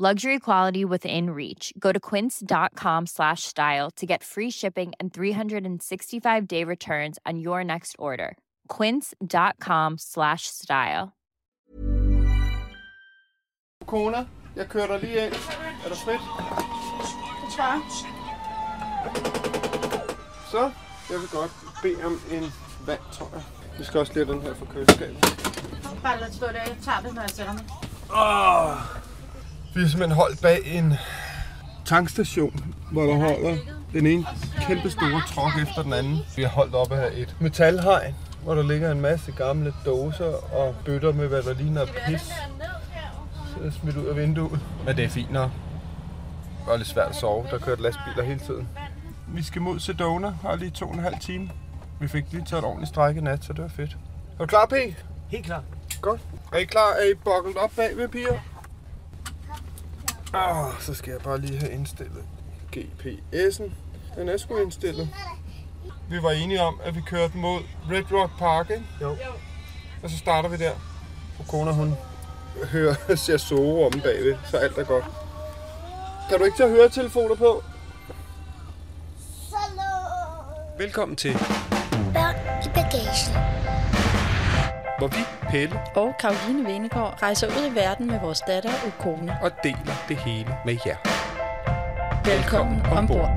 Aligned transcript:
Luxury 0.00 0.38
quality 0.38 0.84
within 0.84 1.30
reach. 1.30 1.72
Go 1.76 1.90
to 1.90 1.98
quince.com 1.98 3.06
slash 3.06 3.42
style 3.42 3.90
to 3.96 4.06
get 4.06 4.22
free 4.22 4.48
shipping 4.48 4.92
and 5.00 5.12
365 5.12 6.46
day 6.46 6.62
returns 6.62 7.18
on 7.26 7.40
your 7.40 7.64
next 7.64 7.96
order. 7.98 8.36
Quince.com 8.68 9.98
slash 9.98 10.46
style. 10.46 11.16
Kona, 13.86 14.26
jeg 14.56 14.68
kører 14.68 14.86
dig 14.86 15.00
lige 15.00 15.26
ind. 15.26 15.34
Er 15.84 15.88
du 15.88 15.94
frit? 15.94 16.20
Det 17.44 17.54
tror 17.56 17.64
jeg. 17.64 17.82
Så, 20.50 20.70
jeg 21.10 21.20
vil 21.20 21.28
godt 21.32 21.50
bede 21.82 22.04
om 22.04 22.20
en 22.30 22.52
vand, 22.86 23.00
tror 23.12 23.30
jeg. 23.32 23.42
Vi 23.78 23.84
skal 23.84 24.00
også 24.00 24.12
lige 24.12 24.26
have 24.26 24.34
den 24.34 24.42
her 24.42 24.54
fra 24.54 24.66
køleskabet. 24.72 25.20
Bare 26.02 26.20
lad 26.20 26.32
stå 26.32 26.46
der. 26.46 26.52
Jeg 26.52 26.76
tager 26.82 27.00
det, 27.00 27.14
når 27.14 27.22
jeg 27.22 27.30
sætter 27.30 27.52
mig. 27.52 27.64
Åh, 28.10 29.07
vi 29.78 29.82
har 29.82 29.88
simpelthen 29.88 30.16
holdt 30.16 30.42
bag 30.42 30.58
en 30.64 30.94
tankstation, 31.84 32.74
hvor 32.92 33.02
der 33.02 33.14
holder 33.14 33.56
den 33.92 34.06
ene 34.06 34.26
kæmpe 34.60 34.90
store 34.90 35.22
trok 35.28 35.52
efter 35.62 35.82
den 35.82 35.92
anden. 35.92 36.18
Vi 36.36 36.42
har 36.42 36.48
holdt 36.48 36.74
op 36.74 36.92
af 36.92 37.10
et 37.14 37.36
metalhegn, 37.40 38.14
hvor 38.42 38.54
der 38.54 38.62
ligger 38.62 38.92
en 38.92 39.00
masse 39.00 39.32
gamle 39.32 39.74
dåser 39.86 40.54
og 40.54 40.74
bøtter 40.84 41.12
med, 41.12 41.28
hvad 41.28 41.42
der 41.42 41.54
ligner 41.54 41.86
pis. 42.06 42.20
Så 42.20 43.64
er 43.64 43.70
smidt 43.70 43.96
ud 43.96 44.06
af 44.06 44.16
vinduet. 44.16 44.60
Men 44.86 44.96
det 44.96 45.04
er 45.04 45.08
fint 45.08 45.32
nok. 45.32 45.50
Det 46.58 46.66
var 46.66 46.76
lidt 46.76 46.88
svært 46.88 47.08
at 47.08 47.16
sove. 47.16 47.46
Der 47.50 47.58
kørte 47.58 47.82
lastbiler 47.82 48.22
hele 48.22 48.40
tiden. 48.40 48.68
Vi 49.28 49.42
skal 49.42 49.62
mod 49.62 49.80
Sedona. 49.80 50.32
Har 50.42 50.56
lige 50.56 50.70
to 50.70 50.86
og 50.86 50.94
en 50.94 51.00
halv 51.00 51.16
time. 51.20 51.50
Vi 52.00 52.08
fik 52.08 52.24
lige 52.30 52.44
taget 52.44 52.62
et 52.62 52.66
ordentligt 52.66 52.88
stræk 52.88 53.16
i 53.16 53.20
nat, 53.20 53.44
så 53.44 53.52
det 53.52 53.62
var 53.62 53.68
fedt. 53.68 53.96
Er 54.38 54.38
du 54.38 54.46
klar, 54.46 54.66
P? 54.66 54.72
Helt 55.28 55.44
klar. 55.44 55.62
Godt. 56.00 56.20
Er 56.52 56.58
I 56.58 56.64
klar? 56.64 56.90
Er 56.90 57.10
I 57.10 57.14
bucklet 57.14 57.56
op 57.56 57.70
bagved, 57.76 58.08
piger? 58.08 58.38
Ah, 60.34 60.72
så 60.80 60.94
skal 60.94 61.10
jeg 61.10 61.20
bare 61.20 61.38
lige 61.40 61.58
have 61.58 61.72
indstillet 61.72 62.24
GPS'en. 62.76 63.70
Den 64.16 64.28
er 64.28 64.36
sgu 64.36 64.56
indstillet. 64.56 65.08
Vi 66.10 66.22
var 66.22 66.30
enige 66.30 66.62
om, 66.62 66.80
at 66.84 66.94
vi 66.96 67.00
kørte 67.06 67.36
mod 67.36 67.60
Red 67.90 68.12
Rock 68.12 68.38
Park, 68.38 68.70
ikke? 68.70 68.84
Jo. 69.02 69.16
Og 70.02 70.10
så 70.10 70.18
starter 70.18 70.48
vi 70.48 70.56
der. 70.56 70.72
Og 71.38 71.44
kona, 71.48 71.70
hun 71.70 71.94
hører, 72.64 72.94
ser 73.16 73.36
sove 73.36 73.86
om 73.86 73.92
bagved, 73.92 74.36
så 74.50 74.56
alt 74.56 74.78
er 74.78 74.84
godt. 74.84 75.04
Kan 76.28 76.38
du 76.38 76.44
ikke 76.44 76.56
tage 76.56 76.70
høretelefoner 76.70 77.34
på? 77.34 77.62
Velkommen 80.78 81.16
til, 81.16 81.32
Børn 82.14 82.34
i 82.64 82.68
bagagen. 82.74 83.32
hvor 84.98 85.06
vi, 85.08 85.18
Pelle, 85.50 85.80
og 85.96 86.14
Karoline 86.20 86.64
Venegård 86.68 87.22
rejser 87.22 87.46
ud 87.46 87.72
i 87.72 87.74
verden 87.74 88.06
med 88.06 88.20
vores 88.20 88.40
datter 88.40 88.70
Ukone. 88.86 89.36
og 89.42 89.50
deler 89.64 89.94
det 90.08 90.16
hele 90.16 90.50
med 90.64 90.76
jer. 90.86 90.96
Velkommen 92.36 92.80
ombord. 92.86 93.30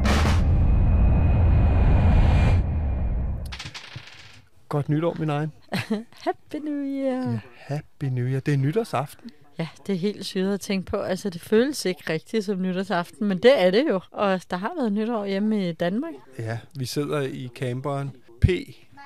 Godt 4.70 4.90
nytår, 4.90 5.16
min 5.20 5.30
egen. 5.30 5.52
Happy 6.26 6.56
New 6.56 6.84
Year. 6.84 7.40
Happy 7.58 8.06
New 8.06 8.26
Year. 8.26 8.40
Det 8.40 8.54
er 8.54 8.58
nytårsaften. 8.58 9.30
Ja, 9.60 9.68
det 9.88 9.96
er 9.96 10.00
helt 10.00 10.26
syret 10.26 10.54
at 10.54 10.60
tænke 10.62 10.92
på. 10.92 10.98
Altså, 10.98 11.30
det 11.30 11.42
føles 11.42 11.86
ikke 11.86 12.04
rigtigt 12.10 12.46
som 12.46 12.62
nytårsaften, 12.62 13.28
men 13.28 13.38
det 13.38 13.62
er 13.62 13.72
det 13.72 13.86
jo. 13.90 14.00
Og 14.12 14.42
der 14.50 14.58
har 14.58 14.72
været 14.78 14.92
nytår 14.94 15.26
hjemme 15.26 15.70
i 15.70 15.72
Danmark. 15.74 16.14
Ja, 16.40 16.58
vi 16.76 16.86
sidder 16.86 17.22
i 17.22 17.50
camperen. 17.56 18.12
P, 18.42 18.48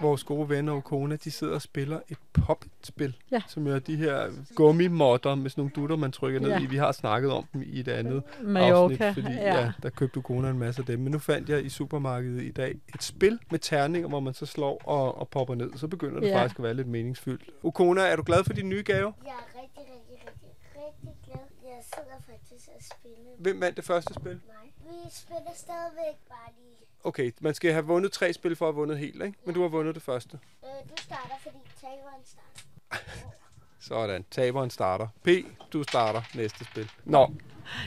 vores 0.01 0.23
gode 0.23 0.49
venner 0.49 0.73
og 0.73 0.83
kone, 0.83 1.15
de 1.15 1.31
sidder 1.31 1.53
og 1.55 1.61
spiller 1.61 1.99
et 2.09 2.17
pop-spil, 2.33 3.15
Ja. 3.31 3.41
som 3.47 3.67
er 3.67 3.79
de 3.79 3.95
her 3.95 4.27
gummimodder 4.55 5.35
med 5.35 5.49
sådan 5.49 5.61
nogle 5.61 5.71
dutter, 5.75 5.95
man 5.95 6.11
trykker 6.11 6.39
ned 6.39 6.49
Ja. 6.49 6.59
i. 6.59 6.65
Vi 6.65 6.77
har 6.77 6.91
snakket 6.91 7.31
om 7.31 7.45
dem 7.53 7.61
i 7.65 7.79
et 7.79 7.87
andet 7.87 8.23
Mallorca, 8.41 9.03
afsnit, 9.07 9.23
fordi 9.25 9.35
ja. 9.35 9.59
ja. 9.61 9.71
der 9.83 9.89
købte 9.89 10.21
kone 10.21 10.49
en 10.49 10.59
masse 10.59 10.81
af 10.81 10.85
dem. 10.85 10.99
Men 10.99 11.11
nu 11.11 11.19
fandt 11.19 11.49
jeg 11.49 11.65
i 11.65 11.69
supermarkedet 11.69 12.41
i 12.43 12.51
dag 12.51 12.75
et 12.95 13.03
spil 13.03 13.39
med 13.51 13.59
terninger, 13.59 14.07
hvor 14.09 14.19
man 14.19 14.33
så 14.33 14.45
slår 14.45 14.81
og, 14.85 15.17
og 15.17 15.29
popper 15.29 15.55
ned. 15.55 15.69
Så 15.75 15.87
begynder 15.87 16.19
det 16.19 16.27
Ja. 16.27 16.37
faktisk 16.41 16.59
at 16.59 16.63
være 16.63 16.73
lidt 16.73 16.87
meningsfyldt. 16.87 17.41
Ukona, 17.63 18.01
er 18.01 18.15
du 18.15 18.23
glad 18.23 18.43
for 18.43 18.53
din 18.53 18.69
nye 18.69 18.83
gave? 18.85 19.13
Jeg 19.25 19.31
er 19.31 19.61
rigtig, 19.61 19.77
rigtig, 19.77 19.93
sidder 21.93 22.19
faktisk 22.29 22.69
og 22.75 22.81
spiller 22.83 23.31
Hvem 23.39 23.61
vandt 23.61 23.77
det 23.77 23.85
første 23.85 24.13
spil? 24.13 24.41
mig. 24.47 24.73
Vi 24.79 25.09
spiller 25.11 25.51
stadigvæk 25.55 26.17
bare 26.29 26.49
lige. 26.57 26.75
Okay, 27.03 27.31
man 27.41 27.53
skal 27.53 27.71
have 27.71 27.85
vundet 27.85 28.11
tre 28.11 28.33
spil 28.33 28.55
for 28.55 28.65
at 28.67 28.73
have 28.73 28.79
vundet 28.79 28.97
helt, 28.97 29.23
ikke? 29.23 29.37
Men 29.45 29.55
du 29.55 29.61
har 29.61 29.67
vundet 29.69 29.95
det 29.95 30.03
første. 30.03 30.39
Øh, 30.63 30.69
du 30.89 31.01
starter, 31.01 31.35
fordi 31.39 31.57
taberen 31.81 32.25
starter. 32.25 32.99
Sådan, 33.79 34.25
taberen 34.31 34.69
starter. 34.69 35.07
P, 35.23 35.27
du 35.73 35.83
starter 35.83 36.21
næste 36.35 36.65
spil. 36.65 36.91
Nå, 37.03 37.31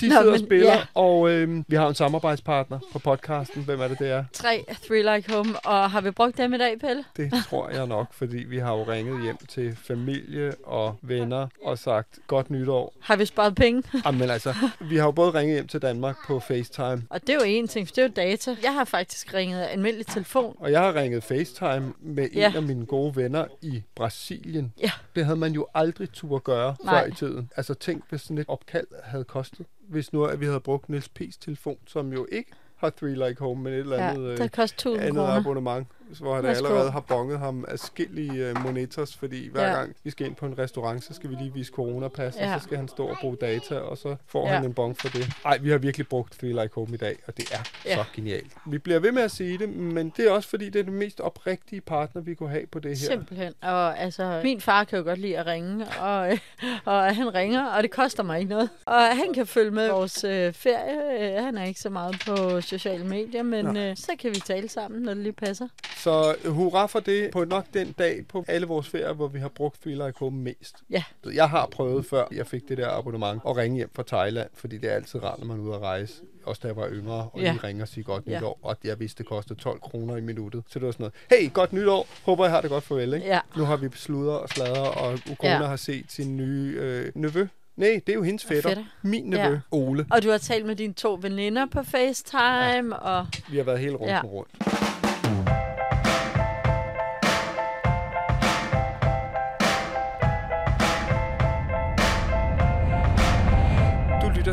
de 0.00 0.08
Nå, 0.08 0.14
sidder 0.14 0.26
og 0.32 0.38
men- 0.38 0.46
spiller, 0.46 0.72
ja. 0.72 0.80
og 0.94 1.30
øhm, 1.30 1.64
vi 1.68 1.76
har 1.76 1.88
en 1.88 1.94
samarbejdspartner 1.94 2.78
på 2.92 2.98
podcasten. 2.98 3.62
Hvem 3.64 3.80
er 3.80 3.88
det, 3.88 3.98
det 3.98 4.10
er? 4.10 4.24
Tre 4.32 4.64
Three 4.86 5.16
Like 5.16 5.32
Home. 5.32 5.58
Og 5.66 5.90
har 5.90 6.00
vi 6.00 6.10
brugt 6.10 6.38
dem 6.38 6.54
i 6.54 6.58
dag, 6.58 6.78
Pelle? 6.80 7.04
Det 7.16 7.32
tror 7.48 7.70
jeg 7.70 7.86
nok, 7.86 8.12
fordi 8.14 8.36
vi 8.36 8.58
har 8.58 8.72
jo 8.74 8.82
ringet 8.82 9.22
hjem 9.22 9.36
til 9.48 9.76
familie 9.84 10.52
og 10.64 10.96
venner 11.02 11.46
og 11.64 11.78
sagt 11.78 12.18
godt 12.26 12.50
nytår. 12.50 12.94
Har 13.00 13.16
vi 13.16 13.24
sparet 13.24 13.54
penge? 13.54 13.82
Jamen 14.06 14.30
altså, 14.30 14.54
vi 14.80 14.96
har 14.96 15.04
jo 15.04 15.10
både 15.10 15.30
ringet 15.34 15.54
hjem 15.56 15.66
til 15.68 15.82
Danmark 15.82 16.16
på 16.26 16.40
FaceTime, 16.40 17.02
Og 17.10 17.20
det 17.20 17.28
er 17.30 17.34
jo 17.34 17.40
en 17.44 17.68
ting, 17.68 17.88
for 17.88 17.94
det 17.94 18.02
er 18.02 18.06
jo 18.06 18.12
data. 18.16 18.56
Jeg 18.62 18.74
har 18.74 18.84
faktisk 18.84 19.34
ringet 19.34 19.62
almindelig 19.70 20.06
telefon. 20.06 20.56
og 20.60 20.72
jeg 20.72 20.80
har 20.80 20.94
ringet 20.94 21.24
FaceTime 21.24 21.92
med 22.00 22.24
en 22.32 22.38
Ja. 22.38 22.52
af 22.56 22.62
mine 22.62 22.86
gode 22.86 23.16
venner 23.16 23.44
i 23.62 23.82
Brasilien. 23.96 24.72
Ja. 24.82 24.90
Det 25.16 25.24
havde 25.24 25.38
man 25.38 25.52
jo 25.52 25.66
aldrig 25.74 26.10
turde 26.12 26.40
gøre 26.40 26.76
Nej. 26.84 27.00
før 27.04 27.06
i 27.06 27.14
tiden. 27.14 27.50
Altså 27.56 27.74
tænk, 27.74 28.02
hvis 28.10 28.20
sådan 28.20 28.38
et 28.38 28.44
opkald 28.48 28.86
havde 29.04 29.24
kostet. 29.24 29.66
Hvis 29.88 30.12
nu 30.12 30.24
at 30.24 30.40
vi 30.40 30.44
havde 30.46 30.60
brugt 30.60 30.88
Niels 30.88 31.10
P's 31.20 31.38
telefon, 31.40 31.78
som 31.86 32.12
jo 32.12 32.26
ikke 32.32 32.50
har 32.76 32.90
Three 32.90 33.28
Like 33.28 33.40
Home, 33.40 33.62
men 33.62 33.72
et 33.72 33.78
eller 33.78 33.96
Ja, 33.96 34.10
andet, 34.10 34.38
der 34.38 34.44
øh, 34.44 34.50
koster 34.50 34.90
1000 34.90 35.02
andet 35.02 35.14
kroner. 35.16 35.40
abonnement, 35.40 35.86
hvor 36.20 36.34
han 36.34 36.44
Værsgo. 36.44 36.66
allerede 36.66 36.90
har 36.90 37.00
bonget 37.00 37.38
ham 37.38 37.64
afskillige 37.68 38.50
uh, 38.52 38.62
monitors, 38.62 39.16
fordi 39.16 39.48
hver 39.48 39.68
Ja. 39.68 39.72
gang 39.74 39.96
vi 40.04 40.10
skal 40.10 40.26
ind 40.26 40.34
på 40.36 40.46
en 40.46 40.58
restaurant, 40.58 41.04
så 41.04 41.14
skal 41.14 41.30
vi 41.30 41.34
lige 41.34 41.52
vise 41.54 41.72
coronapas, 41.72 42.36
Ja. 42.36 42.54
og 42.54 42.60
så 42.60 42.64
skal 42.64 42.76
han 42.76 42.88
stå 42.88 43.06
og 43.06 43.16
bruge 43.20 43.36
data, 43.40 43.74
og 43.78 43.98
så 43.98 44.16
får 44.26 44.48
Ja. 44.48 44.54
han 44.54 44.64
en 44.64 44.74
bong 44.74 44.98
for 44.98 45.08
det. 45.08 45.30
Ej, 45.44 45.58
vi 45.58 45.70
har 45.70 45.78
virkelig 45.78 46.08
brugt 46.08 46.38
Three 46.38 46.52
Like 46.62 46.74
Home 46.74 46.94
i 46.94 46.96
dag, 46.96 47.16
og 47.26 47.36
det 47.36 47.44
er 47.52 47.58
Ja. 47.84 47.94
så 47.96 48.04
genialt. 48.14 48.52
Vi 48.66 48.78
bliver 48.78 48.98
ved 48.98 49.12
med 49.12 49.22
at 49.22 49.30
sige 49.30 49.58
det, 49.58 49.68
men 49.68 50.12
det 50.16 50.26
er 50.26 50.30
også 50.30 50.48
fordi, 50.48 50.70
det 50.70 50.78
er 50.78 50.82
den 50.84 50.94
mest 50.94 51.20
oprigtige 51.20 51.80
partner, 51.80 52.22
vi 52.22 52.34
kunne 52.34 52.50
have 52.50 52.66
på 52.66 52.78
det 52.78 52.90
her. 52.98 53.06
Simpelthen. 53.06 53.52
Og 53.62 53.98
altså, 53.98 54.40
min 54.44 54.60
far 54.60 54.84
kan 54.84 54.98
jo 54.98 55.04
godt 55.04 55.18
lide 55.18 55.38
at 55.38 55.46
ringe, 55.46 55.86
og, 56.00 56.32
øh, 56.32 56.38
og 56.84 57.16
han 57.16 57.34
ringer, 57.34 57.66
og 57.66 57.82
det 57.82 57.90
koster 57.90 58.22
mig 58.22 58.38
ikke 58.38 58.50
noget. 58.50 58.70
Og 58.84 59.16
han 59.16 59.32
kan 59.34 59.46
følge 59.46 59.70
med 59.70 59.88
vores 59.90 60.24
øh, 60.24 60.52
ferie. 60.52 61.38
Øh, 61.38 61.44
Han 61.44 61.56
er 61.58 61.64
ikke 61.64 61.80
så 61.80 61.90
meget 61.90 62.16
på 62.26 62.60
sociale 62.60 63.04
medier, 63.04 63.42
men 63.42 63.76
øh, 63.76 63.96
så 63.96 64.12
kan 64.18 64.30
vi 64.30 64.40
tale 64.40 64.68
sammen, 64.68 65.02
når 65.02 65.14
det 65.14 65.22
lige 65.22 65.32
passer. 65.32 65.68
Så 65.98 66.36
hurra 66.46 66.86
for 66.86 67.00
det 67.00 67.30
på 67.32 67.44
nok 67.44 67.64
den 67.74 67.92
dag 67.92 68.24
på 68.28 68.44
alle 68.48 68.66
vores 68.66 68.88
ferier, 68.88 69.12
hvor 69.12 69.28
vi 69.28 69.38
har 69.38 69.48
brugt 69.48 69.86
Like 69.86 70.12
Home 70.16 70.36
mest. 70.42 70.76
Ja. 70.90 71.02
Jeg 71.34 71.50
har 71.50 71.66
prøvet 71.66 72.06
før, 72.06 72.24
jeg 72.32 72.46
fik 72.46 72.68
det 72.68 72.78
der 72.78 72.88
abonnement, 72.88 73.42
at 73.48 73.56
ringe 73.56 73.76
hjem 73.76 73.90
fra 73.94 74.02
Thailand, 74.06 74.48
fordi 74.54 74.78
det 74.78 74.90
er 74.90 74.94
altid 74.94 75.22
rart, 75.24 75.38
når 75.38 75.46
man 75.46 75.58
er 75.58 75.62
ude 75.62 75.74
at 75.74 75.80
rejse. 75.80 76.14
Også 76.44 76.60
da 76.62 76.68
jeg 76.68 76.76
var 76.76 76.88
yngre, 76.90 77.28
og 77.32 77.40
Ja. 77.40 77.52
lige 77.52 77.64
ringer 77.64 77.82
og 77.84 77.88
siger 77.88 78.04
godt 78.04 78.24
Ja. 78.26 78.36
nytår, 78.38 78.58
og 78.62 78.76
jeg 78.84 79.00
vidste, 79.00 79.18
det 79.22 79.28
kostede 79.28 79.60
12 79.60 79.80
kroner 79.80 80.16
i 80.16 80.20
minuttet. 80.20 80.62
Så 80.68 80.78
det 80.78 80.86
var 80.86 80.92
sådan 80.92 81.10
noget, 81.30 81.40
hey, 81.42 81.52
godt 81.52 81.72
nytår, 81.72 82.06
håber 82.24 82.44
jeg 82.44 82.52
har 82.52 82.60
det 82.60 82.70
godt 82.70 82.84
farvel, 82.84 83.14
ikke? 83.14 83.26
Ja. 83.26 83.40
Nu 83.56 83.64
har 83.64 83.76
vi 83.76 83.88
sludder 83.94 84.32
og 84.34 84.48
sladder, 84.48 84.80
og 84.80 85.18
Ukona 85.30 85.50
Ja. 85.52 85.66
har 85.66 85.76
set 85.76 86.04
sin 86.08 86.36
nye 86.36 86.76
øh, 86.80 87.12
nevø. 87.14 87.46
Nej, 87.76 88.00
det 88.06 88.12
er 88.12 88.16
jo 88.16 88.22
hendes 88.22 88.44
fætter. 88.44 88.68
Fætter. 88.70 88.84
Min 89.02 89.24
nevø, 89.24 89.42
Ja. 89.42 89.58
Ole. 89.70 90.06
Og 90.10 90.22
du 90.22 90.30
har 90.30 90.38
talt 90.38 90.66
med 90.66 90.76
dine 90.76 90.92
to 90.92 91.18
veninder 91.22 91.66
på 91.66 91.82
FaceTime, 91.82 92.94
ja. 92.94 93.18
og 93.18 93.26
Vi 93.50 93.56
har 93.56 93.64
været 93.64 93.78
helt 93.78 93.94
rundt 93.96 94.12
ja. 94.12 94.20
rundt. 94.24 94.50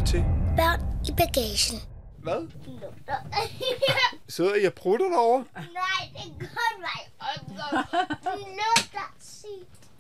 Til... 0.06 0.24
Børn 0.58 0.80
i 1.10 1.12
bagagen. 1.18 1.80
Hvad? 2.24 2.48
Sidder 4.36 4.56
I 4.56 4.66
og 4.66 4.74
prutter 4.74 5.06
derovre? 5.10 5.46
Nej, 5.56 5.64
det 6.14 6.20
er 6.20 6.40
godt 6.40 6.80
mig. 6.80 7.06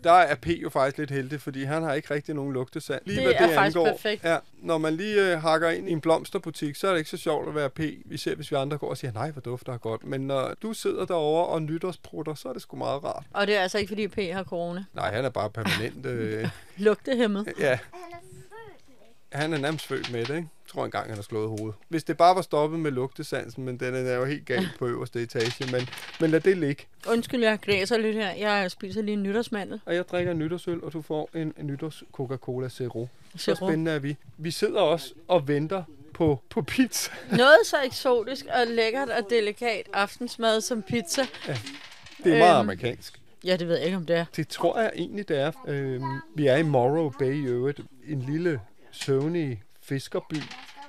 Der 0.04 0.12
er 0.12 0.36
P 0.36 0.48
jo 0.48 0.70
faktisk 0.70 0.98
lidt 0.98 1.12
heldig, 1.12 1.42
fordi 1.42 1.64
han 1.64 1.84
har 1.84 1.94
ikke 1.94 2.14
rigtig 2.14 2.36
nogen 2.36 2.54
lugtesand. 2.54 3.02
Lige 3.06 3.16
Det 3.16 3.26
hvad 3.26 3.34
er 3.34 3.46
det 3.48 3.56
faktisk 3.56 3.78
angår, 3.78 3.92
perfekt. 3.92 4.24
Ja, 4.24 4.38
når 4.62 4.78
man 4.78 4.94
lige 4.94 5.32
øh, 5.32 5.42
hakker 5.42 5.70
ind 5.70 5.90
i 5.90 5.92
en 5.92 6.02
blomsterbutik, 6.02 6.76
så 6.76 6.88
er 6.88 6.92
det 6.92 6.98
ikke 6.98 7.10
så 7.10 7.18
sjovt 7.18 7.48
at 7.48 7.56
være 7.56 7.70
P. 7.70 7.80
Vi 8.06 8.18
ser, 8.18 8.36
hvis 8.36 8.52
vi 8.52 8.56
andre 8.56 8.78
går 8.78 8.90
og 8.90 8.98
siger, 8.98 9.12
nej, 9.12 9.32
hvor 9.32 9.42
dufter 9.42 9.72
det 9.72 9.82
godt. 9.82 10.04
Men 10.04 10.22
når 10.22 10.54
du 10.62 10.74
sidder 10.74 11.06
derovre 11.06 11.48
og 11.48 11.62
nytårsprutter, 11.62 12.36
så 12.36 12.50
er 12.50 12.54
det 12.54 12.62
sgu 12.62 12.78
meget 12.78 13.04
rart. 13.04 13.24
Og 13.34 13.48
det 13.48 13.56
er 13.56 13.62
altså 13.62 13.78
ikke, 13.78 13.90
fordi 13.90 14.08
P 14.08 14.34
har 14.34 14.44
corona. 14.44 14.86
Nej, 14.94 15.12
han 15.16 15.26
er 15.26 15.30
bare 15.30 15.50
permanent. 15.50 16.06
Øh, 16.06 16.50
Lugtehæmmet. 16.78 17.54
ja, 17.60 17.80
Han 17.94 18.02
er. 18.12 18.35
Han 19.32 19.54
er 19.54 19.58
nærmest 19.58 19.86
født 19.88 20.12
med 20.12 20.20
det, 20.26 20.36
ikke? 20.36 20.50
Jeg 20.66 20.70
tror 20.72 20.86
engang, 20.86 21.08
han 21.08 21.16
har 21.16 21.22
slået 21.24 21.48
hovedet. 21.60 21.76
Hvis 21.90 22.04
det 22.04 22.18
bare 22.18 22.36
var 22.36 22.42
stoppet 22.42 22.80
med 22.80 22.92
lugtesansen, 22.92 23.64
men 23.66 23.78
den 23.80 23.96
er 23.96 24.14
jo 24.16 24.26
helt 24.26 24.46
galt 24.46 24.68
på 24.80 24.88
øverste 24.88 25.22
etage. 25.22 25.72
Men, 25.72 25.90
men 26.20 26.30
lad 26.32 26.40
det 26.40 26.58
ligge. 26.58 26.84
Undskyld, 27.08 27.44
jeg 27.44 27.60
græser 27.62 27.98
lidt 27.98 28.16
her. 28.16 28.32
Jeg 28.32 28.72
spiser 28.72 29.02
lige 29.02 29.14
en 29.14 29.24
nytårsmandel. 29.24 29.82
Og 29.86 29.96
jeg 29.96 30.08
drikker 30.08 30.32
en 30.32 30.40
nytårsøl, 30.40 30.84
og 30.84 30.94
du 30.94 31.02
får 31.02 31.30
en, 31.34 31.54
nytårs 31.62 32.04
Coca-Cola 32.12 32.70
Zero. 32.70 33.08
Så 33.36 33.44
Zero. 33.56 33.56
spændende 33.68 33.92
er 33.92 34.00
vi. 34.00 34.18
Vi 34.38 34.52
sidder 34.52 34.80
også 34.82 35.14
og 35.28 35.48
venter 35.48 35.84
på, 36.14 36.42
på 36.50 36.62
pizza. 36.62 37.12
Noget 37.38 37.58
så 37.66 37.76
eksotisk 37.86 38.46
og 38.46 38.68
lækkert 38.68 39.10
og 39.10 39.28
delikat 39.30 39.90
aftensmad 39.94 40.62
som 40.62 40.82
pizza. 40.82 41.22
Det 42.24 42.34
er 42.34 42.38
meget 42.38 42.52
Øhm. 42.52 42.60
amerikansk. 42.60 43.22
Ja, 43.44 43.58
det 43.58 43.68
ved 43.68 43.76
jeg 43.76 43.86
ikke, 43.86 43.98
om 43.98 44.06
det 44.06 44.16
er. 44.16 44.26
Det 44.36 44.48
tror 44.48 44.80
jeg 44.80 44.92
egentlig, 44.96 45.28
det 45.28 45.38
er. 45.40 45.52
Øhm, 45.68 46.04
vi 46.36 46.48
er 46.48 46.56
i 46.58 46.64
Morrow 46.64 47.10
Bay 47.20 47.34
i 47.44 47.46
øvrigt. 47.46 47.80
En 48.08 48.22
lille 48.22 48.60
søvnig 48.96 49.64
fiskerby. 49.82 50.36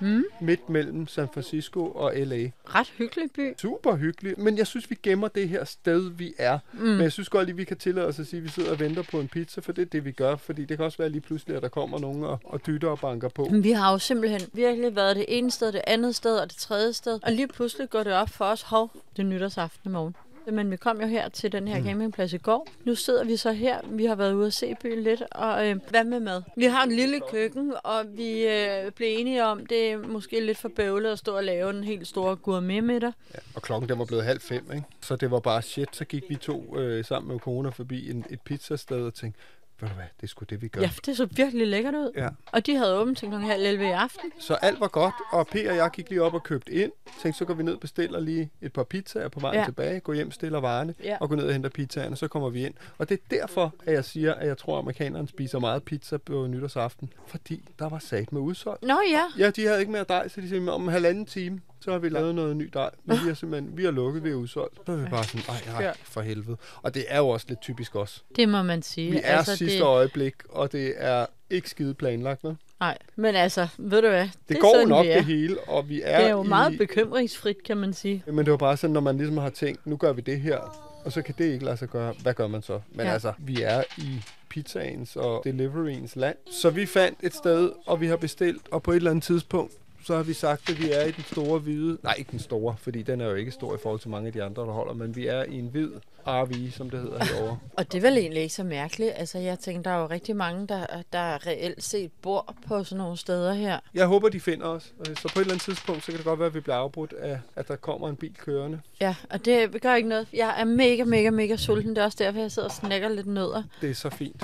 Mm. 0.01 0.23
Midt 0.41 0.69
mellem 0.69 1.07
San 1.07 1.27
Francisco 1.33 1.91
og 1.91 2.13
L.A. 2.15 2.49
Ret 2.65 2.93
hyggelig 2.97 3.31
by. 3.31 3.53
Super 3.57 3.95
hyggeligt. 3.95 4.37
Men 4.37 4.57
jeg 4.57 4.67
synes, 4.67 4.89
vi 4.89 4.97
gemmer 5.03 5.27
det 5.27 5.49
her 5.49 5.63
sted, 5.63 6.09
vi 6.11 6.33
er. 6.37 6.59
Mm. 6.73 6.79
Men 6.79 7.01
jeg 7.01 7.11
synes 7.11 7.29
godt 7.29 7.45
lige, 7.45 7.55
vi 7.55 7.63
kan 7.63 7.77
tillade 7.77 8.07
os 8.07 8.19
at 8.19 8.27
sige, 8.27 8.37
at 8.37 8.43
vi 8.43 8.49
sidder 8.49 8.71
og 8.71 8.79
venter 8.79 9.03
på 9.11 9.19
en 9.19 9.27
pizza, 9.27 9.61
for 9.61 9.71
det 9.71 9.81
er 9.81 9.85
det, 9.85 10.05
vi 10.05 10.11
gør. 10.11 10.35
Fordi 10.35 10.65
det 10.65 10.77
kan 10.77 10.85
også 10.85 10.97
være 10.97 11.09
lige 11.09 11.21
pludselig, 11.21 11.55
at 11.55 11.61
der 11.61 11.69
kommer 11.69 11.99
nogen 11.99 12.23
og, 12.23 12.39
og 12.43 12.67
dytter 12.67 12.87
og 12.87 12.99
banker 12.99 13.29
på. 13.29 13.45
Men 13.51 13.63
Vi 13.63 13.71
har 13.71 13.91
jo 13.91 13.97
simpelthen 13.97 14.41
virkelig 14.53 14.95
været 14.95 15.15
det 15.15 15.25
ene 15.27 15.51
sted, 15.51 15.71
det 15.71 15.81
andet 15.87 16.15
sted 16.15 16.37
og 16.37 16.49
det 16.49 16.57
tredje 16.57 16.93
sted. 16.93 17.19
Og 17.23 17.31
lige 17.31 17.47
pludselig 17.47 17.89
går 17.89 18.03
det 18.03 18.13
op 18.13 18.29
for 18.29 18.45
os, 18.45 18.61
hov, 18.61 18.91
det 19.17 19.25
nytårsaften 19.25 19.89
i 19.89 19.93
morgen. 19.93 20.15
Men 20.51 20.71
vi 20.71 20.77
kom 20.77 21.01
jo 21.01 21.07
her 21.07 21.29
til 21.29 21.51
den 21.51 21.67
her 21.67 21.83
campingplads 21.83 22.33
i 22.33 22.37
går. 22.37 22.67
Nu 22.85 22.95
sidder 22.95 23.23
vi 23.23 23.37
så 23.37 23.51
her. 23.51 23.79
Vi 23.89 24.05
har 24.05 24.15
været 24.15 24.33
ude 24.33 24.47
at 24.47 24.53
se 24.53 24.75
byen 24.81 25.03
lidt. 25.03 25.23
Og 25.31 25.67
øh, 25.67 25.75
hvad 25.89 26.03
med 26.03 26.19
mad? 26.19 26.41
Vi 26.57 26.65
har 26.65 26.83
en 26.83 26.91
lille 26.91 27.21
køkken, 27.31 27.73
og 27.83 28.05
vi 28.07 28.47
øh, 28.47 28.91
blev 28.91 29.19
enige 29.19 29.45
om, 29.45 29.65
det 29.65 29.91
er 29.91 29.97
måske 29.97 30.45
lidt 30.45 30.57
for 30.57 30.69
bøvlet 30.75 31.11
at 31.11 31.19
stå 31.19 31.35
og 31.35 31.43
lave 31.43 31.69
en 31.69 31.83
helt 31.83 32.07
stor 32.07 32.35
gourmet-middag. 32.35 33.11
Ja, 33.33 33.39
og 33.55 33.61
klokken 33.61 33.89
den 33.89 33.99
var 33.99 34.05
blevet 34.05 34.23
halv 34.23 34.39
fem, 34.39 34.71
ikke? 34.73 34.85
Så 35.01 35.15
det 35.15 35.31
var 35.31 35.39
bare 35.39 35.61
shit. 35.61 35.95
Så 35.95 36.05
gik 36.05 36.23
vi 36.29 36.35
to 36.35 36.77
øh, 36.77 37.05
sammen 37.05 37.31
med 37.31 37.39
kone 37.39 37.71
forbi 37.71 38.09
en, 38.09 38.25
et 38.29 38.41
pizzasted 38.41 39.01
og 39.01 39.13
tænkte, 39.13 39.39
ved 39.81 39.89
du 39.89 39.95
hvad, 39.95 40.05
det 40.17 40.23
er 40.23 40.27
sgu 40.27 40.45
det, 40.49 40.61
vi 40.61 40.67
gør. 40.67 40.81
Ja, 40.81 40.89
det 41.05 41.17
så 41.17 41.25
virkelig 41.25 41.67
lækkert 41.67 41.95
ud. 41.95 42.11
Ja. 42.15 42.29
Og 42.51 42.65
de 42.65 42.75
havde 42.75 42.95
åbent 42.95 43.17
til 43.17 43.29
kl. 43.29 43.35
halv 43.35 43.63
11 43.65 43.85
i 43.87 43.91
aften. 43.91 44.31
Så 44.39 44.53
alt 44.53 44.79
var 44.79 44.87
godt, 44.87 45.13
og 45.31 45.47
P 45.47 45.55
og 45.55 45.75
jeg 45.75 45.89
gik 45.93 46.09
lige 46.09 46.21
op 46.23 46.33
og 46.33 46.43
købte 46.43 46.71
ind. 46.71 46.91
Tænkte, 47.21 47.37
så 47.37 47.45
går 47.45 47.53
vi 47.53 47.63
ned 47.63 47.73
og 47.73 47.79
bestiller 47.79 48.19
lige 48.19 48.49
et 48.61 48.73
par 48.73 48.83
pizzaer 48.83 49.27
på 49.29 49.39
vejen 49.39 49.59
ja. 49.59 49.65
Tilbage, 49.65 49.99
gå 49.99 50.13
hjem, 50.13 50.31
stiller 50.31 50.59
varerne, 50.59 50.93
Ja. 51.03 51.17
og 51.21 51.29
gå 51.29 51.35
ned 51.35 51.45
og 51.47 51.53
henter 51.53 51.69
pizzaerne, 51.69 52.15
så 52.15 52.27
kommer 52.27 52.49
vi 52.49 52.65
ind. 52.65 52.73
Og 52.97 53.09
det 53.09 53.19
er 53.19 53.35
derfor, 53.37 53.73
at 53.85 53.93
jeg 53.93 54.05
siger, 54.05 54.33
at 54.33 54.47
jeg 54.47 54.57
tror, 54.57 54.73
at 54.75 54.79
amerikanerne 54.79 55.27
spiser 55.27 55.59
meget 55.59 55.83
pizza 55.83 56.17
på 56.17 56.47
nytårsaften. 56.47 57.13
Fordi 57.27 57.63
der 57.79 57.89
var 57.89 57.99
sat 57.99 58.31
med 58.33 58.41
udsolgt. 58.41 58.83
Nå 58.83 58.99
ja, 59.11 59.23
Ja, 59.37 59.49
de 59.49 59.65
havde 59.65 59.79
ikke 59.79 59.91
mere 59.91 60.05
dej, 60.09 60.27
så 60.27 60.41
de 60.41 60.49
sagde, 60.49 60.71
om 60.71 60.83
en 60.83 60.89
halvanden 60.89 61.25
time, 61.25 61.61
så 61.79 61.91
har 61.91 61.97
vi 61.97 62.09
lavet 62.09 62.35
noget 62.35 62.57
ny 62.57 62.69
dej. 62.73 62.89
Men 63.05 63.17
vi 63.23 63.27
har 63.27 63.33
simpelthen, 63.33 63.77
vi 63.77 63.83
har 63.83 63.91
lukket, 63.91 64.23
vi 64.23 64.29
er 64.29 64.35
udsolgt. 64.35 64.79
Så 64.85 64.91
er 64.91 64.95
vi 64.95 65.09
bare 65.09 65.23
sådan, 65.23 65.41
ej, 65.49 65.85
ej, 65.85 65.93
for 66.03 66.21
helvede. 66.21 66.57
Og 66.81 66.93
det 66.93 67.05
er 67.07 67.17
jo 67.17 67.27
også 67.29 67.45
lidt 67.49 67.61
typisk 67.61 67.95
os. 67.95 68.23
det 68.35 68.49
må 68.49 68.63
man 68.63 68.81
sige. 68.81 69.11
Vi 69.11 69.17
er 69.23 69.37
altså, 69.37 69.55
sidste 69.55 69.77
det, 69.77 69.83
øjeblik, 69.83 70.33
og 70.49 70.71
det 70.71 70.93
er 70.97 71.25
ikke 71.49 71.69
skide 71.69 71.93
planlagt, 71.93 72.43
vel? 72.43 72.57
Nej, 72.79 72.97
men 73.15 73.35
altså, 73.35 73.67
ved 73.77 74.01
du 74.01 74.07
hvad? 74.07 74.21
Det, 74.21 74.31
det 74.49 74.59
går 74.59 74.73
sådan, 74.73 74.87
nok 74.87 75.05
det 75.05 75.25
hele, 75.25 75.57
og 75.67 75.89
vi 75.89 76.01
er 76.03 76.17
Det 76.17 76.27
er 76.27 76.31
jo 76.31 76.43
i... 76.43 76.47
meget 76.47 76.77
bekymringsfrit, 76.77 77.63
kan 77.63 77.77
man 77.77 77.93
sige. 77.93 78.23
Men 78.27 78.37
det 78.37 78.51
var 78.51 78.57
bare 78.57 78.77
sådan, 78.77 78.93
når 78.93 79.01
man 79.01 79.17
ligesom 79.17 79.37
har 79.37 79.49
tænkt, 79.49 79.87
nu 79.87 79.97
gør 79.97 80.13
vi 80.13 80.21
det 80.21 80.41
her, 80.41 80.57
og 81.05 81.11
så 81.11 81.21
kan 81.21 81.35
det 81.37 81.45
ikke 81.45 81.65
lade 81.65 81.77
sig 81.77 81.89
gøre. 81.89 82.13
Hvad 82.21 82.33
gør 82.33 82.47
man 82.47 82.61
så? 82.61 82.79
Men 82.89 82.99
ja. 82.99 83.05
Ja. 83.05 83.13
altså, 83.13 83.33
vi 83.37 83.61
er 83.61 83.83
i 83.97 84.21
pizzaens 84.49 85.15
og 85.15 85.41
deliveryens 85.43 86.15
land. 86.15 86.35
Så 86.51 86.69
vi 86.69 86.85
fandt 86.85 87.19
et 87.23 87.35
sted, 87.35 87.71
og 87.85 88.01
vi 88.01 88.07
har 88.07 88.15
bestilt, 88.17 88.61
og 88.71 88.83
på 88.83 88.91
et 88.91 88.95
eller 88.95 89.11
andet 89.11 89.23
tidspunkt, 89.23 89.73
så 90.07 90.15
har 90.15 90.23
vi 90.23 90.33
sagt, 90.33 90.69
at 90.69 90.79
vi 90.79 90.91
er 90.91 91.01
i 91.03 91.11
den 91.11 91.23
store 91.23 91.59
hvide... 91.59 91.97
Nej, 92.03 92.13
ikke 92.17 92.31
den 92.31 92.39
store, 92.39 92.75
fordi 92.79 93.01
den 93.01 93.21
er 93.21 93.25
jo 93.25 93.35
ikke 93.35 93.51
stor 93.51 93.75
i 93.75 93.77
forhold 93.83 93.99
til 93.99 94.09
mange 94.09 94.27
af 94.27 94.33
de 94.33 94.43
andre, 94.43 94.61
der 94.61 94.71
holder, 94.71 94.93
men 94.93 95.15
vi 95.15 95.27
er 95.27 95.43
i 95.43 95.59
en 95.59 95.67
hvid 95.67 95.89
RV, 96.27 96.71
som 96.71 96.89
det 96.89 96.99
hedder 96.99 97.25
herovre. 97.25 97.57
Og 97.73 97.91
det 97.91 97.97
er 97.97 98.01
vel 98.01 98.17
egentlig 98.17 98.41
ikke 98.43 98.55
så 98.55 98.63
mærkeligt. 98.63 99.11
Altså, 99.15 99.37
jeg 99.37 99.59
tænker, 99.59 99.81
der 99.81 99.89
er 99.97 100.01
jo 100.01 100.07
rigtig 100.07 100.35
mange, 100.35 100.67
der, 100.67 100.85
der 101.13 101.47
reelt 101.47 101.83
set 101.83 102.11
bor 102.21 102.55
på 102.67 102.83
sådan 102.83 102.97
nogle 102.97 103.17
steder 103.17 103.53
her. 103.53 103.79
Jeg 103.93 104.05
håber, 104.07 104.29
de 104.29 104.39
finder 104.39 104.65
os. 104.67 104.93
Øh, 105.09 105.15
Så 105.15 105.21
på 105.33 105.39
et 105.39 105.43
eller 105.43 105.53
andet 105.53 105.63
tidspunkt, 105.63 106.01
så 106.03 106.11
kan 106.11 106.17
det 106.17 106.25
godt 106.25 106.39
være, 106.39 106.47
at 106.47 106.53
vi 106.53 106.59
bliver 106.59 106.75
afbrudt 106.75 107.13
af, 107.13 107.39
at 107.55 107.67
der 107.67 107.75
kommer 107.75 108.09
en 108.09 108.15
bil 108.15 108.33
kørende. 108.37 108.79
Ja, 109.01 109.15
og 109.29 109.45
det 109.45 109.81
gør 109.81 109.95
ikke 109.95 110.09
noget. 110.09 110.27
Jeg 110.33 110.55
er 110.57 110.65
mega, 110.65 111.03
mega, 111.03 111.29
mega 111.29 111.55
sulten. 111.55 111.89
Det 111.89 111.97
er 111.97 112.05
også 112.05 112.17
derfor, 112.21 112.39
jeg 112.39 112.51
sidder 112.51 112.67
og 112.67 112.75
snakker 112.75 113.09
lidt 113.09 113.27
nødder. 113.27 113.63
Det 113.81 113.89
er 113.89 113.93
så 113.95 114.09
fint. 114.09 114.43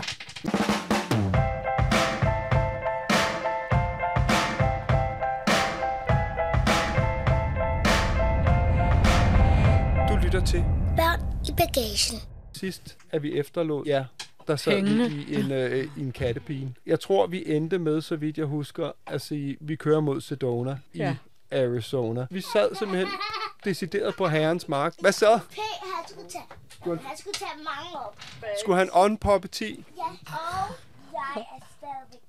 I 11.54 11.56
bagagen. 11.58 12.20
sidst, 12.54 12.98
at 13.12 13.24
vi 13.24 13.40
efterlod 13.40 13.88
jer, 13.88 14.06
der 14.48 14.56
sad 14.56 14.74
Hængende. 14.74 15.10
vi 15.10 15.24
i 15.24 15.36
en, 15.36 15.52
øh, 15.52 15.88
i 15.98 16.02
en 16.02 16.12
kattepine. 16.12 16.74
Jeg 16.86 17.00
tror, 17.00 17.28
vi 17.28 17.44
endte 17.56 17.80
med, 17.80 18.02
så 18.02 18.16
vidt 18.16 18.38
jeg 18.38 18.46
husker, 18.46 18.92
at 19.08 19.22
sige, 19.22 19.58
vi 19.62 19.76
kører 19.76 20.00
mod 20.00 20.22
Sedona 20.22 20.78
i 20.94 20.98
Ja. 20.98 21.16
Arizona. 21.52 22.26
Vi 22.30 22.42
sad 22.42 22.76
simpelthen 22.76 23.08
decideret 23.66 24.16
på 24.16 24.28
herrens 24.28 24.68
mark. 24.68 24.94
Hvad 25.00 25.12
så? 25.12 25.40
P, 25.52 25.56
han 25.56 26.08
skulle 26.10 26.30
tage, 26.30 26.44
han 27.08 27.18
skulle 27.18 27.34
tage 27.34 27.50
mange 27.58 28.06
op. 28.08 28.22
Skulle 28.60 28.78
han 28.78 28.90
unpoppe 28.92 29.48
10? 29.48 29.86
Ja, 29.98 30.04
og 30.04 30.76
jeg 31.14 31.42
er 31.42 31.66
stadigvæk. 31.78 32.20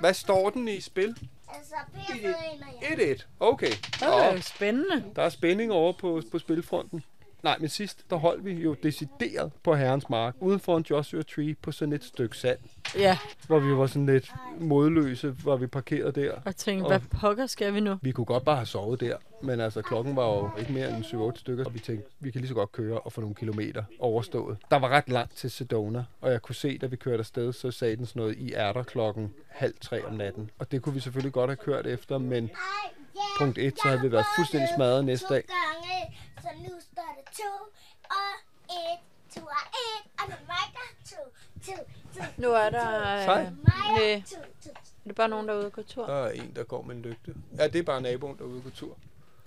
Hvad 0.00 0.14
står 0.14 0.50
den 0.50 0.68
i 0.68 0.80
spil? 0.80 1.08
Altså, 1.54 1.74
P 1.94 1.96
har 1.96 2.18
fået 2.22 2.34
en, 2.54 2.62
og 2.62 2.98
jeg. 2.98 3.16
1-1. 3.16 3.26
Okay. 3.40 3.70
Det 3.70 4.02
er 4.02 4.32
jo 4.32 4.40
spændende. 4.40 5.04
Der 5.16 5.22
er 5.22 5.28
spænding 5.28 5.72
over 5.72 5.92
på, 5.92 6.22
på 6.30 6.38
spilfronten. 6.38 7.04
Nej, 7.42 7.56
men 7.60 7.68
sidst, 7.68 8.04
der 8.10 8.16
holdt 8.16 8.44
vi 8.44 8.52
jo 8.52 8.76
decideret 8.82 9.52
på 9.64 9.74
herrens 9.74 10.08
mark, 10.10 10.34
uden 10.40 10.60
for 10.60 10.76
en 10.76 10.84
Joshua 10.90 11.22
Tree 11.22 11.54
på 11.62 11.72
sådan 11.72 11.92
et 11.92 12.04
stykke 12.04 12.36
sand, 12.36 12.58
Ja, 12.96 13.18
hvor 13.46 13.58
vi 13.58 13.76
var 13.76 13.86
sådan 13.86 14.06
lidt 14.06 14.32
modløse, 14.60 15.30
hvor 15.30 15.56
vi 15.56 15.66
parkerede 15.66 16.12
der. 16.20 16.32
og 16.44 16.56
tænkte, 16.56 16.84
Og- 16.84 16.88
hvad 16.88 17.00
pokker 17.20 17.46
skal 17.46 17.74
vi 17.74 17.80
nu? 17.80 17.98
Vi 18.02 18.12
kunne 18.12 18.24
godt 18.24 18.44
bare 18.44 18.56
have 18.56 18.66
sovet 18.66 19.00
der, 19.00 19.16
men 19.42 19.60
altså 19.60 19.82
klokken 19.82 20.16
var 20.16 20.26
jo 20.26 20.50
ikke 20.58 20.72
mere 20.72 20.96
end 20.96 21.04
7-8 21.04 21.40
stykker, 21.40 21.64
og 21.64 21.74
vi 21.74 21.78
tænkte, 21.78 22.10
vi 22.20 22.30
kan 22.30 22.40
lige 22.40 22.48
så 22.48 22.54
godt 22.54 22.72
køre 22.72 22.98
og 23.00 23.12
få 23.12 23.20
nogle 23.20 23.34
kilometer 23.36 23.84
overstået. 23.98 24.56
Der 24.70 24.76
var 24.78 24.88
ret 24.88 25.08
langt 25.08 25.36
til 25.36 25.50
Sedona, 25.50 26.04
og 26.20 26.30
jeg 26.32 26.42
kunne 26.42 26.54
se, 26.54 26.78
da 26.78 26.86
vi 26.86 26.96
kørte 26.96 27.18
afsted, 27.18 27.52
så 27.52 27.70
sagde 27.70 27.96
den 27.96 28.06
sådan 28.06 28.20
noget, 28.20 28.36
I 28.38 28.52
er 28.52 28.72
der 28.72 28.82
klokken 28.82 29.32
halv 29.48 29.74
tre 29.80 30.04
om 30.06 30.14
natten. 30.14 30.50
Og 30.58 30.70
det 30.72 30.82
kunne 30.82 30.94
vi 30.94 31.00
selvfølgelig 31.00 31.32
godt 31.32 31.50
have 31.50 31.56
kørt 31.56 31.86
efter, 31.86 32.18
men 32.18 32.50
punkt 33.38 33.58
1, 33.58 33.72
så 33.82 33.88
havde 33.88 34.00
vi 34.00 34.12
været 34.12 34.24
fuldstændig 34.36 34.68
smadret 34.76 35.04
næste 35.04 35.34
dag. 35.34 35.42
Så 36.48 36.62
nu 36.62 36.74
står 36.92 37.10
det 37.18 37.36
to 37.40 37.50
og 38.04 38.30
et, 38.70 38.98
to 39.34 39.40
og 39.40 39.64
et, 39.86 40.02
og 40.20 40.24
det 40.26 40.34
er 40.34 40.46
mig, 40.46 40.66
der 40.76 40.84
er 40.88 40.94
to, 41.10 41.22
to, 41.66 41.76
to. 42.16 42.24
Nu 42.42 42.48
er 42.52 42.70
der... 42.70 43.22
Sej. 43.24 43.40
Øh, 43.42 43.46
Mig 43.52 43.98
næ, 43.98 44.12
er 44.14 44.20
to, 44.20 44.36
to. 44.64 44.70
er 44.70 45.08
det 45.08 45.14
bare 45.16 45.28
nogen, 45.28 45.48
der 45.48 45.54
er 45.54 45.58
ude 45.58 45.66
og 45.66 45.72
gå 45.72 45.82
tur? 45.82 46.06
Der 46.06 46.14
er 46.26 46.30
en, 46.30 46.52
der 46.56 46.64
går 46.64 46.82
med 46.82 46.94
en 46.96 47.02
lygte. 47.02 47.34
Ja, 47.58 47.68
det 47.68 47.78
er 47.78 47.82
bare 47.82 48.00
naboen, 48.00 48.36
der 48.38 48.44
er 48.44 48.48
ude 48.48 48.60
på 48.62 48.70
tur. 48.70 48.96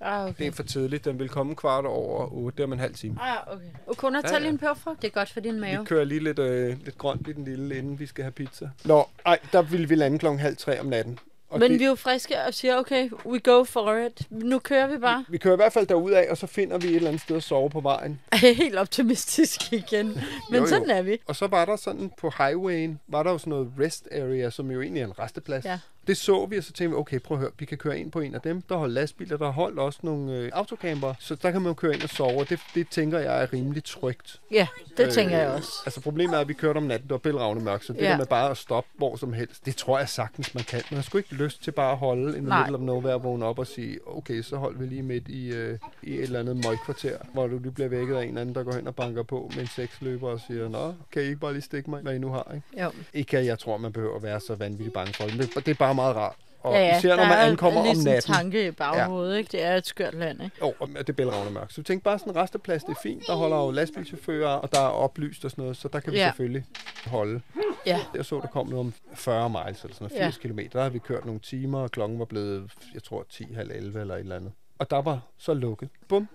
Ah, 0.03 0.23
Det 0.27 0.29
okay. 0.35 0.47
er 0.47 0.51
for 0.51 0.63
tidligt. 0.63 1.05
Den 1.05 1.19
vil 1.19 1.29
komme 1.29 1.55
kvart 1.55 1.85
over 1.85 2.27
8. 2.33 2.55
Det 2.57 2.63
er 2.63 2.67
om 2.67 2.73
en 2.73 2.79
halv 2.79 2.95
time. 2.95 3.17
Ah, 3.21 3.53
okay. 3.55 3.65
Og 3.87 3.97
kun 3.97 4.15
at 4.15 4.23
Ja, 4.23 4.27
tage 4.27 4.35
ja. 4.35 4.39
lige 4.41 4.49
en 4.49 4.57
peberfrugt. 4.57 5.01
Det 5.01 5.07
er 5.07 5.11
godt 5.11 5.29
for 5.29 5.39
din 5.39 5.55
Vi 5.55 5.59
mave. 5.59 5.85
kører 5.85 6.03
lige 6.03 6.19
lidt, 6.23 6.39
øh, 6.39 6.79
lidt 6.83 6.97
grønt 6.97 7.27
i 7.27 7.33
den 7.33 7.43
lille, 7.45 7.77
inden 7.77 7.99
vi 7.99 8.05
skal 8.05 8.23
have 8.23 8.31
pizza. 8.31 8.69
Nå, 8.85 9.09
ej, 9.25 9.39
der 9.51 9.61
ville 9.61 9.87
vi 9.89 9.95
lande 9.95 10.19
klokken 10.19 10.39
halv 10.39 10.57
tre 10.57 10.79
om 10.79 10.85
natten. 10.85 11.19
Og 11.51 11.59
Men 11.59 11.71
det, 11.71 11.79
vi 11.79 11.83
er 11.85 11.89
jo 11.89 11.95
friske 11.95 12.41
og 12.41 12.53
siger, 12.53 12.77
okay, 12.77 13.09
we 13.25 13.39
go 13.39 13.63
for 13.63 13.95
it. 13.97 14.27
Nu 14.29 14.59
kører 14.59 14.87
vi 14.87 14.97
bare. 14.97 15.25
vi 15.29 15.37
kører 15.37 15.53
i 15.53 15.55
hvert 15.55 15.73
fald 15.73 15.87
derudad, 15.87 16.27
og 16.29 16.37
så 16.37 16.47
finder 16.47 16.77
vi 16.77 16.87
et 16.87 16.95
eller 16.95 17.07
andet 17.09 17.21
sted 17.21 17.35
at 17.37 17.43
sove 17.43 17.69
på 17.69 17.79
vejen. 17.81 18.19
Jeg 18.41 18.49
er 18.49 18.53
helt 18.53 18.77
optimistisk 18.77 19.73
igen. 19.73 20.05
Men 20.07 20.15
Jo, 20.55 20.59
jo. 20.59 20.65
sådan 20.67 20.89
er 20.89 21.01
vi. 21.01 21.17
Og 21.27 21.35
så 21.35 21.47
var 21.47 21.65
der 21.65 21.75
sådan 21.75 22.11
på 22.17 22.31
highwayen, 22.37 22.99
var 23.07 23.23
der 23.23 23.31
jo 23.31 23.37
sådan 23.37 23.51
noget 23.51 23.71
rest 23.79 24.07
area, 24.11 24.49
som 24.49 24.71
jo 24.71 24.81
egentlig 24.81 25.01
er 25.01 25.05
en 25.07 25.19
resteplads. 25.19 25.65
Ja. 25.65 25.79
Det 26.07 26.17
så 26.17 26.45
vi, 26.45 26.57
og 26.57 26.63
så 26.63 26.71
tænkte 26.73 26.95
vi, 26.95 26.99
okay, 26.99 27.19
prøv 27.19 27.37
at 27.37 27.41
høre, 27.41 27.51
vi 27.59 27.65
kan 27.65 27.77
køre 27.77 27.99
ind 27.99 28.11
på 28.11 28.19
en 28.19 28.35
af 28.35 28.41
dem, 28.41 28.61
der 28.61 28.75
holder 28.75 28.93
lastbiler, 28.93 29.37
der 29.37 29.49
holdt 29.51 29.79
også 29.79 29.99
nogle 30.03 30.33
øh, 30.33 30.49
autocamper, 30.53 31.13
så 31.19 31.35
der 31.35 31.51
kan 31.51 31.61
man 31.61 31.69
jo 31.69 31.73
køre 31.73 31.93
ind 31.93 32.03
og 32.03 32.09
sove, 32.09 32.39
og 32.39 32.49
det, 32.49 32.59
det 32.75 32.87
tænker 32.89 33.19
jeg 33.19 33.41
er 33.43 33.53
rimelig 33.53 33.83
trygt. 33.83 34.41
Ja, 34.51 34.67
det 34.97 35.13
tænker 35.13 35.37
jeg 35.37 35.49
også. 35.49 35.71
Altså 35.85 36.01
problemet 36.01 36.35
er, 36.35 36.39
at 36.39 36.47
vi 36.47 36.53
kørte 36.53 36.77
om 36.77 36.83
natten, 36.83 37.07
det 37.07 37.11
var 37.11 37.17
bælragende 37.17 37.63
mørkt, 37.63 37.85
så 37.85 37.93
det 37.93 38.01
Ja. 38.01 38.09
der 38.09 38.17
med 38.17 38.25
bare 38.25 38.49
at 38.51 38.57
stoppe 38.57 38.89
hvor 38.97 39.15
som 39.15 39.33
helst, 39.33 39.65
det 39.65 39.75
tror 39.75 39.99
jeg 39.99 40.09
sagtens, 40.09 40.55
man 40.55 40.63
kan. 40.63 40.81
Man 40.91 40.95
har 40.95 41.01
sgu 41.03 41.17
ikke 41.17 41.33
lyst 41.33 41.63
til 41.63 41.71
bare 41.71 41.91
at 41.91 41.97
holde 41.97 42.41
Nej. 42.41 42.59
middle 42.59 42.75
of 42.77 42.81
nowhere, 42.81 43.21
vågne 43.21 43.45
op 43.45 43.59
og 43.59 43.67
sige, 43.67 43.99
okay, 44.07 44.41
så 44.41 44.57
hold 44.57 44.77
vi 44.77 44.85
lige 44.85 45.03
midt 45.03 45.27
i, 45.27 45.47
øh, 45.53 45.77
i 46.03 46.13
et 46.13 46.21
eller 46.23 46.39
andet 46.39 46.55
møgkvarter, 46.55 47.17
hvor 47.33 47.47
du 47.47 47.57
lige 47.59 47.71
bliver 47.71 47.87
vækket 47.89 48.15
af 48.15 48.21
en 48.21 48.27
eller 48.27 48.41
anden, 48.41 48.55
der 48.55 48.63
går 48.63 48.73
hen 48.73 48.87
og 48.87 48.95
banker 48.95 49.23
på 49.23 49.51
med 49.55 49.61
en 49.61 49.67
seksløber 49.67 50.29
og 50.29 50.39
siger, 50.47 50.69
nå, 50.69 50.93
kan 51.11 51.21
I 51.21 51.25
ikke 51.25 51.39
bare 51.39 51.53
lige 51.53 51.61
stikke 51.61 51.89
mig, 51.89 52.01
hvad 52.01 52.15
I 52.15 52.17
nu 52.17 52.29
har, 52.31 52.51
ikke? 52.55 52.83
Jo. 52.83 52.91
Ikke 53.13 53.45
jeg 53.45 53.59
tror, 53.59 53.77
man 53.77 53.91
behøver 53.91 54.15
at 54.15 54.23
være 54.23 54.39
så 54.39 54.55
vanvittigt 54.55 54.93
bange 54.93 55.13
for 55.13 55.23
det, 55.23 55.55
det 55.55 55.67
er 55.67 55.73
bare 55.75 55.90
meget 55.93 56.15
rart. 56.15 56.35
Og 56.63 56.73
Ja, 56.73 56.79
ja, 56.79 56.97
især 56.97 57.15
når 57.15 57.23
man 57.23 57.31
er 57.37 57.41
ankommer 57.41 57.79
om 57.79 57.85
natten. 57.87 58.33
tanke 58.33 58.67
i 58.67 58.71
baghovedet, 58.71 59.37
ikke? 59.37 59.51
Det 59.51 59.63
er 59.63 59.75
et 59.75 59.87
skørt 59.87 60.13
land, 60.13 60.43
ikke? 60.43 60.55
Jo, 60.61 60.73
og 60.79 60.87
det 60.97 61.09
er 61.09 61.13
bælragende 61.13 61.51
mørkt. 61.53 61.73
Så 61.73 61.81
vi 61.81 61.85
tænkte 61.85 62.03
bare 62.03 62.19
sådan 62.19 62.33
en 62.33 62.37
resteplads, 62.37 62.83
det 62.83 62.91
er 62.91 62.99
fint. 63.03 63.23
Der 63.27 63.35
holder 63.35 63.57
jo 63.57 63.71
lastbilchauffører, 63.71 64.49
og 64.53 64.71
der 64.71 64.79
er 64.79 64.87
oplyst 64.87 65.45
og 65.45 65.51
sådan 65.51 65.61
noget, 65.61 65.77
så 65.77 65.87
der 65.87 65.99
kan 65.99 66.13
vi 66.13 66.17
Ja. 66.17 66.25
selvfølgelig 66.27 66.65
holde. 67.05 67.41
Ja. 67.85 67.99
Jeg 68.15 68.25
så, 68.25 68.35
der 68.39 68.47
kom 68.47 68.67
noget 68.67 68.79
om 68.79 68.93
40 69.13 69.49
miles, 69.49 69.83
eller 69.83 69.95
sådan 69.95 70.09
noget, 70.17 70.33
80 70.33 70.39
Ja. 70.43 70.49
km. 70.49 70.59
Der 70.73 70.81
har 70.83 70.89
vi 70.89 70.99
kørt 70.99 71.25
nogle 71.25 71.39
timer, 71.39 71.79
og 71.79 71.91
klokken 71.91 72.19
var 72.19 72.25
blevet, 72.25 72.71
jeg 72.93 73.03
tror, 73.03 73.25
10, 73.29 73.53
halv 73.55 73.71
11 73.71 74.01
eller 74.01 74.15
et 74.15 74.19
eller 74.19 74.35
andet. 74.35 74.51
Og 74.79 74.91
der 74.91 75.01
var 75.01 75.19
så 75.37 75.53
lukket. 75.53 75.89
Bum. 76.09 76.27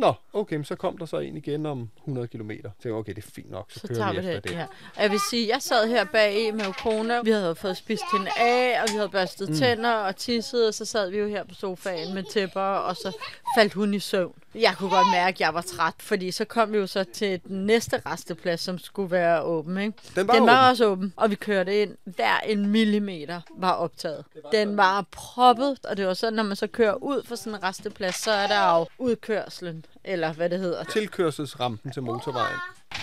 Nå, 0.00 0.12
okay, 0.32 0.62
så 0.64 0.74
kom 0.74 0.98
der 0.98 1.06
så 1.06 1.18
en 1.18 1.36
igen 1.36 1.66
om 1.66 1.90
100 1.98 2.28
km. 2.28 2.50
Så 2.50 2.70
tænkte 2.82 2.90
okay, 2.90 3.12
det 3.14 3.24
er 3.24 3.30
fint 3.30 3.50
nok, 3.50 3.72
så, 3.72 3.80
Så 3.80 3.88
kører 3.88 3.98
tager 3.98 4.12
vi 4.12 4.18
efter 4.18 4.32
det. 4.34 4.44
det. 4.44 4.50
Ja. 4.50 4.66
Jeg 4.98 5.10
vil 5.10 5.20
sige, 5.30 5.48
jeg 5.48 5.62
sad 5.62 5.88
her 5.88 6.04
bag 6.04 6.54
med 6.54 6.66
Okona. 6.66 7.22
Vi 7.22 7.30
havde 7.30 7.54
fået 7.54 7.76
spist 7.76 8.04
hende 8.12 8.30
af, 8.38 8.82
og 8.82 8.88
vi 8.92 8.96
havde 8.96 9.08
børstet 9.08 9.48
mm. 9.48 9.54
tænder 9.54 9.94
og 9.94 10.16
tisset, 10.16 10.68
og 10.68 10.74
så 10.74 10.84
sad 10.84 11.10
vi 11.10 11.18
jo 11.18 11.28
her 11.28 11.44
på 11.44 11.54
sofaen 11.54 12.14
med 12.14 12.22
tæpper, 12.32 12.60
og 12.60 12.96
så 12.96 13.16
faldt 13.58 13.72
hun 13.72 13.94
i 13.94 13.98
søvn. 13.98 14.41
Jeg 14.54 14.74
kunne 14.78 14.90
godt 14.90 15.06
mærke, 15.12 15.34
at 15.36 15.40
jeg 15.40 15.54
var 15.54 15.60
træt, 15.60 15.94
fordi 16.00 16.30
så 16.30 16.44
kom 16.44 16.72
vi 16.72 16.78
jo 16.78 16.86
så 16.86 17.04
til 17.04 17.40
den 17.48 17.66
næste 17.66 18.02
resteplads, 18.06 18.60
som 18.60 18.78
skulle 18.78 19.10
være 19.10 19.42
åben. 19.42 19.78
Ikke? 19.78 19.98
Den 20.14 20.28
var 20.28 20.34
Den 20.34 20.46
var 20.46 20.52
åben. 20.62 20.70
også 20.70 20.86
åben, 20.86 21.12
og 21.16 21.30
vi 21.30 21.34
kørte 21.34 21.82
ind. 21.82 21.96
Hver 22.04 22.38
en 22.38 22.66
millimeter 22.66 23.40
var 23.56 23.72
optaget. 23.72 24.24
Den 24.52 24.76
var 24.76 25.04
proppet, 25.10 25.78
og 25.84 25.96
det 25.96 26.06
var 26.06 26.14
sådan, 26.14 26.32
når 26.34 26.42
man 26.42 26.56
så 26.56 26.66
kører 26.66 26.94
ud 26.94 27.22
fra 27.28 27.36
sådan 27.36 27.54
en 27.54 27.62
resteplads, 27.62 28.14
så 28.22 28.30
er 28.30 28.46
der 28.46 28.78
jo 28.78 28.86
udkørslen, 28.98 29.84
eller 30.04 30.32
hvad 30.32 30.50
det 30.50 30.58
hedder. 30.58 30.84
Tilkørselsrampen 30.84 31.92
til 31.92 32.02
motorvejen. 32.02 32.56
Det 32.90 33.00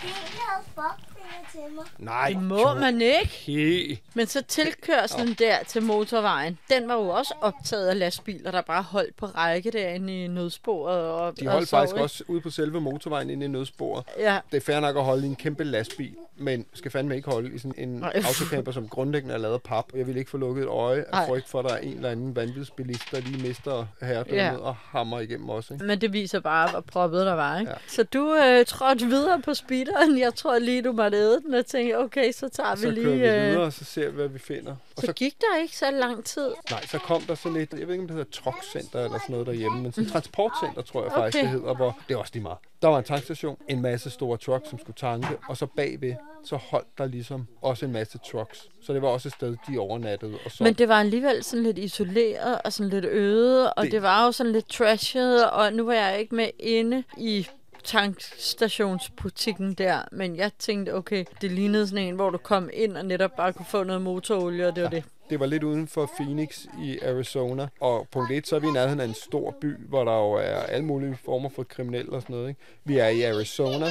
til 1.51 1.59
mig. 1.75 1.86
Nej, 1.98 2.29
Det 2.29 2.41
må 2.43 2.74
man 2.74 3.01
ikke. 3.01 3.39
Okay. 3.43 3.98
Men 4.13 4.27
så 4.27 4.41
tilkørslen 4.41 5.33
der 5.39 5.55
til 5.67 5.83
motorvejen, 5.83 6.57
den 6.69 6.88
var 6.88 6.93
jo 6.93 7.07
også 7.09 7.33
optaget 7.41 7.88
af 7.88 8.00
lastbiler, 8.00 8.51
der 8.51 8.62
bare 8.62 8.83
holdt 8.83 9.15
på 9.17 9.25
række 9.25 9.71
derinde 9.71 10.24
i 10.24 10.27
nødsporet. 10.27 11.00
Og, 11.01 11.39
De 11.39 11.48
og 11.48 11.51
holdt 11.53 11.67
sov, 11.67 11.79
faktisk 11.79 11.95
ikke? 11.95 12.03
også 12.03 12.24
ude 12.27 12.41
på 12.41 12.50
selve 12.50 12.81
motorvejen 12.81 13.29
inde 13.29 13.45
i 13.45 13.50
nødsporet. 13.50 14.03
Ja, 14.19 14.39
Det 14.51 14.57
er 14.57 14.62
fair 14.62 14.79
nok 14.79 14.98
at 14.98 15.03
holde 15.03 15.24
i 15.25 15.29
en 15.29 15.36
kæmpe 15.36 15.63
lastbil, 15.63 16.15
men 16.38 16.65
skal 16.74 16.91
fandme 16.91 17.15
ikke 17.15 17.31
holde 17.31 17.55
i 17.55 17.57
sådan 17.57 17.74
en 17.77 17.89
Nej. 17.89 18.12
autocamper, 18.27 18.71
som 18.71 18.89
grundlæggende 18.89 19.33
er 19.33 19.38
lavet 19.39 19.53
af 19.53 19.62
pap. 19.62 19.86
Jeg 19.95 20.07
vil 20.07 20.17
ikke 20.17 20.29
få 20.31 20.38
lukket 20.38 20.62
et 20.63 20.67
øje 20.67 21.05
af 21.13 21.27
frygt 21.27 21.50
for, 21.50 21.59
at 21.59 21.65
der 21.65 21.71
er 21.74 21.77
en 21.77 21.93
eller 21.95 22.09
anden 22.09 22.36
vanvidsbilist, 22.36 23.03
der 23.12 23.19
lige 23.21 23.48
mister 23.48 23.86
herredømmet 24.01 24.36
Ja. 24.39 24.55
og 24.57 24.75
hammer 24.75 25.19
igennem 25.19 25.50
også. 25.50 25.74
Ikke? 25.74 25.86
men 25.86 26.01
det 26.01 26.13
viser 26.13 26.39
bare, 26.39 26.69
hvor 26.71 26.79
proppet 26.81 27.25
der 27.25 27.33
var. 27.33 27.59
Ikke? 27.59 27.71
Ja. 27.71 27.77
Så 27.88 28.03
du 28.03 28.36
øh, 28.36 28.65
trådte 28.65 29.05
videre 29.05 29.41
på 29.41 29.53
speederen. 29.53 30.19
Jeg 30.19 30.36
tror 30.36 30.59
lige, 30.59 30.81
du 30.81 30.91
måtte 30.91 31.17
æde 31.19 31.41
den 31.41 31.53
og 31.53 31.65
tænkte, 31.65 31.97
okay, 31.97 32.31
så 32.31 32.49
tager 32.49 32.75
vi 32.75 32.81
Så 32.81 32.89
lige... 32.89 33.03
kører 33.05 33.15
vi 33.15 33.27
øh, 33.27 33.49
videre, 33.49 33.63
og 33.63 33.73
så 33.73 33.85
ser 33.85 34.09
vi, 34.09 34.15
hvad 34.15 34.27
vi 34.27 34.39
finder. 34.39 34.71
Og 34.71 34.77
Så 35.01 35.05
så, 35.05 35.13
gik 35.13 35.33
der 35.41 35.61
ikke 35.61 35.77
så 35.77 35.91
lang 35.91 36.25
tid. 36.25 36.49
nej, 36.71 36.85
så 36.85 36.97
kom 36.99 37.21
der 37.21 37.35
sådan 37.35 37.57
et, 37.57 37.73
jeg 37.73 37.88
ved 37.88 37.93
ikke, 37.93 38.01
om 38.01 38.07
det 38.07 38.17
hedder 38.17 38.31
truckcenter 38.31 39.05
eller 39.05 39.19
sådan 39.19 39.31
noget 39.33 39.47
derhjemme, 39.47 39.81
men 39.81 39.91
sådan 39.91 40.05
et 40.05 40.11
transportcenter, 40.11 40.81
tror 40.81 41.03
jeg 41.03 41.11
faktisk, 41.11 41.35
Okay. 41.38 41.43
det 41.43 41.59
hedder, 41.59 41.75
hvor 41.75 41.97
det 42.07 42.13
er 42.13 42.17
også 42.17 42.31
lige 42.33 42.43
meget. 42.43 42.57
Der 42.81 42.88
var 42.88 42.97
en 42.97 43.03
tankstation, 43.03 43.57
en 43.67 43.81
masse 43.81 44.09
store 44.09 44.38
trucks, 44.38 44.69
som 44.69 44.79
skulle 44.79 44.95
tanke, 44.97 45.27
og 45.49 45.57
så 45.57 45.65
bagved, 45.65 46.13
så 46.45 46.55
holdt 46.55 46.88
der 46.97 47.05
ligesom 47.05 47.47
også 47.61 47.85
en 47.85 47.91
masse 47.91 48.17
trucks. 48.31 48.67
Så 48.81 48.93
det 48.93 49.01
var 49.01 49.07
også 49.07 49.27
et 49.27 49.33
sted, 49.33 49.55
de 49.67 49.77
overnattede 49.79 50.38
og 50.45 50.51
så. 50.51 50.63
Men 50.63 50.73
det 50.73 50.88
var 50.89 50.99
alligevel 50.99 51.43
sådan 51.43 51.63
lidt 51.63 51.77
isoleret 51.77 52.61
og 52.65 52.73
sådan 52.73 52.89
lidt 52.89 53.05
øde, 53.05 53.73
og 53.73 53.83
det, 53.83 53.91
Det- 53.91 53.91
det 53.91 54.01
var 54.01 54.25
jo 54.25 54.31
sådan 54.31 54.51
lidt 54.51 54.69
trashet, 54.69 55.49
og 55.49 55.73
nu 55.73 55.85
var 55.85 55.93
jeg 55.93 56.19
ikke 56.19 56.35
med 56.35 56.49
inde 56.59 57.03
i 57.17 57.47
tankstationsbutikken 57.83 59.74
der, 59.74 60.01
men 60.12 60.36
jeg 60.36 60.51
tænkte, 60.59 60.95
okay, 60.95 61.25
det 61.41 61.51
lignede 61.51 61.88
sådan 61.88 62.05
en, 62.05 62.15
hvor 62.15 62.29
du 62.29 62.38
kom 62.38 62.69
ind 62.74 62.98
og 62.98 63.05
netop 63.05 63.36
bare 63.38 63.53
kunne 63.53 63.65
få 63.65 63.83
noget 63.83 64.01
motorolie, 64.01 64.67
og 64.67 64.75
det 64.75 64.83
var 64.83 64.89
det. 64.89 65.03
Det 65.29 65.39
var 65.39 65.45
lidt 65.45 65.63
uden 65.63 65.88
for 65.88 66.12
Phoenix 66.19 66.65
i 66.83 67.00
Arizona. 67.00 67.67
Og 67.79 68.07
punkt 68.12 68.31
1, 68.31 68.48
så 68.48 68.55
er 68.55 68.59
vi 68.59 68.67
i 68.67 68.71
nærheden 68.71 69.00
af 69.00 69.05
en 69.05 69.13
stor 69.13 69.55
by, 69.62 69.75
hvor 69.89 70.03
der 70.03 70.13
jo 70.13 70.31
er 70.31 70.55
alle 70.55 70.86
mulige 70.86 71.17
former 71.25 71.50
for 71.50 71.63
kriminelle 71.63 72.12
og 72.12 72.21
sådan 72.21 72.36
noget. 72.36 72.50
Ikke? 72.50 72.62
Vi 72.83 72.98
er 72.98 73.07
i 73.07 73.21
Arizona, 73.21 73.86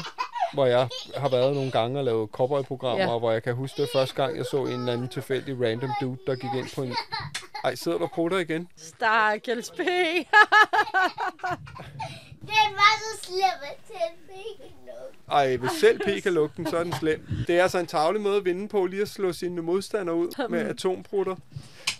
hvor 0.54 0.66
jeg 0.66 0.88
har 1.16 1.28
været 1.28 1.54
nogle 1.54 1.70
gange 1.70 1.98
og 1.98 2.04
lavet 2.04 2.30
cowboy-programmer, 2.30 3.04
Ja. 3.04 3.10
og 3.12 3.18
hvor 3.18 3.32
jeg 3.32 3.42
kan 3.42 3.54
huske 3.54 3.82
det 3.82 3.90
første 3.92 4.14
gang, 4.22 4.36
jeg 4.36 4.44
så 4.50 4.64
en 4.64 4.72
eller 4.72 4.92
anden 4.92 5.08
tilfældig 5.08 5.60
random 5.66 5.90
dude, 6.00 6.18
der 6.26 6.34
gik 6.34 6.50
ind 6.58 6.74
på 6.74 6.82
en... 6.82 6.94
Ej, 7.64 7.74
sidder 7.74 7.98
der 7.98 8.08
på 8.14 8.28
dig 8.28 8.40
igen? 8.40 8.68
Stakkels 8.76 9.70
P. 9.70 9.78
Den 12.40 12.74
var 12.74 12.98
så 12.98 13.24
slem, 13.26 13.58
at 13.62 13.78
den 13.88 14.36
ikke. 14.38 14.74
Ej, 15.30 15.56
hvis 15.56 15.70
selv 15.80 15.98
P 15.98 16.22
kan 16.22 16.32
lukke 16.32 16.54
den, 16.56 16.66
så 16.66 16.76
er 16.76 16.84
den 16.84 16.92
slem. 16.92 17.26
Det 17.46 17.58
er 17.58 17.62
altså 17.62 17.78
en 17.78 17.86
tavlig 17.86 18.22
måde 18.22 18.36
at 18.36 18.44
vinde 18.44 18.68
på, 18.68 18.86
lige 18.86 19.02
at 19.02 19.08
slå 19.08 19.32
sine 19.32 19.62
modstandere 19.62 20.16
ud 20.16 20.48
med 20.48 20.60
atomprutter. 20.60 21.36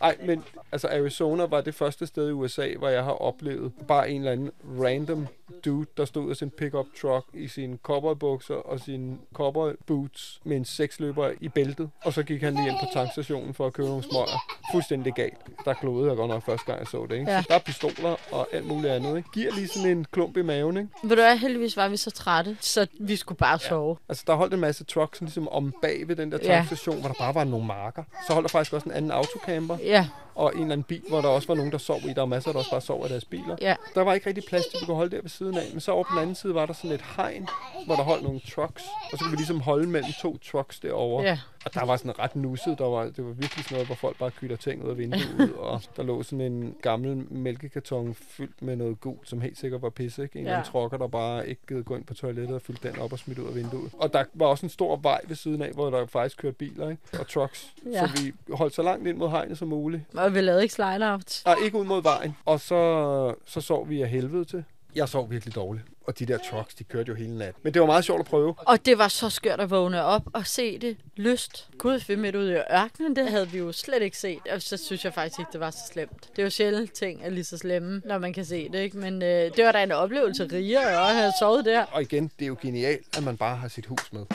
Ej, 0.01 0.17
men 0.27 0.45
altså 0.73 0.89
Arizona 0.89 1.45
var 1.45 1.61
det 1.61 1.75
første 1.75 2.07
sted 2.07 2.29
i 2.29 2.33
USA, 2.33 2.69
hvor 2.79 2.89
jeg 2.89 3.05
har 3.05 3.13
oplevet 3.13 3.73
bare 3.89 4.11
en 4.11 4.17
eller 4.21 4.33
anden 4.33 4.51
random 4.81 5.27
dude, 5.65 5.87
der 5.97 6.05
stod 6.05 6.31
af 6.31 6.37
sin 6.37 6.51
pickup 6.51 6.87
truck 7.01 7.27
i 7.35 7.49
sine 7.49 7.79
cowboybukser 7.83 8.55
og 8.55 8.81
sine 8.81 9.19
cowboy 9.35 9.73
boots 9.87 10.41
med 10.45 10.57
en 10.57 10.65
seksløber 10.65 11.31
i 11.41 11.49
bæltet. 11.49 11.91
Og 12.05 12.13
så 12.13 12.23
gik 12.23 12.43
han 12.43 12.55
lige 12.55 12.69
ind 12.69 12.77
på 12.81 12.87
tankstationen 12.93 13.55
for 13.55 13.67
at 13.67 13.73
købe 13.73 13.89
nogle 13.89 14.03
smøger. 14.03 14.43
Fuldstændig 14.73 15.13
galt. 15.15 15.35
Der 15.65 15.75
glodede 15.75 16.09
jeg 16.09 16.17
godt 16.17 16.29
nok 16.29 16.43
første 16.47 16.67
gang, 16.67 16.79
jeg 16.79 16.87
så 16.87 17.07
det. 17.11 17.15
Ikke? 17.19 17.31
Ja. 17.31 17.37
Ja. 17.37 17.43
Så 17.43 17.47
der 17.49 17.55
er 17.55 17.59
pistoler 17.59 18.17
og 18.33 18.49
alt 18.53 18.67
muligt 18.67 18.93
andet. 18.93 19.17
Ikke? 19.17 19.29
Giver 19.35 19.53
lige 19.55 19.69
sådan 19.69 19.91
en 19.91 20.07
klump 20.13 20.37
i 20.37 20.43
maven. 20.43 20.77
Ikke? 20.77 20.89
Ved 21.03 21.17
du 21.17 21.23
hvad, 21.23 21.37
heldigvis 21.37 21.77
var 21.77 21.89
vi 21.89 21.97
så 21.97 22.11
trætte, 22.11 22.57
så 22.61 22.87
vi 23.01 23.17
skulle 23.17 23.39
bare 23.39 23.59
sove. 23.59 23.97
Altså, 24.09 24.25
der 24.27 24.35
holdt 24.35 24.55
en 24.55 24.61
masse 24.61 24.85
trucks 24.85 25.21
ligesom 25.21 25.49
om 25.49 25.75
bag 25.83 26.09
ved 26.09 26.17
den 26.17 26.33
der 26.33 26.39
Ja. 26.43 26.47
tankstation, 26.49 27.01
hvor 27.01 27.09
der 27.09 27.15
bare 27.19 27.35
var 27.35 27.45
nogle 27.45 27.67
marker. 27.67 28.03
Så 28.27 28.33
holdt 28.33 28.45
der 28.45 28.49
faktisk 28.49 28.73
også 28.73 28.89
en 28.89 28.95
anden 28.95 29.11
autocamper, 29.11 29.79
Ja, 29.89 30.05
og 30.39 30.53
en 30.55 30.61
eller 30.61 30.73
anden 30.73 30.83
bil, 30.85 31.03
hvor 31.09 31.21
der 31.21 31.29
også 31.29 31.49
var 31.49 31.55
nogen, 31.55 31.73
der 31.73 31.79
sov 31.79 32.01
i. 32.05 32.09
Der 32.09 32.21
var 32.21 32.27
masser, 32.27 32.51
der 32.53 32.59
også 32.59 32.71
bare 32.71 32.81
sov 32.81 33.07
i 33.07 33.09
deres 33.09 33.25
biler. 33.25 33.57
ja. 33.61 33.75
Der 33.95 34.03
var 34.03 34.15
ikke 34.15 34.27
rigtig 34.27 34.45
plads 34.49 34.67
til, 34.67 34.77
at 34.77 34.81
vi 34.81 34.87
kunne 34.87 34.97
holde 34.97 35.17
der 35.17 35.23
ved 35.23 35.31
siden 35.31 35.57
af. 35.57 35.63
Men 35.73 35.81
så 35.81 35.93
over 35.93 36.05
på 36.05 36.11
den 36.15 36.23
anden 36.23 36.35
side 36.35 36.55
var 36.55 36.67
der 36.67 36.73
sådan 36.73 36.91
et 36.93 37.05
hegn, 37.17 37.49
hvor 37.87 37.95
der 37.95 38.03
holdt 38.03 38.23
nogle 38.23 38.41
trucks. 38.41 38.85
Og 39.13 39.19
så 39.19 39.25
kunne 39.25 39.31
vi 39.31 39.37
ligesom 39.37 39.61
holde 39.61 39.89
mellem 39.89 40.13
to 40.23 40.39
trucks 40.39 40.81
derovre. 40.81 41.25
Ja. 41.25 41.39
Og 41.65 41.75
der 41.75 41.85
var 41.85 41.97
sådan 41.97 42.19
ret 42.19 42.37
nusset. 42.37 42.79
Der 42.79 42.85
var, 42.85 43.05
det 43.05 43.25
var 43.25 43.33
virkelig 43.33 43.65
sådan 43.65 43.75
noget, 43.75 43.87
hvor 43.87 43.95
folk 43.95 44.19
bare 44.19 44.31
kytter 44.31 44.57
ting 44.57 44.85
ud 44.85 44.91
af 44.91 44.99
vinduet. 44.99 45.53
og 45.59 45.81
der 45.97 46.03
lå 46.03 46.23
sådan 46.23 46.41
en 46.41 46.75
gammel 46.83 47.33
mælkekarton 47.33 48.15
fyldt 48.15 48.63
med 48.63 48.77
noget 48.77 49.01
gult, 49.01 49.29
som 49.29 49.41
helt 49.41 49.59
sikkert 49.59 49.83
var 49.83 49.91
pisse. 49.91 50.23
Ikke? 50.23 50.39
En 50.39 50.47
Ja. 50.47 50.63
trucker, 50.65 50.99
der 50.99 51.07
bare 51.07 51.49
ikke 51.49 51.61
givet 51.69 51.85
gå 51.85 51.97
ind 51.97 52.05
på 52.05 52.15
toilettet 52.15 52.55
og 52.55 52.63
fyldt 52.63 52.83
den 52.83 52.99
op 52.99 53.13
og 53.13 53.19
smidt 53.19 53.39
ud 53.39 53.47
af 53.49 53.55
vinduet. 53.55 53.91
Og 53.99 54.13
der 54.13 54.25
var 54.35 54.47
også 54.47 54.67
en 54.67 54.71
stor 54.71 54.97
vej 54.97 55.21
ved 55.29 55.37
siden 55.37 55.63
af, 55.63 55.71
hvor 55.73 55.91
der 55.91 56.07
faktisk 56.07 56.37
kørte 56.39 56.55
biler 56.57 56.91
ikke? 56.91 57.03
og 57.21 57.29
trucks. 57.29 57.75
Ja. 57.93 58.07
Så 58.07 58.23
vi 58.23 58.33
holdt 58.55 58.75
så 58.75 58.83
langt 58.83 59.07
ind 59.07 59.17
mod 59.17 59.31
hegnet 59.31 59.59
som 59.59 59.69
muligt. 59.69 60.03
Og 60.15 60.28
vi 60.35 60.41
lavede 60.41 60.63
ikke 60.63 60.75
slide-out. 60.75 61.43
Nej, 61.45 61.55
ikke 61.65 61.79
ud 61.79 61.85
mod 61.85 62.03
vejen. 62.03 62.37
Og 62.45 62.61
så, 62.61 63.35
så 63.47 63.61
sov 63.61 63.89
vi 63.89 64.03
af 64.03 64.09
helvede 64.09 64.45
til. 64.45 64.65
Jeg 64.95 65.09
sov 65.09 65.31
virkelig 65.31 65.55
dårligt. 65.55 65.85
Og 66.07 66.19
de 66.19 66.27
der 66.27 66.39
trucks, 66.51 66.75
de 66.75 66.85
kørte 66.85 67.09
jo 67.09 67.15
hele 67.15 67.39
natten. 67.39 67.61
Men 67.63 67.75
det 67.75 67.81
var 67.81 67.87
meget 67.87 68.05
sjovt 68.05 68.21
at 68.21 68.27
prøve. 68.27 68.55
Og 68.59 68.87
det 68.87 68.99
var 68.99 69.09
så 69.09 69.31
skørt 69.31 69.61
at 69.61 69.71
vågne 69.71 70.03
op 70.03 70.23
og 70.33 70.47
se 70.47 70.79
det 70.79 70.97
lyst. 71.17 71.69
Gud, 71.79 72.01
vi 72.09 72.17
midt 72.17 72.37
ude 72.37 72.53
i 72.53 72.57
ørkenen, 72.57 73.17
det 73.17 73.31
havde 73.31 73.49
vi 73.49 73.59
jo 73.59 73.73
slet 73.73 74.03
ikke 74.03 74.19
set. 74.19 74.39
Og 74.53 74.63
så 74.63 74.77
synes 74.77 75.05
jeg 75.05 75.15
faktisk 75.15 75.39
ikke, 75.39 75.53
det 75.53 75.61
var 75.61 75.71
så 75.71 75.79
slemt. 75.93 76.29
Det 76.31 76.39
er 76.39 76.43
jo 76.43 76.51
sjældent 76.51 76.93
ting 76.93 77.21
er 77.25 77.31
lige 77.31 77.45
så 77.45 77.59
slemme, 77.59 78.03
når 78.05 78.19
man 78.19 78.33
kan 78.33 78.45
se 78.45 78.69
det, 78.69 78.79
ikke? 78.79 78.99
Men 78.99 79.23
øh, 79.23 79.29
det 79.57 79.65
var 79.65 79.73
da 79.73 79.83
en 79.83 79.93
oplevelse 79.93 80.49
rigere 80.53 81.09
at 81.09 81.15
have 81.15 81.33
sovet 81.41 81.65
der. 81.65 81.85
Og 81.85 82.03
igen, 82.03 82.31
det 82.39 82.45
er 82.45 82.49
jo 82.49 82.57
genialt, 82.63 83.17
at 83.17 83.23
man 83.23 83.37
bare 83.37 83.57
har 83.57 83.69
sit 83.69 83.87
hus 83.87 84.13
med. 84.13 84.27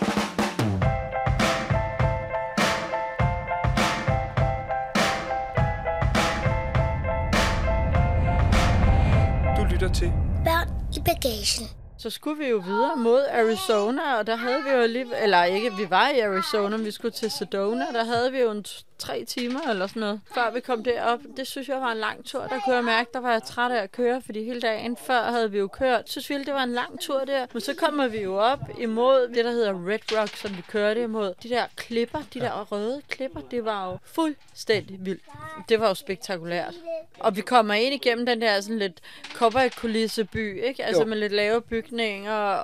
Du 9.93 9.97
lytter 9.97 10.11
til 10.11 10.43
Børn 10.45 10.69
i 10.95 10.99
bagagen. 10.99 11.82
Så 12.03 12.09
skulle 12.09 12.37
vi 12.37 12.49
jo 12.49 12.57
videre 12.57 12.95
mod 12.95 13.25
Arizona, 13.31 14.17
og 14.17 14.27
der 14.27 14.35
havde 14.35 14.63
vi 14.63 14.69
jo 14.69 14.87
lige, 14.87 15.23
eller 15.23 15.43
ikke, 15.43 15.73
vi 15.73 15.89
var 15.89 16.09
i 16.09 16.19
Arizona, 16.19 16.77
men 16.77 16.85
vi 16.85 16.91
skulle 16.91 17.11
til 17.11 17.31
Sedona, 17.31 17.85
der 17.93 18.03
havde 18.03 18.31
vi 18.31 18.39
jo 18.39 18.51
en 18.51 18.65
tre 19.03 19.25
timer 19.25 19.59
eller 19.69 19.87
sådan 19.87 19.99
noget, 19.99 20.21
før 20.33 20.51
vi 20.51 20.59
kom 20.59 20.83
derop. 20.83 21.19
Det 21.37 21.47
synes 21.47 21.69
jeg 21.69 21.81
var 21.81 21.91
en 21.91 21.97
lang 21.97 22.25
tur. 22.25 22.39
Der 22.41 22.59
kunne 22.65 22.75
jeg 22.75 22.83
mærke, 22.83 23.09
der 23.13 23.19
var 23.19 23.31
jeg 23.31 23.43
træt 23.43 23.71
af 23.71 23.83
at 23.83 23.91
køre, 23.91 24.21
fordi 24.21 24.43
hele 24.43 24.61
dagen 24.61 24.97
før 24.97 25.21
havde 25.21 25.51
vi 25.51 25.57
jo 25.57 25.67
kørt. 25.67 26.09
Synes 26.09 26.29
vi, 26.29 26.43
det 26.43 26.53
var 26.53 26.63
en 26.63 26.71
lang 26.73 26.99
tur 26.99 27.19
der. 27.19 27.45
Men 27.53 27.61
så 27.61 27.73
kommer 27.75 28.07
vi 28.07 28.21
jo 28.21 28.37
op 28.37 28.59
imod 28.79 29.27
det, 29.35 29.45
der 29.45 29.51
hedder 29.51 29.87
Red 29.87 30.19
Rock, 30.19 30.35
som 30.35 30.57
vi 30.57 30.61
kørte 30.69 31.03
imod. 31.03 31.33
De 31.43 31.49
der 31.49 31.65
klipper, 31.75 32.19
de 32.33 32.39
der 32.39 32.71
røde 32.71 33.01
klipper, 33.09 33.41
det 33.41 33.65
var 33.65 33.91
jo 33.91 33.97
fuldstændig 34.05 34.97
vildt. 35.05 35.23
Det 35.69 35.79
var 35.79 35.87
jo 35.87 35.93
spektakulært. 35.93 36.73
Og 37.19 37.35
vi 37.35 37.41
kommer 37.41 37.73
ind 37.73 37.93
igennem 37.93 38.25
den 38.25 38.41
der 38.41 38.61
sådan 38.61 38.79
lidt 38.79 39.01
cowboy-kulisseby, 39.33 40.65
ikke? 40.67 40.83
Altså 40.85 41.01
Jo. 41.01 41.07
med 41.07 41.17
lidt 41.17 41.31
lave 41.33 41.61
bygninger 41.61 41.92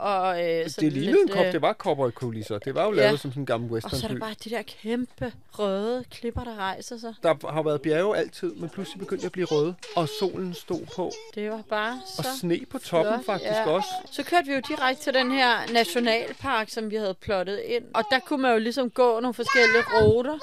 og... 0.02 0.42
Øh, 0.44 0.64
Det 0.64 0.72
sådan 0.74 0.90
lignede 0.90 1.20
en 1.22 1.26
lidt, 1.28 1.38
kop, 1.38 1.46
øh, 1.46 1.52
det 1.52 1.62
var 1.62 1.74
cowboy-kulisser. 1.74 2.58
Det 2.58 2.76
var 2.76 2.86
jo 2.86 2.92
lavet 2.92 3.12
Ja. 3.12 3.18
som 3.18 3.32
sådan 3.32 3.42
en 3.42 3.46
gammel 3.46 3.74
Og 3.74 3.82
så 3.82 3.88
er 3.88 3.90
der 3.90 3.96
westernby. 3.98 4.20
bare 4.20 4.36
de 4.44 4.50
der 4.50 4.62
kæmpe 4.62 5.34
røde 5.60 6.04
klipper, 6.12 6.44
der 6.44 6.56
rejser 6.56 6.98
sig. 6.98 7.14
Der 7.24 7.52
har 7.52 7.62
været 7.64 7.82
bjerge 7.82 8.18
altid, 8.18 8.54
men 8.56 8.70
pludselig 8.70 9.00
begyndte 9.00 9.22
det 9.22 9.26
at 9.26 9.32
blive 9.32 9.46
røde, 9.52 9.76
og 9.96 10.10
solen 10.20 10.54
stod 10.54 10.86
på. 10.96 11.12
Det 11.36 11.52
var 11.52 11.62
bare 11.70 12.02
Og 12.18 12.24
så 12.24 12.30
sne 12.40 12.60
på 12.72 12.78
toppen 12.78 13.14
flot, 13.14 13.26
faktisk 13.26 13.52
ja. 13.52 13.70
også. 13.70 13.90
Så 14.12 14.24
kørte 14.24 14.48
vi 14.48 14.54
jo 14.54 14.62
direkte 14.70 15.04
til 15.04 15.14
den 15.14 15.32
her 15.32 15.74
nationalpark, 15.74 16.70
som 16.70 16.92
vi 16.92 16.96
havde 16.96 17.14
plottet 17.14 17.60
ind. 17.66 17.84
Og 17.94 18.04
der 18.12 18.20
kunne 18.20 18.42
man 18.42 18.52
jo 18.52 18.58
ligesom 18.60 18.90
gå 18.90 19.20
nogle 19.20 19.34
forskellige 19.34 19.84
ruter. 19.94 20.34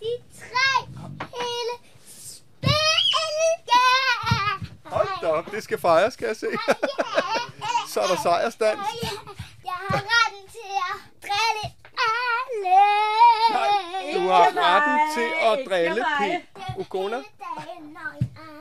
De 0.00 0.06
tre 0.38 0.86
hele 1.20 1.90
spil. 2.16 2.70
Hold 4.84 5.08
da 5.22 5.26
op, 5.26 5.50
det 5.52 5.62
skal 5.62 5.78
fejres, 5.78 6.14
skal 6.14 6.26
jeg 6.26 6.36
se. 6.36 6.46
Så 7.94 8.00
er 8.00 8.06
der 8.06 8.16
sejrsdans. 8.22 8.80
Jeg 9.64 9.72
har 9.88 10.02
retten 10.12 10.44
til 10.56 10.70
at 10.88 10.96
drille. 11.22 11.83
Nej, 13.52 14.14
du 14.14 14.20
har 14.20 14.48
retten 14.56 14.98
til 15.16 15.30
at 15.44 15.58
drille 15.68 16.04
P. 16.18 16.78
Ukona. 16.80 17.16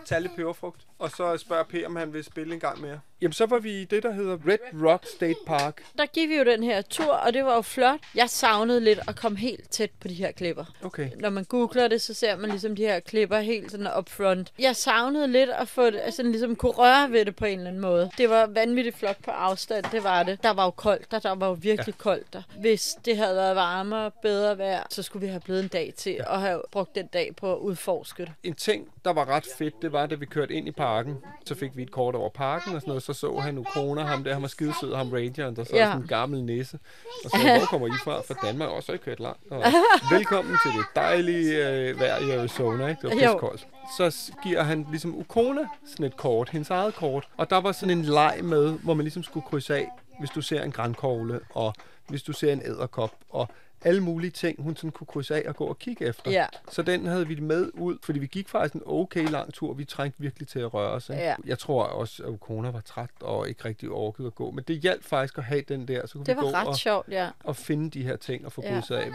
Tag 0.05 0.21
lidt 0.21 0.35
peberfrugt. 0.35 0.81
Og 0.99 1.11
så 1.11 1.37
spørger 1.37 1.63
P, 1.63 1.73
om 1.85 1.95
han 1.95 2.13
vil 2.13 2.23
spille 2.23 2.53
en 2.53 2.59
gang 2.59 2.81
mere. 2.81 2.99
Jamen, 3.21 3.33
så 3.33 3.45
var 3.45 3.59
vi 3.59 3.81
i 3.81 3.85
det, 3.85 4.03
der 4.03 4.11
hedder 4.11 4.37
Red 4.47 4.87
Rock 4.87 5.07
State 5.07 5.39
Park. 5.47 5.83
Der 5.97 6.05
gik 6.05 6.29
vi 6.29 6.35
jo 6.37 6.43
den 6.43 6.63
her 6.63 6.81
tur, 6.81 7.13
og 7.13 7.33
det 7.33 7.45
var 7.45 7.55
jo 7.55 7.61
flot. 7.61 7.99
Jeg 8.15 8.29
savnede 8.29 8.79
lidt 8.79 8.99
at 9.07 9.15
komme 9.15 9.37
helt 9.37 9.69
tæt 9.69 9.89
på 10.01 10.07
de 10.07 10.13
her 10.13 10.31
klipper. 10.31 10.65
Okay. 10.83 11.09
Når 11.19 11.29
man 11.29 11.43
googler 11.43 11.87
det, 11.87 12.01
så 12.01 12.13
ser 12.13 12.35
man 12.35 12.49
ligesom 12.49 12.75
de 12.75 12.81
her 12.81 12.99
klipper 12.99 13.39
helt 13.39 13.71
sådan 13.71 13.87
up 13.97 14.09
front. 14.09 14.53
Jeg 14.59 14.75
savnede 14.75 15.27
lidt 15.27 15.49
at 15.49 15.67
få 15.67 15.85
det, 15.85 15.99
altså 15.99 16.23
ligesom 16.23 16.55
kunne 16.55 16.71
røre 16.71 17.11
ved 17.11 17.25
det 17.25 17.35
på 17.35 17.45
en 17.45 17.57
eller 17.57 17.69
anden 17.69 17.81
måde. 17.81 18.11
Det 18.17 18.29
var 18.29 18.45
vanvittigt 18.45 18.97
flot 18.97 19.17
på 19.23 19.31
afstand, 19.31 19.85
det 19.91 20.03
var 20.03 20.23
det. 20.23 20.43
Der 20.43 20.53
var 20.53 20.65
jo 20.65 20.71
koldt 20.71 21.11
der, 21.11 21.19
der 21.19 21.35
var 21.35 21.47
jo 21.47 21.57
virkelig 21.59 21.95
ja. 21.97 22.03
koldt 22.03 22.33
der. 22.33 22.41
Hvis 22.59 22.95
det 23.05 23.17
havde 23.23 23.35
været 23.35 23.55
varmere, 23.55 24.11
bedre 24.21 24.57
vejr, 24.57 24.83
så 24.89 25.03
skulle 25.03 25.25
vi 25.25 25.31
have 25.31 25.39
blevet 25.39 25.63
en 25.63 25.67
dag 25.67 25.93
til 25.97 26.11
ja. 26.11 26.33
at 26.35 26.41
have 26.41 26.61
brugt 26.71 26.95
den 26.95 27.07
dag 27.07 27.35
på 27.37 27.53
at 27.53 27.57
udforske 27.57 28.23
det. 28.25 28.31
En 28.43 28.53
ting, 28.53 28.87
der 29.05 29.13
var 29.13 29.25
ret 29.29 29.45
fedt, 29.57 29.81
det 29.81 29.91
var, 29.91 30.05
da 30.05 30.15
vi 30.15 30.25
kørte 30.25 30.53
ind 30.53 30.67
i 30.67 30.71
parken. 30.71 31.17
Så 31.45 31.55
fik 31.55 31.77
vi 31.77 31.81
et 31.81 31.91
kort 31.91 32.15
over 32.15 32.29
parken 32.29 32.75
og 32.75 32.81
sådan 32.81 32.89
noget. 32.89 33.03
Så 33.03 33.13
så 33.13 33.37
han 33.39 33.57
Ukona, 33.57 34.01
ham 34.01 34.23
der, 34.23 34.33
han 34.33 34.41
var 34.41 34.47
skidesød, 34.47 34.95
ham 34.95 35.09
rangeren, 35.09 35.55
der 35.55 35.63
så 35.63 35.75
Ja. 35.75 35.85
sådan 35.85 36.01
en 36.01 36.07
gammel 36.07 36.43
næse. 36.43 36.79
Og 37.25 37.29
så 37.29 37.37
hvor 37.57 37.65
kommer 37.65 37.87
I 37.87 37.91
fra? 38.03 38.21
Fra 38.21 38.47
Danmark 38.47 38.69
også, 38.69 38.91
har 38.91 38.95
I 38.95 38.97
kørt 38.97 39.19
langt. 39.19 39.51
Og 39.51 39.63
velkommen 40.15 40.57
til 40.63 40.71
det 40.71 40.85
dejlige 40.95 41.67
øh, 41.69 41.99
vejr 41.99 42.17
i 42.19 42.31
Arizona, 42.31 42.87
ikke? 42.87 43.01
Det 43.01 43.09
var 43.09 43.15
pissekoldt. 43.15 43.67
Så 43.97 44.31
giver 44.43 44.63
han 44.63 44.85
ligesom 44.89 45.15
Ukona 45.15 45.67
sådan 45.85 46.05
et 46.05 46.17
kort, 46.17 46.49
hendes 46.49 46.69
eget 46.69 46.95
kort. 46.95 47.27
Og 47.37 47.49
der 47.49 47.61
var 47.61 47.71
sådan 47.71 47.97
en 47.97 48.05
leg 48.05 48.39
med, 48.43 48.71
hvor 48.71 48.93
man 48.93 49.03
ligesom 49.03 49.23
skulle 49.23 49.45
krydse 49.49 49.75
af, 49.75 49.87
hvis 50.19 50.29
du 50.29 50.41
ser 50.41 50.63
en 50.63 50.71
grankogle, 50.71 51.39
og 51.49 51.73
hvis 52.09 52.23
du 52.23 52.33
ser 52.33 52.53
en 52.53 52.61
æderkop, 52.65 53.11
og 53.29 53.47
alle 53.85 54.01
mulige 54.03 54.31
ting, 54.31 54.61
hun 54.63 54.75
sådan 54.75 54.91
kunne 54.91 55.07
krydse 55.07 55.35
af 55.35 55.49
og 55.49 55.55
gå 55.55 55.65
og 55.65 55.79
kigge 55.79 56.05
efter. 56.05 56.31
Ja. 56.31 56.45
Så 56.71 56.81
den 56.81 57.05
havde 57.05 57.27
vi 57.27 57.39
med 57.39 57.69
ud, 57.73 57.97
fordi 58.03 58.19
vi 58.19 58.27
gik 58.27 58.49
faktisk 58.49 58.73
en 58.73 58.81
okay 58.85 59.29
lang 59.29 59.53
tur. 59.53 59.73
Vi 59.73 59.85
trængte 59.85 60.19
virkelig 60.21 60.47
til 60.47 60.59
at 60.59 60.73
røre 60.73 60.89
os. 60.91 61.09
Ikke? 61.09 61.21
Ja. 61.21 61.35
Jeg 61.45 61.59
tror 61.59 61.83
også, 61.83 62.23
at 62.23 62.29
Ukona 62.29 62.69
var 62.71 62.81
træt 62.81 63.09
og 63.21 63.49
ikke 63.49 63.65
rigtig 63.65 63.89
orkede 63.89 64.27
at 64.27 64.35
gå. 64.35 64.51
Men 64.51 64.63
det 64.67 64.79
hjalp 64.79 65.03
faktisk 65.03 65.37
at 65.37 65.43
have 65.43 65.61
den 65.61 65.87
der, 65.87 66.05
så 66.07 66.13
kunne 66.13 66.25
Det 66.25 66.35
vi 66.35 66.41
gå 66.41 66.51
var 66.51 66.59
ret 66.61 66.67
og, 66.67 66.75
sjovt, 66.77 67.07
ja. 67.09 67.29
og 67.43 67.55
finde 67.55 67.89
de 67.89 68.03
her 68.03 68.15
ting 68.15 68.45
og 68.45 68.51
få 68.51 68.61
Ja. 68.63 68.73
krydset 68.73 68.95
af. 68.95 69.05
Vi- 69.07 69.13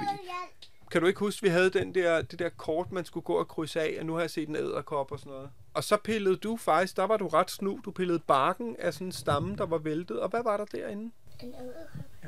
Kan 0.90 1.00
du 1.00 1.07
ikke 1.07 1.21
huske, 1.21 1.42
vi 1.42 1.49
havde 1.49 1.71
den 1.71 1.95
der, 1.95 2.23
det 2.23 2.38
der 2.38 2.49
kort, 2.49 2.92
man 2.92 3.04
skulle 3.04 3.25
gå 3.25 3.33
og 3.35 3.49
krydse 3.49 3.80
af, 3.80 3.97
og 4.00 4.07
nu 4.07 4.12
har 4.14 4.21
jeg 4.21 4.30
set 4.30 4.49
en 4.49 4.57
æderkop 4.57 5.12
og 5.12 5.18
sådan 5.18 5.33
noget. 5.33 5.50
Og 5.75 5.85
så 5.85 5.97
pillede 5.97 6.37
du 6.37 6.57
faktisk, 6.57 6.97
der 6.97 7.04
var 7.04 7.16
du 7.16 7.28
ret 7.28 7.50
snu, 7.50 7.80
du 7.85 7.90
pillede 7.90 8.18
barken 8.18 8.76
af 8.78 8.95
sådan 8.95 9.07
en 9.07 9.12
stamme, 9.12 9.57
der 9.57 9.66
var 9.66 9.78
væltet. 9.78 10.21
Og 10.21 10.28
hvad 10.28 10.42
var 10.45 10.57
der 10.57 10.64
derinde? 10.64 11.11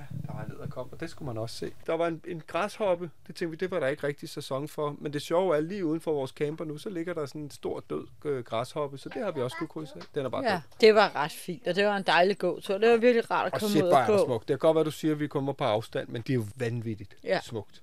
Ja, 0.00 0.04
der 0.26 0.32
var 0.34 0.44
en 0.44 0.52
æderkop, 0.58 0.92
og 0.92 1.00
det 1.00 1.10
skulle 1.10 1.26
man 1.26 1.38
også 1.38 1.56
se. 1.56 1.72
Der 1.86 1.92
var 1.96 2.06
en, 2.06 2.20
en 2.28 2.42
græshoppe, 2.46 3.10
det 3.26 3.34
tænkte 3.36 3.50
vi, 3.50 3.56
det 3.56 3.70
var 3.70 3.80
der 3.80 3.86
ikke 3.86 4.06
rigtig 4.06 4.28
sæson 4.28 4.68
for. 4.68 4.96
Men 4.98 5.12
det 5.12 5.22
sjove 5.22 5.56
er, 5.56 5.60
lige 5.60 5.86
uden 5.86 6.00
for 6.00 6.12
vores 6.12 6.30
camper 6.30 6.64
nu, 6.64 6.78
så 6.78 6.90
ligger 6.90 7.14
der 7.14 7.26
sådan 7.26 7.40
en 7.40 7.50
stor 7.50 7.82
død 7.90 8.06
øh, 8.24 8.44
græshoppe, 8.44 8.98
så 8.98 9.08
det 9.08 9.22
har 9.24 9.30
vi 9.30 9.40
også 9.40 9.56
kunne 9.56 9.68
krydse 9.68 9.92
af. 9.96 10.02
Den 10.14 10.24
er 10.24 10.28
bare 10.30 10.44
Ja, 10.44 10.52
død. 10.52 10.60
det 10.80 10.94
var 10.94 11.16
ret 11.16 11.32
fint, 11.32 11.66
og 11.68 11.74
det 11.74 11.86
var 11.86 11.96
en 11.96 12.02
dejlig 12.06 12.38
gåtur. 12.38 12.78
Det 12.78 12.90
var 12.90 12.96
virkelig 12.96 13.30
rart 13.30 13.46
at 13.46 13.52
Og 13.54 13.60
komme 13.60 13.70
shit, 13.72 13.82
ud 13.82 13.88
og 13.88 14.00
er 14.00 14.06
gå. 14.06 14.24
smukt. 14.26 14.48
Det 14.48 14.54
kan 14.54 14.58
godt 14.58 14.74
være, 14.74 14.84
du 14.84 14.90
siger, 14.90 15.12
at 15.14 15.20
vi 15.20 15.26
kommer 15.26 15.52
på 15.52 15.64
afstand, 15.64 16.08
men 16.08 16.22
det 16.22 16.30
er 16.30 16.34
jo 16.34 16.44
vanvittigt 16.56 17.16
Ja. 17.24 17.40
smukt. 17.40 17.80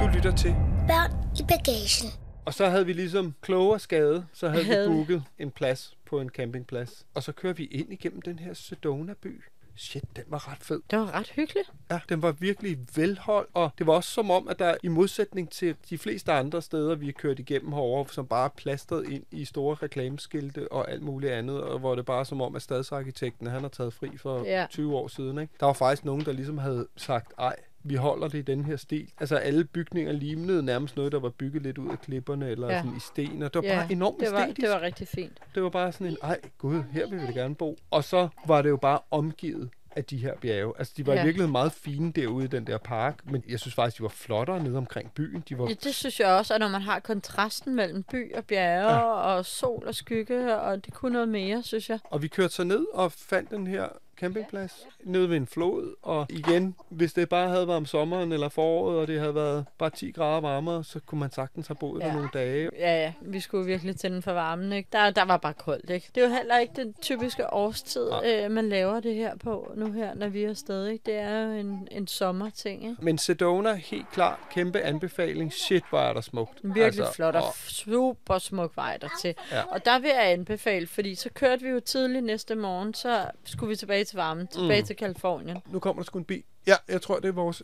Du 0.00 0.06
lytter 0.14 0.32
til. 0.36 0.54
Børn 0.88 1.10
i 1.40 1.42
bagagen. 1.48 2.23
Og 2.46 2.54
så 2.54 2.66
havde 2.68 2.86
vi 2.86 2.92
ligesom 2.92 3.34
kloge 3.40 3.72
og 3.74 3.80
skade, 3.80 4.26
så 4.32 4.48
havde 4.48 4.64
vi 4.64 4.94
booket 4.94 5.24
en 5.38 5.50
plads 5.50 5.96
på 6.06 6.20
en 6.20 6.28
campingplads. 6.28 7.06
Og 7.14 7.22
så 7.22 7.32
kører 7.32 7.52
vi 7.52 7.64
ind 7.64 7.92
igennem 7.92 8.22
den 8.22 8.38
her 8.38 8.54
Sedona-by. 8.54 9.42
Shit, 9.76 10.04
den 10.16 10.24
var 10.26 10.52
ret 10.52 10.58
fed. 10.60 10.80
Det 10.90 10.98
var 10.98 11.14
ret 11.14 11.30
hyggeligt. 11.30 11.72
Ja, 11.90 12.00
den 12.08 12.22
var 12.22 12.32
virkelig 12.32 12.78
velholdt, 12.96 13.50
og 13.54 13.70
det 13.78 13.86
var 13.86 13.92
også 13.92 14.10
som 14.10 14.30
om, 14.30 14.48
at 14.48 14.58
der 14.58 14.74
i 14.82 14.88
modsætning 14.88 15.50
til 15.50 15.76
de 15.90 15.98
fleste 15.98 16.32
andre 16.32 16.62
steder, 16.62 16.94
vi 16.94 17.06
har 17.06 17.12
kørt 17.12 17.38
igennem 17.38 17.72
herovre, 17.72 18.12
som 18.12 18.26
bare 18.26 18.44
er 18.44 18.48
plastret 18.56 19.08
ind 19.08 19.24
i 19.30 19.44
store 19.44 19.74
reklameskilte 19.74 20.72
og 20.72 20.90
alt 20.90 21.02
muligt 21.02 21.32
andet, 21.32 21.60
og 21.60 21.78
hvor 21.78 21.94
det 21.94 22.04
bare 22.06 22.20
er 22.20 22.24
som 22.24 22.40
om, 22.40 22.56
at 22.56 22.62
stadsarkitekten 22.62 23.46
han 23.46 23.62
har 23.62 23.68
taget 23.68 23.92
fri 23.92 24.16
for 24.16 24.44
ja. 24.44 24.66
20 24.70 24.96
år 24.96 25.08
siden. 25.08 25.38
Ikke? 25.38 25.52
Der 25.60 25.66
var 25.66 25.72
faktisk 25.72 26.04
nogen, 26.04 26.24
der 26.24 26.32
ligesom 26.32 26.58
havde 26.58 26.86
sagt, 26.96 27.32
ej, 27.38 27.56
vi 27.84 27.94
holder 27.94 28.28
det 28.28 28.38
i 28.38 28.42
den 28.42 28.64
her 28.64 28.76
stil. 28.76 29.10
Altså 29.20 29.36
alle 29.36 29.64
bygninger 29.64 30.12
lignede 30.12 30.62
nærmest 30.62 30.96
noget, 30.96 31.12
der 31.12 31.20
var 31.20 31.28
bygget 31.30 31.62
lidt 31.62 31.78
ud 31.78 31.90
af 31.90 32.00
klipperne, 32.00 32.48
eller 32.50 32.68
Ja. 32.72 32.78
sådan 32.82 32.96
i 32.96 33.00
sten, 33.00 33.42
og 33.42 33.54
det 33.54 33.62
var 33.62 33.68
ja, 33.68 33.76
bare 33.80 33.92
enormt 33.92 34.20
det 34.20 34.32
var, 34.32 34.38
æstetisk. 34.40 34.60
det 34.60 34.70
var 34.70 34.80
rigtig 34.80 35.08
fint. 35.08 35.38
Det 35.54 35.62
var 35.62 35.68
bare 35.70 35.92
sådan 35.92 36.06
en, 36.06 36.16
ej 36.22 36.38
gud, 36.58 36.82
her 36.92 37.08
vil 37.10 37.20
vi 37.28 37.32
gerne 37.32 37.54
bo. 37.54 37.78
Og 37.90 38.04
så 38.04 38.28
var 38.46 38.62
det 38.62 38.68
jo 38.70 38.76
bare 38.76 38.98
omgivet 39.10 39.70
af 39.96 40.04
de 40.04 40.16
her 40.16 40.34
bjerge. 40.40 40.72
Altså, 40.78 40.94
de 40.96 41.06
var 41.06 41.14
Ja. 41.14 41.24
virkelig 41.24 41.48
meget 41.50 41.72
fine 41.72 42.12
derude 42.12 42.44
i 42.44 42.48
den 42.48 42.66
der 42.66 42.78
park, 42.78 43.18
men 43.30 43.44
jeg 43.48 43.60
synes 43.60 43.74
faktisk, 43.74 43.98
de 43.98 44.02
var 44.02 44.08
flottere 44.08 44.62
nede 44.62 44.76
omkring 44.76 45.12
byen. 45.14 45.44
De 45.48 45.58
var, 45.58 45.68
Ja, 45.68 45.74
det 45.84 45.94
synes 45.94 46.20
jeg 46.20 46.28
også, 46.28 46.54
at 46.54 46.60
når 46.60 46.68
man 46.68 46.80
har 46.82 47.00
kontrasten 47.00 47.74
mellem 47.74 48.02
by 48.02 48.34
og 48.34 48.44
bjerge 48.44 48.92
ja. 48.92 48.98
og 49.12 49.46
sol 49.46 49.84
og 49.86 49.94
skygge, 49.94 50.56
og 50.56 50.84
det 50.86 50.94
kunne 50.94 51.12
noget 51.12 51.28
mere, 51.28 51.62
synes 51.62 51.90
jeg. 51.90 51.98
Og 52.04 52.22
vi 52.22 52.28
kørte 52.28 52.54
så 52.54 52.64
ned 52.64 52.86
og 52.94 53.12
fandt 53.12 53.50
den 53.50 53.66
her 53.66 53.88
campingplads 54.24 54.86
nede 55.04 55.30
ved 55.30 55.36
en 55.36 55.46
flod, 55.46 55.94
og 56.02 56.26
igen, 56.30 56.74
hvis 56.88 57.12
det 57.12 57.28
bare 57.28 57.48
havde 57.48 57.66
været 57.66 57.76
om 57.76 57.86
sommeren 57.86 58.32
eller 58.32 58.48
foråret, 58.48 58.98
og 58.98 59.06
det 59.06 59.20
havde 59.20 59.34
været 59.34 59.64
bare 59.78 59.90
10 59.90 60.10
grader 60.10 60.40
varmere, 60.40 60.84
så 60.84 61.00
kunne 61.06 61.20
man 61.20 61.30
sagtens 61.32 61.66
have 61.66 61.76
boet 61.80 62.00
ja. 62.02 62.06
Der 62.06 62.12
nogle 62.12 62.28
dage. 62.34 62.70
Ja, 62.78 63.02
ja, 63.02 63.12
vi 63.20 63.40
skulle 63.40 63.66
virkelig 63.66 63.96
tænde 63.96 64.22
for 64.22 64.32
varmen, 64.32 64.72
ikke? 64.72 64.88
Der, 64.92 65.10
der 65.10 65.24
var 65.24 65.36
bare 65.36 65.52
koldt, 65.54 65.90
ikke? 65.90 66.10
Det 66.14 66.22
er 66.22 66.28
jo 66.28 66.34
heller 66.34 66.58
ikke 66.58 66.72
den 66.76 66.94
typiske 67.02 67.52
årstid, 67.52 68.10
øh, 68.24 68.50
man 68.50 68.68
laver 68.68 69.00
det 69.00 69.14
her 69.14 69.36
på 69.36 69.72
nu 69.76 69.92
her, 69.92 70.14
når 70.14 70.28
vi 70.28 70.44
er 70.44 70.50
afsted, 70.50 70.86
ikke? 70.86 71.02
Det 71.06 71.14
er 71.14 71.42
jo 71.46 71.52
en, 71.52 71.88
en 71.90 72.06
sommerting, 72.06 72.82
ikke? 72.90 72.96
Men 73.04 73.18
Sedona, 73.18 73.74
helt 73.74 74.10
klart, 74.10 74.38
kæmpe 74.50 74.80
anbefaling. 74.80 75.52
Shit, 75.52 75.84
hvor 75.90 75.98
er 75.98 76.12
der 76.12 76.20
smukt. 76.20 76.58
Virkelig 76.62 76.86
altså, 76.86 77.12
flot 77.14 77.34
og 77.36 77.42
og- 77.42 77.54
super 77.54 78.38
smuk 78.38 78.76
vej 78.76 78.96
dertil. 78.96 79.34
Ja. 79.52 79.62
Og 79.70 79.84
der 79.84 79.98
vil 79.98 80.10
jeg 80.10 80.32
anbefale, 80.32 80.86
fordi 80.86 81.14
så 81.14 81.30
kørte 81.34 81.62
vi 81.62 81.68
jo 81.68 81.80
tidligt 81.80 82.24
næste 82.24 82.54
morgen, 82.54 82.94
så 82.94 83.24
skulle 83.44 83.70
vi 83.70 83.76
tilbage 83.76 84.04
til 84.04 84.13
varmen, 84.16 84.46
tilbage 84.46 84.80
mm. 84.80 84.86
til 84.86 84.96
Kalifornien. 84.96 85.58
Nu 85.66 85.78
kommer 85.78 86.02
der 86.02 86.06
sgu 86.06 86.18
en 86.18 86.24
bil. 86.24 86.42
Ja, 86.66 86.74
jeg 86.88 87.02
tror, 87.02 87.18
det 87.18 87.28
er 87.28 87.32
vores 87.32 87.62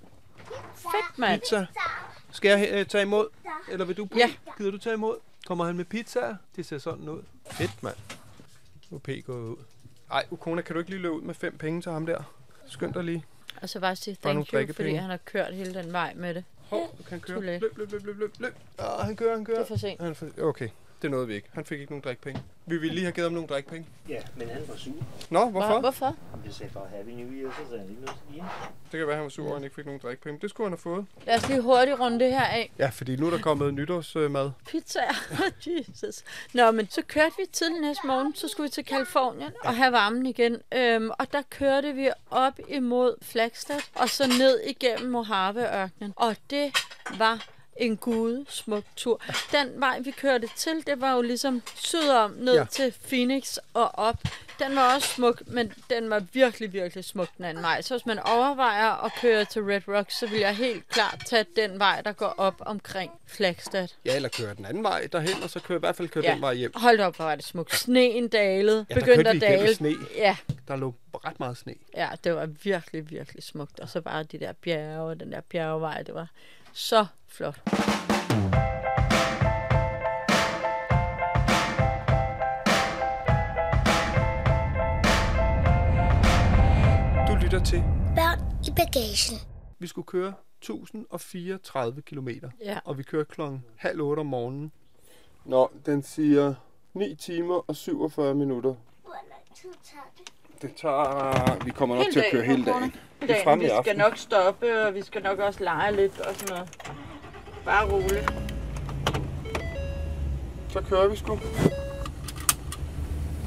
Fedt, 0.75 1.19
mand! 1.19 1.41
pizza. 1.41 1.67
Skal 2.33 2.49
jeg 2.61 2.69
øh, 2.73 2.87
tage 2.87 3.03
imod? 3.03 3.29
Eller 3.71 3.85
vil 3.85 3.97
du? 3.97 4.05
P? 4.07 4.17
Ja. 4.17 4.31
Gider 4.59 4.71
du 4.71 4.79
tage 4.79 4.95
imod? 4.95 5.17
Kommer 5.47 5.65
han 5.65 5.77
med 5.77 5.85
pizza? 5.85 6.37
Det 6.57 6.67
ser 6.67 6.79
sådan 6.79 7.09
ud. 7.09 7.23
Fedt, 7.51 7.83
mand. 7.83 7.97
Nu 8.91 8.97
er 8.97 9.01
P 9.01 9.27
gået 9.27 9.43
ud. 9.43 9.57
Ej, 10.13 10.27
Ukona, 10.31 10.63
kan 10.63 10.75
du 10.75 10.79
ikke 10.79 10.91
lige 10.91 11.03
løbe 11.03 11.15
ud 11.15 11.23
med 11.23 11.35
fem 11.35 11.59
penge 11.59 11.83
til 11.83 11.93
ham 11.93 12.07
der? 12.07 12.23
Skynd 12.67 12.95
dig 12.95 13.05
lige. 13.05 13.25
Og 13.63 13.69
så 13.69 13.81
bare 13.81 13.97
sige 13.97 14.17
Bare 14.23 14.35
nogle 14.35 14.47
thank 14.47 14.53
you, 14.53 14.59
drikkepenge. 14.59 14.89
fordi 14.91 14.95
han 14.95 15.11
har 15.11 15.17
kørt 15.17 15.55
hele 15.55 15.75
den 15.75 15.93
vej 15.93 16.15
med 16.17 16.35
det. 16.35 16.45
Hov, 16.69 16.95
du 16.99 17.03
kan 17.03 17.21
køre. 17.21 17.37
Too 17.37 17.43
late. 17.43 17.59
Løb, 17.59 17.79
løb, 17.79 17.93
løb, 17.93 18.05
løb, 18.07 18.19
løb, 18.19 18.35
løb. 18.39 18.55
Ah, 18.79 19.07
han 19.07 19.17
kører, 19.17 19.37
han 19.37 19.45
kører. 19.45 19.57
Det 19.59 19.65
er 19.65 19.69
for 19.69 19.77
sent. 19.77 20.01
Han 20.01 20.15
for... 20.15 20.27
Okay. 20.41 20.69
Det 21.03 21.11
nåede 21.11 21.27
vi 21.27 21.35
ikke. 21.35 21.49
Han 21.53 21.65
fik 21.65 21.81
ikke 21.81 21.93
nogen 21.93 22.03
drikpenge. 22.05 22.43
Vi 22.67 22.77
ville 22.77 22.95
lige 22.95 23.05
have 23.05 23.13
givet 23.13 23.25
ham 23.27 23.33
nogle 23.33 23.49
drikpenge. 23.49 23.87
Ja, 24.09 24.21
men 24.37 24.49
han 24.49 24.63
var 24.69 24.77
sur. 24.77 24.93
Nå, 25.31 25.51
hvorfor? 25.51 25.81
Hvorfor? 25.81 26.17
Det 26.51 26.57
sagde 26.57 26.73
bare 26.75 26.89
Happy 26.97 27.11
New 27.11 27.33
Year, 27.33 27.51
så 27.51 27.57
sagde 27.69 27.81
han 27.81 27.91
ikke 27.91 28.03
noget 28.03 28.19
til 28.29 28.35
igen. 28.37 28.45
Det 28.93 28.99
kan 28.99 29.01
være, 29.01 29.11
at 29.11 29.17
han 29.17 29.23
var 29.23 29.29
sur, 29.29 29.49
og 29.49 29.57
han 29.57 29.65
ikke 29.65 29.77
fik 29.77 29.85
nogen 29.85 30.01
drikpenge. 30.03 30.41
Det 30.41 30.51
skulle 30.51 30.67
han 30.67 30.73
have 30.73 30.79
fået. 30.79 31.07
Lad 31.27 31.37
os 31.37 31.49
lige 31.49 31.61
hurtigt 31.61 32.01
runde 32.01 32.19
det 32.19 32.33
her 32.33 32.45
af. 32.45 32.73
Ja, 32.79 32.89
fordi 32.89 33.17
nu 33.17 33.27
er 33.27 33.31
der 33.31 33.39
kommet 33.39 33.75
nytårsmad. 33.75 34.51
Pizzaer. 34.67 35.15
Jesus. 35.67 36.25
Nå, 36.55 36.71
men 36.71 36.91
så 36.91 37.03
kørte 37.03 37.35
vi 37.39 37.47
tidlig 37.53 37.81
næste 37.81 38.07
morgen. 38.07 38.35
Så 38.35 38.49
skulle 38.49 38.65
vi 38.65 38.71
til 38.71 38.85
Kalifornien 38.85 39.53
og 39.65 39.75
have 39.75 39.93
varmen 39.93 40.27
igen. 40.27 40.57
Øhm, 40.75 41.11
og 41.19 41.33
der 41.33 41.43
kørte 41.51 41.93
vi 41.93 42.11
op 42.31 42.61
imod 42.69 43.15
Flagstad 43.23 43.81
og 43.95 44.09
så 44.09 44.27
ned 44.39 44.61
igennem 44.61 45.11
Mojave-ørkenen. 45.11 46.13
Og 46.17 46.37
det 46.51 46.73
var 47.19 47.47
en 47.77 47.97
gude 47.97 48.45
smuk 48.49 48.85
tur. 48.97 49.21
Den 49.53 49.81
vej, 49.81 50.01
vi 50.01 50.11
kørte 50.11 50.49
til, 50.57 50.87
det 50.87 51.01
var 51.01 51.15
jo 51.15 51.23
ligesom 51.23 51.63
sydom 51.75 52.31
ned 52.31 52.55
ja. 52.55 52.65
til 52.65 52.95
Phoenix 53.09 53.57
og 53.75 53.91
op. 53.95 54.17
Den 54.69 54.77
var 54.77 54.95
også 54.95 55.09
smuk, 55.09 55.43
men 55.47 55.73
den 55.91 56.11
var 56.11 56.23
virkelig, 56.33 56.73
virkelig 56.73 57.05
smuk 57.05 57.29
den 57.37 57.45
anden 57.45 57.63
vej. 57.63 57.83
Så 57.83 57.95
hvis 57.95 58.07
man 58.07 58.19
overvejer 58.19 59.05
at 59.05 59.13
køre 59.21 59.45
til 59.45 59.63
Red 59.63 59.81
Rock, 59.89 60.11
så 60.11 60.27
vil 60.27 60.39
jeg 60.41 60.57
helt 60.57 60.89
klart 60.89 61.23
tage 61.27 61.45
den 61.57 61.79
vej, 61.79 62.01
der 62.01 62.13
går 62.13 62.35
op 62.37 62.55
omkring 62.61 63.13
Flagstad. 63.27 63.89
Ja, 64.05 64.17
eller 64.17 64.29
køre 64.29 64.55
den 64.55 64.65
anden 64.65 64.83
vej 64.83 65.09
derhen, 65.13 65.43
og 65.43 65.51
så 65.51 65.61
køre 65.61 65.77
i 65.77 65.81
hvert 65.81 65.97
fald 65.97 66.09
køre 66.09 66.25
ja. 66.25 66.33
den 66.33 66.41
vej 66.41 66.55
hjem. 66.55 66.73
Hold 66.75 67.01
op, 67.01 67.17
hvor 67.17 67.25
var 67.25 67.35
det 67.35 67.45
smukt. 67.45 67.75
Sneen 67.77 68.29
dalede. 68.29 68.87
Ja, 68.91 68.95
der 68.95 69.01
begyndte 69.01 69.31
vi 69.31 69.37
at 69.37 69.41
dale. 69.43 69.75
sne. 69.75 69.95
Ja, 70.17 70.37
Der 70.69 70.77
lå 70.77 70.95
ret 71.15 71.41
meget 71.41 71.57
sne. 71.57 71.75
ja, 71.97 72.09
det 72.25 72.35
var 72.35 72.47
virkelig, 72.47 73.11
virkelig 73.11 73.43
smukt. 73.43 73.81
Og 73.81 73.89
så 73.89 74.01
bare 74.01 74.23
de 74.23 74.41
der 74.41 74.53
bjerge 74.53 75.01
og 75.01 75.21
den 75.21 75.33
der 75.33 75.41
bjergevej, 75.41 76.03
det 76.03 76.15
var 76.15 76.29
så 76.73 77.07
flot. 77.29 77.61
Lytter 87.61 87.71
til. 87.71 87.83
Børn 88.17 88.41
i 88.67 88.71
bagagen. 88.77 89.39
Vi 89.79 89.87
skulle 89.87 90.07
køre 90.07 90.33
1034 90.63 92.03
km, 92.03 92.29
Ja. 92.65 92.79
og 92.85 92.99
vi 92.99 93.03
kører 93.03 93.25
klokken 93.25 93.65
halv 93.77 94.01
otte 94.01 94.21
om 94.21 94.27
morgenen. 94.27 94.73
Nå, 95.45 95.71
den 95.87 96.03
siger 96.03 96.55
9 96.95 97.15
timer 97.15 97.65
og 97.69 97.77
47 97.77 98.35
minutter. 98.35 98.75
Hvor 99.03 99.13
lang 99.13 99.55
tid 99.55 99.71
tager 99.85 100.03
det? 100.19 100.63
Det 100.63 100.75
tager... 100.77 101.65
Vi 101.65 101.71
kommer 101.71 101.97
nok 101.97 102.07
til 102.13 102.21
at 102.21 102.27
køre 102.33 102.43
hele 102.43 102.65
dagen. 102.65 102.95
Det 103.21 103.31
er 103.31 103.45
fremme 103.45 103.65
i 103.65 103.67
vi 103.67 103.73
skal 103.83 103.97
nok 103.97 104.17
stoppe, 104.17 104.87
og 104.87 104.95
vi 104.95 105.03
skal 105.03 105.23
nok 105.23 105.39
også 105.39 105.65
lege 105.65 105.97
lidt 105.97 106.21
og 106.21 106.35
sådan 106.35 106.55
noget. 106.57 106.71
Bare 107.65 107.93
roligt. 107.93 108.33
Så 110.69 110.81
kører 110.81 111.09
vi 111.09 111.17
sgu. 111.17 111.37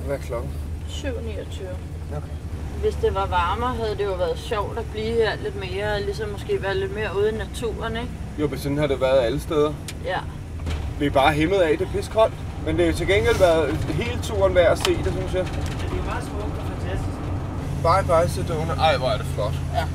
Hvad 0.06 0.15
er 0.17 0.21
klokken? 0.21 0.52
7.29. 0.88 2.17
Okay. 2.17 2.42
Hvis 2.84 2.96
det 2.96 3.15
var 3.15 3.26
varmere, 3.26 3.74
havde 3.74 3.96
det 3.98 4.06
jo 4.06 4.13
været 4.13 4.39
sjovt 4.39 4.78
at 4.78 4.86
blive 4.91 5.13
her 5.13 5.36
lidt 5.43 5.56
mere, 5.56 6.02
ligesom 6.02 6.30
måske 6.30 6.62
være 6.62 6.78
lidt 6.78 6.96
mere 6.96 7.10
ude 7.17 7.30
i 7.30 7.38
naturen, 7.38 7.96
ikke? 7.98 8.10
Jo, 8.39 8.48
men 8.48 8.60
sådan 8.60 8.78
har 8.78 8.88
det 8.88 9.02
været 9.02 9.19
alle 9.19 9.39
steder. 9.39 9.74
Ja. 10.06 10.19
Vi 11.00 11.06
er 11.06 11.10
bare 11.10 11.34
hæmmet 11.34 11.58
af, 11.58 11.78
det 11.78 11.88
er 11.88 11.91
piskoldt. 11.91 12.34
Men 12.65 12.76
det 12.78 12.86
har 12.86 12.91
jo 12.91 12.98
til 12.98 13.08
gengæld 13.08 13.39
været 13.39 13.74
hele 13.74 14.19
turen 14.24 14.56
værd 14.56 14.72
at 14.72 14.78
se 14.78 14.98
det, 15.04 15.13
synes 15.17 15.34
jeg. 15.34 15.43
Men 15.43 15.91
det 15.91 16.00
er 16.00 16.06
meget 16.06 16.24
smukt 16.24 16.43
og 16.43 16.63
fantastisk. 16.72 17.17
Bye 17.88 18.04
bye 18.10 18.30
Sedona. 18.30 18.74
Ej, 18.74 18.98
hvor 18.98 19.08
er 19.08 19.17
det 19.17 19.26
flot. 19.26 19.54
Ja. 19.74 19.86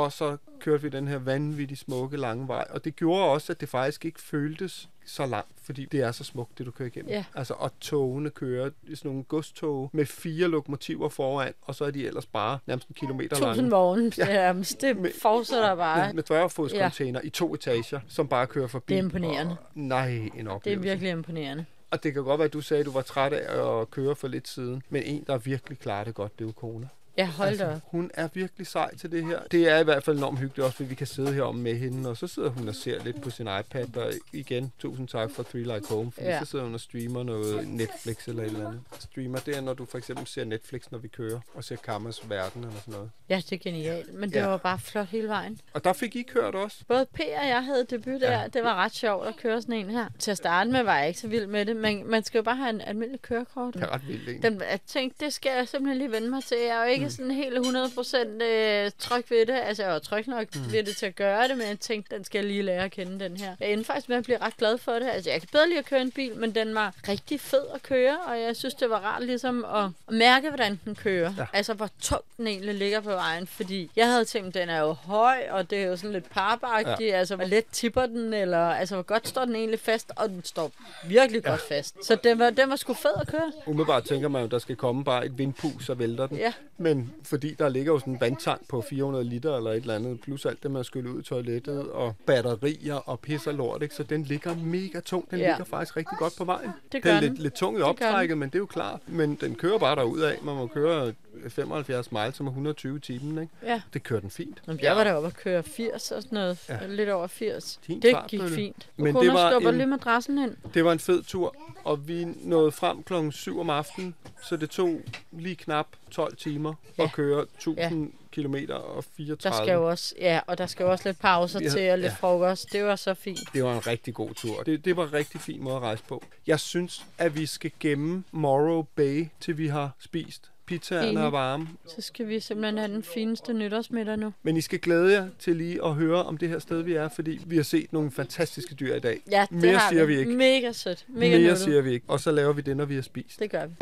Og 0.00 0.12
så 0.12 0.36
kørte 0.64 0.82
vi 0.82 0.88
den 0.88 1.08
her 1.08 1.18
vanvittigt 1.18 1.80
smukke 1.80 2.16
lange 2.16 2.48
vej. 2.48 2.66
Og 2.70 2.84
det 2.84 2.96
gjorde 2.96 3.24
også, 3.24 3.52
at 3.52 3.60
det 3.60 3.68
faktisk 3.68 4.04
ikke 4.04 4.20
føltes 4.20 4.88
så 5.06 5.26
langt, 5.26 5.50
fordi 5.62 5.84
det 5.84 6.00
er 6.00 6.12
så 6.12 6.24
smukt, 6.24 6.58
det 6.58 6.66
du 6.66 6.70
kører 6.70 6.86
igennem. 6.86 7.10
Ja. 7.10 7.24
Altså, 7.34 7.54
og 7.58 7.80
togene 7.80 8.30
kører 8.30 8.70
sådan 8.94 9.08
nogle 9.10 9.22
godstog 9.24 9.90
med 9.92 10.06
fire 10.06 10.48
lokomotiver 10.48 11.08
foran, 11.08 11.52
og 11.62 11.74
så 11.74 11.84
er 11.84 11.90
de 11.90 12.06
ellers 12.06 12.26
bare 12.26 12.58
nærmest 12.66 12.88
en 12.88 12.94
kilometer 12.94 13.36
Tusind 13.36 13.46
lange. 13.56 13.70
vogne. 13.70 14.12
Ja. 14.18 14.46
Ja. 14.46 14.52
Det, 14.80 14.96
Med- 14.96 15.10
fortsætter 15.22 15.74
bare. 15.74 16.06
Med, 16.14 16.14
med 16.14 16.70
ja. 17.00 17.20
i 17.24 17.30
to 17.30 17.54
etager, 17.54 18.00
som 18.08 18.28
bare 18.28 18.46
kører 18.46 18.66
forbi. 18.66 18.92
Det 18.94 18.98
er 18.98 19.04
imponerende. 19.04 19.56
Og, 19.60 19.66
nej, 19.74 20.08
en 20.08 20.30
Det 20.34 20.46
er 20.46 20.50
oplevelse. 20.50 20.82
virkelig 20.88 21.10
imponerende. 21.10 21.64
Og 21.90 22.02
det 22.02 22.14
kan 22.14 22.24
godt 22.24 22.38
være, 22.38 22.46
at 22.46 22.52
du 22.52 22.60
sagde, 22.60 22.80
at 22.80 22.86
du 22.86 22.90
var 22.90 23.02
træt 23.02 23.32
af 23.32 23.80
at 23.80 23.90
køre 23.90 24.14
for 24.16 24.28
lidt 24.28 24.48
siden. 24.48 24.82
Men 24.90 25.02
en, 25.02 25.24
der 25.26 25.38
virkelig 25.38 25.78
klarer 25.78 26.04
det 26.04 26.14
godt, 26.14 26.38
det 26.38 26.44
er 26.44 26.48
jo 26.48 26.52
Kona. 26.52 26.88
Ja, 27.18 27.26
hold 27.26 27.58
da 27.58 27.66
op. 27.74 27.80
Hun 27.84 28.10
er 28.14 28.28
virkelig 28.34 28.66
sej 28.66 28.96
til 28.96 29.12
det 29.12 29.24
her. 29.26 29.40
Det 29.50 29.68
er 29.68 29.78
i 29.78 29.84
hvert 29.84 30.04
fald 30.04 30.16
enormt 30.16 30.38
hyggeligt 30.38 30.64
også, 30.64 30.76
fordi 30.76 30.88
vi 30.88 30.94
kan 30.94 31.06
sidde 31.06 31.32
heromme 31.32 31.62
med 31.62 31.74
hende, 31.76 32.10
og 32.10 32.16
så 32.16 32.26
sidder 32.26 32.48
hun 32.50 32.68
og 32.68 32.74
ser 32.74 33.04
lidt 33.04 33.22
på 33.22 33.30
sin 33.30 33.48
iPad, 33.60 33.96
og 33.96 34.12
igen, 34.32 34.72
tusind 34.78 35.08
tak 35.08 35.30
for 35.30 35.42
Three 35.42 35.62
Like 35.62 35.88
Home, 35.88 36.12
fordi 36.12 36.26
ja. 36.26 36.32
Ja. 36.32 36.38
så 36.40 36.44
sidder 36.44 36.64
hun 36.64 36.74
og 36.74 36.80
streamer 36.80 37.22
noget 37.22 37.68
Netflix 37.68 38.28
eller 38.28 38.42
et 38.42 38.46
eller 38.46 38.66
andet. 38.68 38.80
Streamer, 38.98 39.38
det 39.38 39.56
er, 39.56 39.60
når 39.60 39.74
du 39.74 39.84
for 39.84 39.98
eksempel 39.98 40.26
ser 40.26 40.44
Netflix, 40.44 40.82
når 40.90 40.98
vi 40.98 41.08
kører, 41.08 41.40
og 41.54 41.64
ser 41.64 41.76
Kammers 41.76 42.30
Verden 42.30 42.64
eller 42.64 42.80
sådan 42.80 42.94
noget. 42.94 43.10
Ja, 43.28 43.36
det 43.36 43.52
er 43.52 43.56
genialt. 43.56 44.14
Men 44.14 44.28
det 44.30 44.36
Ja. 44.36 44.46
var 44.46 44.56
bare 44.56 44.78
flot 44.78 45.06
hele 45.06 45.28
vejen. 45.28 45.60
Og 45.72 45.84
der 45.84 45.92
fik 45.92 46.16
I 46.16 46.22
kørt 46.22 46.54
også. 46.54 46.76
Både 46.88 47.06
P 47.06 47.18
og 47.42 47.48
jeg 47.48 47.64
havde 47.64 47.86
debut 47.90 48.20
der. 48.20 48.40
Ja. 48.40 48.46
Det 48.48 48.62
var 48.64 48.74
ret 48.74 48.94
sjovt 48.94 49.26
at 49.28 49.36
køre 49.36 49.62
sådan 49.62 49.74
en 49.74 49.90
her. 49.90 50.06
Til 50.18 50.30
at 50.30 50.36
starte 50.36 50.70
med 50.70 50.82
var 50.82 50.98
jeg 50.98 51.08
ikke 51.08 51.20
så 51.20 51.28
vild 51.28 51.46
med 51.46 51.66
det, 51.66 51.76
men 51.76 52.10
man 52.10 52.24
skal 52.24 52.38
jo 52.38 52.42
bare 52.42 52.56
have 52.56 52.70
en 52.70 52.80
almindelig 52.80 53.22
kørekort. 53.22 53.74
Det 53.74 53.82
er 53.82 53.92
ret 53.94 54.08
vildt, 54.08 54.28
ikke? 54.28 54.42
Den, 54.42 54.60
jeg 54.70 54.80
tænkte, 54.86 55.24
det 55.24 55.32
skal 55.32 55.52
jeg 55.56 55.68
simpelthen 55.68 55.98
lige 55.98 56.10
vende 56.10 56.30
mig 56.30 56.44
til. 56.44 56.56
Jeg 56.58 56.76
er 56.76 56.84
jo 56.84 56.90
ikke 56.90 57.03
mm. 57.04 57.10
sådan 57.10 57.30
helt 57.30 57.58
100% 57.58 58.44
øh, 58.44 58.90
tryg 58.98 59.24
ved 59.30 59.46
det. 59.46 59.52
Altså, 59.52 59.82
jeg 59.82 59.92
var 59.92 59.98
tryg 59.98 60.28
nok 60.28 60.46
mm. 60.54 60.72
ved 60.72 60.82
det 60.82 60.96
til 60.96 61.06
at 61.06 61.16
gøre 61.16 61.48
det, 61.48 61.58
men 61.58 61.66
jeg 61.68 61.80
tænkte, 61.80 62.16
den 62.16 62.24
skal 62.24 62.38
jeg 62.38 62.46
lige 62.46 62.62
lære 62.62 62.84
at 62.84 62.90
kende, 62.90 63.24
den 63.24 63.36
her. 63.36 63.56
Jeg 63.60 63.72
endte 63.72 63.86
faktisk 63.86 64.08
med 64.08 64.16
at 64.16 64.24
blive 64.24 64.38
ret 64.38 64.56
glad 64.56 64.78
for 64.78 64.92
det. 64.92 65.08
Altså, 65.12 65.30
jeg 65.30 65.40
kan 65.40 65.48
bedre 65.52 65.68
lide 65.68 65.78
at 65.78 65.84
køre 65.86 66.00
en 66.00 66.10
bil, 66.10 66.36
men 66.36 66.54
den 66.54 66.74
var 66.74 66.94
rigtig 67.08 67.40
fed 67.40 67.64
at 67.74 67.82
køre, 67.82 68.16
og 68.26 68.40
jeg 68.40 68.56
synes, 68.56 68.74
det 68.74 68.90
var 68.90 68.98
rart 68.98 69.22
ligesom 69.22 69.64
at, 69.64 70.14
mærke, 70.14 70.48
hvordan 70.48 70.80
den 70.84 70.94
kører. 70.94 71.34
Ja. 71.38 71.46
Altså, 71.52 71.74
hvor 71.74 71.90
tungt 72.00 72.26
den 72.36 72.46
egentlig 72.46 72.74
ligger 72.74 73.00
på 73.00 73.10
vejen, 73.10 73.46
fordi 73.46 73.90
jeg 73.96 74.06
havde 74.06 74.24
tænkt, 74.24 74.54
den 74.54 74.68
er 74.68 74.80
jo 74.80 74.92
høj, 74.92 75.38
og 75.50 75.70
det 75.70 75.78
er 75.78 75.86
jo 75.86 75.96
sådan 75.96 76.12
lidt 76.12 76.30
parbagtigt. 76.30 77.10
Ja. 77.10 77.18
Altså, 77.18 77.36
hvor 77.36 77.44
let 77.44 77.64
tipper 77.72 78.06
den, 78.06 78.34
eller 78.34 78.58
altså, 78.58 78.94
hvor 78.94 79.02
godt 79.02 79.28
står 79.28 79.44
den 79.44 79.56
egentlig 79.56 79.80
fast, 79.80 80.12
og 80.16 80.28
den 80.28 80.44
står 80.44 80.72
virkelig 81.04 81.42
ja. 81.44 81.50
godt 81.50 81.60
fast. 81.68 82.06
Så 82.06 82.16
den 82.24 82.38
var, 82.38 82.50
den 82.50 82.70
var 82.70 82.76
sgu 82.76 82.94
fed 82.94 83.10
at 83.20 83.28
køre. 83.28 83.52
Umiddelbart 83.66 84.04
tænker 84.04 84.28
man 84.28 84.42
jo, 84.42 84.48
der 84.48 84.58
skal 84.58 84.76
komme 84.76 85.04
bare 85.04 85.26
et 85.26 85.38
vindpus 85.38 85.88
og 85.88 85.98
vælter 85.98 86.26
den. 86.26 86.36
Ja. 86.36 86.52
Men 86.78 86.93
fordi 87.22 87.54
der 87.54 87.68
ligger 87.68 87.92
jo 87.92 87.98
sådan 87.98 88.12
en 88.12 88.20
vandtank 88.20 88.68
på 88.68 88.80
400 88.90 89.24
liter 89.24 89.56
eller 89.56 89.70
et 89.70 89.76
eller 89.76 89.94
andet, 89.94 90.20
plus 90.20 90.46
alt 90.46 90.62
det, 90.62 90.70
man 90.70 90.84
skyller 90.84 91.10
ud 91.10 91.20
i 91.20 91.22
toilettet, 91.22 91.90
og 91.90 92.14
batterier 92.26 92.94
og 92.94 93.20
pis 93.20 93.46
og 93.46 93.54
lort, 93.54 93.82
ikke? 93.82 93.94
så 93.94 94.02
den 94.02 94.22
ligger 94.22 94.56
mega 94.56 95.00
tung. 95.00 95.30
Den 95.30 95.38
ja. 95.38 95.48
Ligger 95.48 95.64
faktisk 95.64 95.96
rigtig 95.96 96.18
godt 96.18 96.34
på 96.38 96.44
vejen. 96.44 96.70
Det 96.92 97.02
den 97.02 97.10
er 97.10 97.20
gør 97.20 97.28
lidt, 97.28 97.38
lidt 97.38 97.54
tung 97.54 97.76
i 97.76 97.80
gør 97.80 97.86
optrækket, 97.86 98.38
men 98.38 98.48
det 98.48 98.54
er 98.54 98.58
jo 98.58 98.66
klart. 98.66 99.00
Men 99.06 99.34
den 99.34 99.54
kører 99.54 99.78
bare 99.78 99.96
derud 99.96 100.20
af. 100.20 100.38
Man 100.42 100.56
må 100.56 100.66
køre 100.66 101.12
75 101.48 102.12
miles, 102.12 102.34
som 102.36 102.46
er 102.46 102.50
120 102.50 102.96
i 102.96 103.00
timen. 103.00 103.38
Ikke? 103.42 103.52
Ja. 103.62 103.82
Det 103.92 104.02
kører 104.02 104.20
den 104.20 104.30
fint. 104.30 104.62
Jamen, 104.66 104.80
jeg 104.82 104.96
var 104.96 105.04
deroppe 105.04 105.26
at 105.26 105.34
køre 105.36 105.62
80 105.62 106.10
og 106.12 106.22
sådan 106.22 106.36
noget. 106.36 106.58
Ja. 106.68 106.74
Ja. 106.80 106.86
Lidt 106.86 107.08
over 107.08 107.26
80. 107.26 107.80
Fin 107.82 108.02
det 108.02 108.12
fart 108.14 108.30
gik 108.30 108.40
det. 108.40 108.50
fint. 108.50 108.88
Men 108.96 109.14
det 109.16 109.28
var 109.32 109.50
skubber 109.50 109.70
en- 109.70 109.76
lige 109.76 109.86
madrassen 109.86 110.38
hen. 110.38 110.56
Det 110.74 110.84
var 110.84 110.92
en 110.92 110.98
fed 110.98 111.22
tur, 111.22 111.56
og 111.84 112.08
vi 112.08 112.24
nåede 112.24 112.72
frem 112.72 113.02
klokken 113.02 113.32
7 113.32 113.60
om 113.60 113.70
aftenen, 113.70 114.14
så 114.48 114.56
det 114.56 114.70
tog 114.70 115.00
lige 115.32 115.56
knap 115.56 115.86
12 116.10 116.36
timer 116.36 116.74
Ja. 116.98 117.04
at 117.04 117.12
køre 117.12 117.46
1000 117.58 118.12
km 118.32 118.54
og 118.70 119.04
34. 119.16 119.36
Der 119.50 119.64
skal 119.64 119.74
jo 119.74 119.88
også, 119.90 120.14
ja, 120.20 120.40
og 120.46 120.58
der 120.58 120.66
skal 120.66 120.84
jo 120.84 120.90
også 120.90 121.08
lidt 121.08 121.18
pauser 121.20 121.58
havde- 121.58 121.72
til 121.72 121.90
og 121.90 121.98
lidt 121.98 122.04
ja. 122.06 122.10
ja. 122.10 122.16
frokost. 122.16 122.72
Det 122.72 122.84
var 122.84 122.96
så 122.96 123.14
fint. 123.14 123.40
Det 123.54 123.64
var 123.64 123.74
en 123.74 123.86
rigtig 123.86 124.14
god 124.14 124.34
tur. 124.34 124.62
Det, 124.62 124.84
det 124.84 124.96
var 124.96 125.04
en 125.06 125.12
rigtig 125.12 125.40
fin 125.40 125.62
måde 125.62 125.76
at 125.76 125.82
rejse 125.82 126.02
på. 126.08 126.22
Jeg 126.46 126.60
synes, 126.60 127.04
at 127.18 127.36
vi 127.36 127.46
skal 127.46 127.70
gemme 127.80 128.24
Morrow 128.32 128.82
Bay, 128.96 129.26
til 129.40 129.58
vi 129.58 129.66
har 129.66 129.90
spist. 130.00 130.50
Pizzaerne 130.66 131.08
Enig. 131.08 131.22
er 131.22 131.30
varme. 131.30 131.68
Så 131.96 132.00
skal 132.02 132.28
vi 132.28 132.40
simpelthen 132.40 132.78
have 132.78 132.92
den 132.92 133.02
fineste 133.02 133.52
nytårsmiddag 133.52 134.16
nu. 134.18 134.32
Men 134.42 134.56
I 134.56 134.60
skal 134.60 134.78
glæde 134.78 135.12
jer 135.12 135.28
til 135.38 135.56
lige 135.56 135.84
at 135.84 135.94
høre 135.94 136.22
om 136.24 136.36
det 136.38 136.48
her 136.48 136.58
sted, 136.58 136.82
vi 136.82 136.94
er, 136.94 137.08
fordi 137.08 137.40
vi 137.46 137.56
har 137.56 137.62
set 137.62 137.92
nogle 137.92 138.10
fantastiske 138.10 138.74
dyr 138.74 138.94
i 138.94 139.00
dag. 139.00 139.20
Ja, 139.30 139.46
det 139.50 139.62
Mere 139.62 139.76
har 139.76 139.90
siger 139.90 140.04
vi 140.04 140.18
ikke. 140.18 140.30
Mega 140.32 140.72
sødt. 140.72 141.04
Mega 141.08 141.28
Mere 141.30 141.38
nuttet. 141.40 141.58
siger 141.58 141.80
vi 141.82 141.92
ikke. 141.92 142.06
Og 142.08 142.20
så 142.20 142.30
laver 142.32 142.52
vi 142.52 142.62
det, 142.62 142.76
når 142.76 142.84
vi 142.84 142.94
har 142.94 143.02
spist. 143.02 143.40
Det 143.40 143.50
gør 143.50 143.66
vi. 143.66 143.74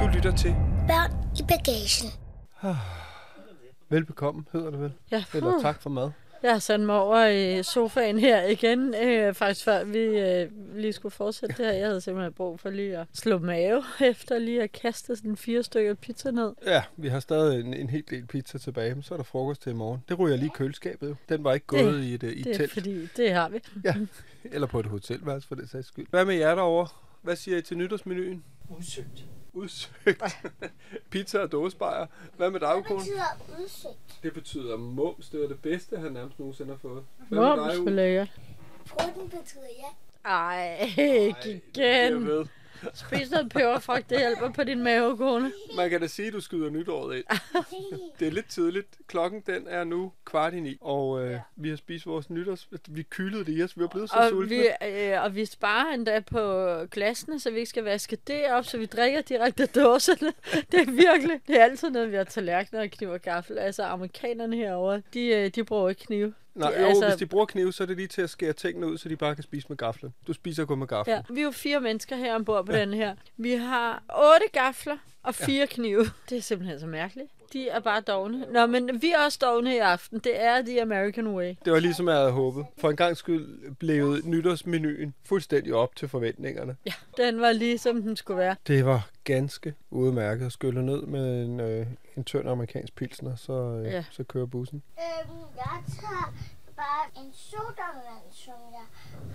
Du 0.00 0.06
lytter 0.14 0.36
til 0.36 0.54
Børn 0.88 1.12
i 1.38 1.42
bagagen. 1.48 2.10
Velbekomme, 3.88 4.44
hedder 4.52 4.70
det 4.70 4.80
vel? 4.80 4.92
Ja, 5.10 5.24
Eller 5.34 5.60
tak 5.62 5.82
for 5.82 5.90
mad. 5.90 6.10
Jeg 6.42 6.52
har 6.52 6.58
sat 6.58 6.80
mig 6.80 6.94
over 7.00 7.26
i 7.26 7.62
sofaen 7.62 8.18
her 8.18 8.42
igen, 8.42 8.94
øh, 9.02 9.34
faktisk 9.34 9.64
før 9.64 9.84
vi 9.84 9.98
øh, 9.98 10.50
lige 10.76 10.92
skulle 10.92 11.12
fortsætte 11.12 11.54
det 11.58 11.66
her. 11.66 11.72
Jeg 11.72 11.86
havde 11.86 12.00
simpelthen 12.00 12.32
brug 12.32 12.60
for 12.60 12.70
lige 12.70 12.98
at 12.98 13.06
slå 13.14 13.38
mave, 13.38 13.82
efter 14.10 14.38
lige 14.38 14.62
at 14.62 14.72
kaste 14.72 15.16
sådan 15.16 15.36
fire 15.36 15.62
stykker 15.62 15.94
pizza 15.94 16.30
ned. 16.30 16.52
Ja, 16.66 16.82
vi 16.96 17.08
har 17.08 17.20
stadig 17.20 17.60
en, 17.60 17.74
en 17.74 17.90
hel 17.90 18.04
del 18.10 18.26
pizza 18.26 18.58
tilbage, 18.58 18.94
men 18.94 19.02
så 19.02 19.14
er 19.14 19.18
der 19.18 19.24
frokost 19.24 19.62
til 19.62 19.70
i 19.70 19.74
morgen. 19.74 20.00
Det 20.08 20.18
ryger 20.18 20.36
lige 20.36 20.46
i 20.46 20.50
køleskabet. 20.54 21.16
Den 21.28 21.44
var 21.44 21.52
ikke 21.54 21.66
Det- 21.70 21.84
gået 21.84 22.02
i 22.02 22.14
et, 22.14 22.22
i 22.22 22.26
et 22.40 22.44
Det 22.44 22.52
er 22.52 22.56
telt. 22.58 22.72
fordi, 22.72 23.06
det 23.16 23.32
har 23.32 23.48
vi. 23.48 23.58
Ja, 23.84 23.94
eller 24.44 24.66
på 24.66 24.80
et 24.80 24.86
hotelværelse 24.86 25.48
for 25.48 25.54
det 25.54 25.70
sags 25.70 25.88
skyld. 25.88 26.06
Hvad 26.10 26.24
med 26.24 26.34
jer 26.34 26.54
derovre? 26.54 26.88
Hvad 27.22 27.36
siger 27.36 27.58
I 27.58 27.62
til 27.62 27.76
nytårsmenuen? 27.78 28.44
Udsøgt. 28.78 29.24
Udsøgt. 29.54 30.22
Pizza 31.10 31.38
og 31.38 31.52
dåsebajer. 31.52 32.06
Hvad 32.36 32.50
med 32.50 32.60
dig, 32.60 32.68
Hvad 32.68 32.78
Ukone? 32.78 32.98
betyder 33.00 33.60
udsigt? 33.62 34.18
Det 34.22 34.34
betyder 34.34 34.76
mums. 34.76 35.28
Det 35.28 35.40
var 35.40 35.46
det 35.46 35.62
bedste, 35.62 35.98
han 35.98 36.12
nærmest 36.12 36.38
nogensinde 36.38 36.70
har 36.70 36.78
fået. 36.78 37.04
Hvad 37.28 37.38
med 37.38 37.46
dig, 37.48 37.56
Mums, 37.56 37.74
Uge? 37.74 37.82
hvor 37.82 37.90
lækkert. 37.90 38.30
Prutten 38.88 39.28
betyder 39.28 39.62
ja. 39.78 40.28
Ej, 40.30 40.90
Jeg 40.96 41.34
gigan. 41.42 42.26
ved. 42.26 42.46
Spis 42.94 43.30
noget 43.30 43.48
peberfrugt, 43.48 44.10
det 44.10 44.18
hjælper 44.18 44.50
på 44.52 44.64
din 44.64 44.82
mave, 44.82 45.16
kone. 45.16 45.52
Man 45.76 45.90
kan 45.90 46.00
da 46.00 46.06
sige, 46.06 46.28
at 46.28 46.32
du 46.34 46.40
skyder 46.40 46.70
nytåret 46.70 47.16
ind. 47.16 47.24
Det 48.20 48.28
er 48.28 48.32
lidt 48.32 48.48
tidligt. 48.48 48.86
Klokken 49.06 49.40
den 49.46 49.66
er 49.68 49.84
nu 49.84 50.12
kvart 50.24 50.54
i 50.54 50.60
ni, 50.60 50.78
og 50.80 51.24
øh, 51.24 51.38
vi 51.56 51.68
har 51.68 51.76
spist 51.76 52.06
vores 52.06 52.30
nytårs... 52.30 52.68
Vi 52.88 53.02
kyldede 53.02 53.44
det 53.44 53.58
i 53.58 53.62
os. 53.62 53.78
Vi 53.78 53.82
er 53.82 53.88
blevet 53.88 54.10
så 54.10 54.16
Og 54.16 54.28
sultne. 54.28 54.56
vi, 54.56 54.88
øh, 54.88 55.22
og 55.22 55.34
vi 55.34 55.44
sparer 55.44 55.94
endda 55.94 56.20
på 56.20 56.66
glasene, 56.90 57.40
så 57.40 57.50
vi 57.50 57.56
ikke 57.56 57.68
skal 57.70 57.84
vaske 57.84 58.18
det 58.26 58.46
op, 58.50 58.64
så 58.64 58.78
vi 58.78 58.86
drikker 58.86 59.20
direkte 59.20 59.62
af 59.62 59.68
dåserne. 59.68 60.32
Det 60.72 60.80
er 60.80 60.90
virkelig, 60.90 61.40
det 61.48 61.60
er 61.60 61.64
altid 61.64 61.90
noget, 61.90 62.10
vi 62.10 62.16
har 62.16 62.24
tallerkener 62.24 62.80
og 62.82 62.88
kniv 62.90 63.08
og 63.08 63.20
gaffel. 63.22 63.58
Altså 63.58 63.82
amerikanerne 63.82 64.56
herovre, 64.56 65.02
de, 65.14 65.26
øh, 65.26 65.50
de 65.54 65.64
bruger 65.64 65.88
ikke 65.88 66.04
knive. 66.06 66.34
Nej, 66.54 66.70
de- 66.70 66.80
jo, 66.80 66.86
altså- 66.86 67.04
hvis 67.08 67.16
de 67.18 67.26
bruger 67.26 67.46
kniv, 67.46 67.72
så 67.72 67.82
er 67.82 67.86
det 67.86 67.96
lige 67.96 68.06
til 68.08 68.22
at 68.22 68.30
skære 68.30 68.52
tingene 68.52 68.86
ud, 68.86 68.98
så 68.98 69.08
de 69.08 69.16
bare 69.16 69.34
kan 69.34 69.44
spise 69.44 69.66
med 69.68 69.76
gaflen. 69.76 70.14
Du 70.26 70.32
spiser 70.32 70.64
kun 70.64 70.78
med 70.78 70.86
gaflen. 70.86 71.16
Ja, 71.16 71.22
vi 71.34 71.40
er 71.40 71.44
jo 71.44 71.50
fire 71.50 71.80
mennesker 71.80 72.16
her 72.16 72.34
ombord 72.34 72.66
på 72.66 72.72
ja. 72.72 72.80
den 72.80 72.94
her. 72.94 73.14
Vi 73.36 73.52
har 73.52 74.02
otte 74.08 74.46
gafler 74.52 74.96
og 75.22 75.34
fire 75.34 75.60
ja. 75.60 75.66
knive. 75.66 76.06
Det 76.30 76.38
er 76.38 76.42
simpelthen 76.42 76.80
så 76.80 76.86
mærkeligt. 76.86 77.28
De 77.52 77.68
er 77.68 77.80
bare 77.80 78.00
dogne. 78.00 78.46
Nå, 78.52 78.66
men 78.66 79.02
vi 79.02 79.10
er 79.10 79.18
også 79.24 79.38
dogne 79.42 79.74
i 79.74 79.78
aften. 79.78 80.18
Det 80.18 80.42
er 80.44 80.62
The 80.62 80.82
American 80.82 81.26
Way. 81.28 81.54
Det 81.64 81.72
var 81.72 81.78
ligesom 81.78 82.08
jeg 82.08 82.16
havde 82.16 82.30
håbet. 82.32 82.66
For 82.78 82.90
en 82.90 82.96
gang 82.96 83.16
skyld 83.16 83.74
blev 83.74 84.16
nytårsmenuen 84.24 85.14
fuldstændig 85.24 85.74
op 85.74 85.96
til 85.96 86.08
forventningerne. 86.08 86.76
Ja, 86.86 86.92
den 87.16 87.40
var 87.40 87.52
lige 87.52 87.78
som 87.78 88.02
den 88.02 88.16
skulle 88.16 88.38
være. 88.38 88.56
Det 88.66 88.84
var 88.86 89.08
ganske 89.24 89.74
udmærket 89.90 90.46
at 90.46 90.52
skylle 90.52 90.86
ned 90.86 91.02
med 91.02 91.44
en, 91.44 91.60
øh, 91.60 91.86
en 92.16 92.24
tynd 92.24 92.48
amerikansk 92.48 92.94
pilsner, 92.94 93.36
så, 93.36 93.52
øh, 93.52 93.84
Ja. 93.84 94.04
så 94.10 94.24
kører 94.24 94.46
bussen. 94.46 94.82
Øhm, 94.98 95.38
jeg 95.56 95.82
tager 96.00 96.34
bare 96.76 97.24
en 97.24 97.32
sodavand, 97.32 98.24
som 98.30 98.54
jeg 98.72 98.86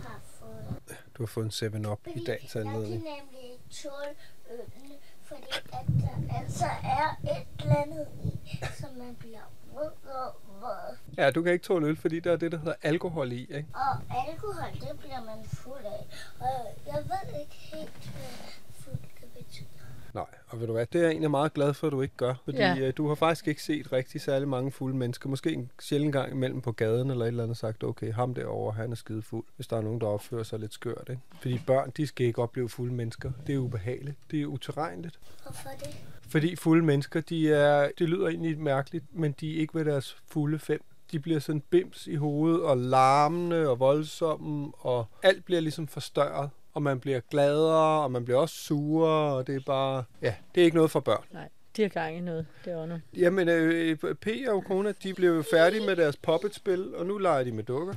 har 0.04 0.20
fået. 0.40 0.98
Du 1.18 1.24
har 1.24 1.28
fået 1.28 1.46
en 1.46 1.52
7-Up 1.52 2.00
i 2.08 2.10
Fordi 2.12 2.24
dagens 2.26 2.56
jeg 2.56 2.64
kan 2.64 2.72
anledning. 2.74 3.04
nemlig 3.04 3.44
ikke 3.52 3.64
tåle 3.72 4.14
øllen, 4.52 4.87
fordi 5.28 5.52
at 5.74 5.88
der 5.88 6.38
altså 6.40 6.66
er 6.84 7.08
et 7.24 7.48
eller 7.60 7.76
andet 7.76 8.08
i, 8.24 8.60
som 8.80 8.90
man 8.98 9.16
bliver 9.20 9.46
våd 9.74 9.92
og 10.04 10.42
våd. 10.62 10.98
Ja, 11.18 11.32
du 11.32 11.42
kan 11.42 11.54
ikke 11.54 11.66
tåle 11.66 11.88
øl, 11.88 11.98
fordi 11.98 12.20
der 12.20 12.32
er 12.32 12.38
det, 12.38 12.52
der 12.52 12.58
hedder 12.58 12.74
alkohol 12.82 13.32
i, 13.32 13.42
ikke? 13.42 13.68
Og 13.74 13.94
alkohol, 14.28 14.72
det 14.74 15.00
bliver 15.00 15.22
man 15.24 15.46
fuld 15.46 15.86
af. 15.86 16.08
Og 16.40 16.76
jeg 16.86 17.04
ved 17.04 17.40
ikke 17.42 17.56
helt, 17.56 18.12
hvad 18.16 18.52
fuld 18.72 19.00
kan 19.20 19.28
betyde. 19.38 19.68
Nej, 20.14 20.26
og 20.48 20.60
ved 20.60 20.68
du 20.68 20.74
hvad, 20.74 20.86
det 20.86 21.00
er 21.00 21.04
jeg 21.04 21.12
egentlig 21.12 21.32
meget 21.32 21.54
glad 21.54 21.74
for, 21.74 21.88
at 21.88 21.92
du 21.92 22.02
ikke 22.02 22.16
gør. 22.18 22.34
Fordi 22.46 22.58
Ja. 22.58 22.74
ja. 22.76 22.92
du 22.92 23.08
har 23.08 23.16
faktisk 23.16 23.48
ikke 23.48 23.64
set 23.64 23.92
rigtig 23.94 24.22
særlig 24.22 24.48
mange 24.48 24.72
fulde 24.72 24.98
mennesker. 24.98 25.30
Måske 25.30 25.52
en 25.54 25.72
sjældent 25.82 26.14
gang 26.14 26.32
imellem 26.32 26.62
på 26.62 26.72
gaden 26.72 27.12
eller 27.12 27.26
et 27.26 27.28
eller 27.28 27.44
andet 27.44 27.58
sagt, 27.58 27.84
okay, 27.84 28.14
ham 28.14 28.34
derovre, 28.34 28.74
han 28.74 28.92
er 28.92 28.96
skide 28.96 29.22
fuld. 29.22 29.46
Hvis 29.56 29.68
der 29.68 29.78
er 29.78 29.82
nogen, 29.82 30.02
der 30.02 30.08
opfører 30.08 30.44
sig 30.44 30.60
lidt 30.60 30.74
skørt, 30.74 31.08
ikke? 31.10 31.22
Fordi 31.42 31.62
børn, 31.68 31.92
de 31.98 32.08
skal 32.08 32.26
ikke 32.26 32.42
opleve 32.42 32.70
fulde 32.70 32.94
mennesker. 32.94 33.32
Det 33.48 33.56
er 33.56 33.60
ubehageligt. 33.60 34.18
Det 34.32 34.42
er 34.42 34.46
utilregneligt. 34.46 35.20
Hvorfor 35.44 35.70
det? 35.80 35.98
Fordi 36.30 36.56
fulde 36.56 36.86
mennesker, 36.86 37.22
de 37.22 37.54
er, 37.54 37.90
det 38.00 38.10
lyder 38.10 38.28
egentlig 38.28 38.60
mærkeligt, 38.60 39.06
men 39.14 39.32
de 39.40 39.56
er 39.56 39.60
ikke 39.60 39.76
ved 39.76 39.86
deres 39.86 40.18
fulde 40.28 40.60
fem. 40.60 40.84
De 41.12 41.20
bliver 41.20 41.40
sådan 41.40 41.62
bims 41.70 42.08
i 42.08 42.16
hovedet 42.16 42.62
og 42.64 42.78
larmende 42.78 43.70
og 43.70 43.80
voldsomme, 43.80 44.72
og 44.80 45.06
alt 45.24 45.46
bliver 45.46 45.62
ligesom 45.62 45.88
forstørret. 45.88 46.50
Og 46.78 46.84
man 46.84 47.00
bliver 47.00 47.20
gladere, 47.20 48.04
og 48.04 48.12
man 48.12 48.26
bliver 48.26 48.40
også 48.40 48.56
surere, 48.56 49.36
og 49.36 49.48
det 49.48 49.56
er 49.56 49.60
bare... 49.66 50.04
Ja, 50.22 50.36
det 50.56 50.62
er 50.62 50.66
ikke 50.66 50.76
noget 50.78 50.92
for 50.92 51.00
børn. 51.00 51.24
Nej, 51.32 51.50
de 51.78 51.82
har 51.82 51.90
gang 51.90 52.18
i 52.18 52.20
noget 52.20 52.48
derovre. 52.66 53.02
Jamen, 53.14 53.50
øh, 53.50 53.98
P 53.98 54.28
og 54.48 54.64
Kona, 54.66 54.92
de 54.92 55.14
blev 55.14 55.36
jo 55.36 55.44
færdige 55.52 55.86
med 55.86 55.96
deres 55.96 56.18
puppetspil, 56.18 56.96
og 56.96 57.06
nu 57.06 57.18
leger 57.18 57.44
de 57.44 57.52
med 57.52 57.64
dukker. 57.64 57.94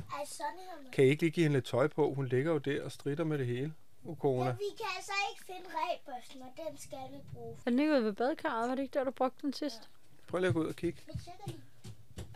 Kan 0.93 1.05
I 1.05 1.07
ikke 1.07 1.21
lige 1.23 1.31
give 1.31 1.43
hende 1.43 1.55
lidt 1.57 1.65
tøj 1.65 1.87
på? 1.87 2.13
Hun 2.13 2.25
ligger 2.27 2.51
jo 2.51 2.57
der 2.57 2.83
og 2.83 2.91
strider 2.91 3.23
med 3.23 3.37
det 3.37 3.47
hele. 3.47 3.73
Okona. 4.05 4.45
Men 4.45 4.53
vi 4.59 4.75
kan 4.77 4.85
altså 4.97 5.11
ikke 5.31 5.45
finde 5.45 5.69
rebørsten, 5.75 6.41
og 6.41 6.47
den 6.57 6.77
skal 6.79 6.97
vi 7.11 7.17
bruge. 7.33 7.55
Er 7.65 7.69
den 7.69 7.79
ikke 7.79 7.93
ude 7.93 8.03
ved 8.03 8.13
badekarret? 8.13 8.69
Var 8.69 8.75
det 8.75 8.83
ikke 8.83 8.93
der, 8.99 9.03
du 9.03 9.11
brugte 9.11 9.37
den 9.41 9.53
sidst? 9.53 9.89
Prøv 10.27 10.39
lige 10.39 10.47
at 10.47 10.53
gå 10.53 10.61
ud 10.61 10.67
og 10.67 10.75
kigge. 10.75 11.01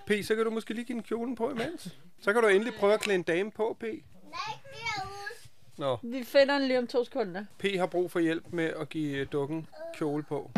P, 0.08 0.12
så 0.24 0.36
kan 0.36 0.44
du 0.46 0.52
måske 0.52 0.74
lige 0.74 0.86
give 0.86 0.96
en 0.98 1.04
kjolen 1.04 1.36
på 1.36 1.50
imens. 1.52 1.98
Så 2.22 2.34
kan 2.34 2.42
du 2.42 2.48
endelig 2.48 2.74
prøve 2.80 2.94
at 2.94 3.00
klæde 3.00 3.16
en 3.16 3.24
dame 3.24 3.52
på, 3.52 3.78
P. 3.80 3.84
Nej, 3.84 3.92
derude. 4.74 5.15
Nå, 5.78 5.98
Vi 6.04 6.24
finder 6.24 6.58
den 6.58 6.68
lige 6.68 6.80
om 6.80 6.88
to 6.88 7.04
sekunder. 7.04 7.46
P 7.58 7.64
har 7.78 7.86
brug 7.86 8.12
for 8.12 8.20
hjælp 8.20 8.46
med 8.52 8.66
at 8.66 8.90
give 8.90 9.18
øh, 9.18 9.28
dukken 9.32 9.68
kjole 9.98 10.24
på. 10.24 10.52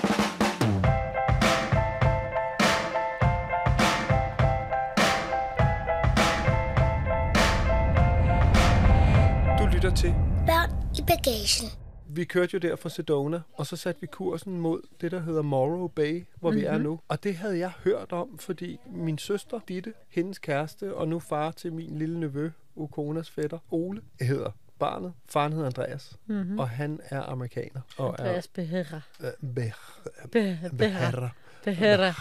Du 9.59 9.65
lytter 9.75 9.91
til. 9.95 10.13
Børn 10.47 10.69
i 10.97 11.01
bagagen. 11.07 11.69
Vi 12.09 12.23
kørte 12.23 12.53
jo 12.53 12.59
der 12.59 12.75
fra 12.75 12.89
Sedona, 12.89 13.41
og 13.53 13.65
så 13.65 13.75
satte 13.75 14.01
vi 14.01 14.07
kursen 14.07 14.59
mod 14.59 14.81
det, 15.01 15.11
der 15.11 15.19
hedder 15.19 15.41
Morrow 15.41 15.87
Bay, 15.87 16.25
hvor 16.39 16.49
mm-hmm. 16.49 16.61
vi 16.61 16.65
er 16.65 16.77
nu. 16.77 16.99
Og 17.07 17.23
det 17.23 17.35
havde 17.35 17.59
jeg 17.59 17.71
hørt 17.83 18.11
om, 18.11 18.37
fordi 18.37 18.79
min 18.85 19.17
søster, 19.17 19.59
Ditte, 19.67 19.93
hendes 20.09 20.39
kæreste, 20.39 20.95
og 20.95 21.07
nu 21.07 21.19
far 21.19 21.51
til 21.51 21.73
min 21.73 21.97
lille 21.97 22.19
nevø, 22.19 22.49
Ukonas 22.75 23.29
fætter, 23.29 23.59
Ole, 23.71 24.01
hedder 24.21 24.51
barnet. 24.79 25.13
Faren 25.29 25.53
hedder 25.53 25.65
Andreas, 25.65 26.17
mm-hmm. 26.25 26.59
og 26.59 26.69
han 26.69 26.99
er 27.09 27.21
amerikaner. 27.21 27.81
Og 27.97 28.19
Andreas 28.19 28.47
Behera. 28.47 29.01
er 29.19 29.27
øh, 29.43 29.49
Ber- 29.55 30.27
Behera. 30.31 30.69
Behera. 30.77 31.29
Behera. 31.63 32.13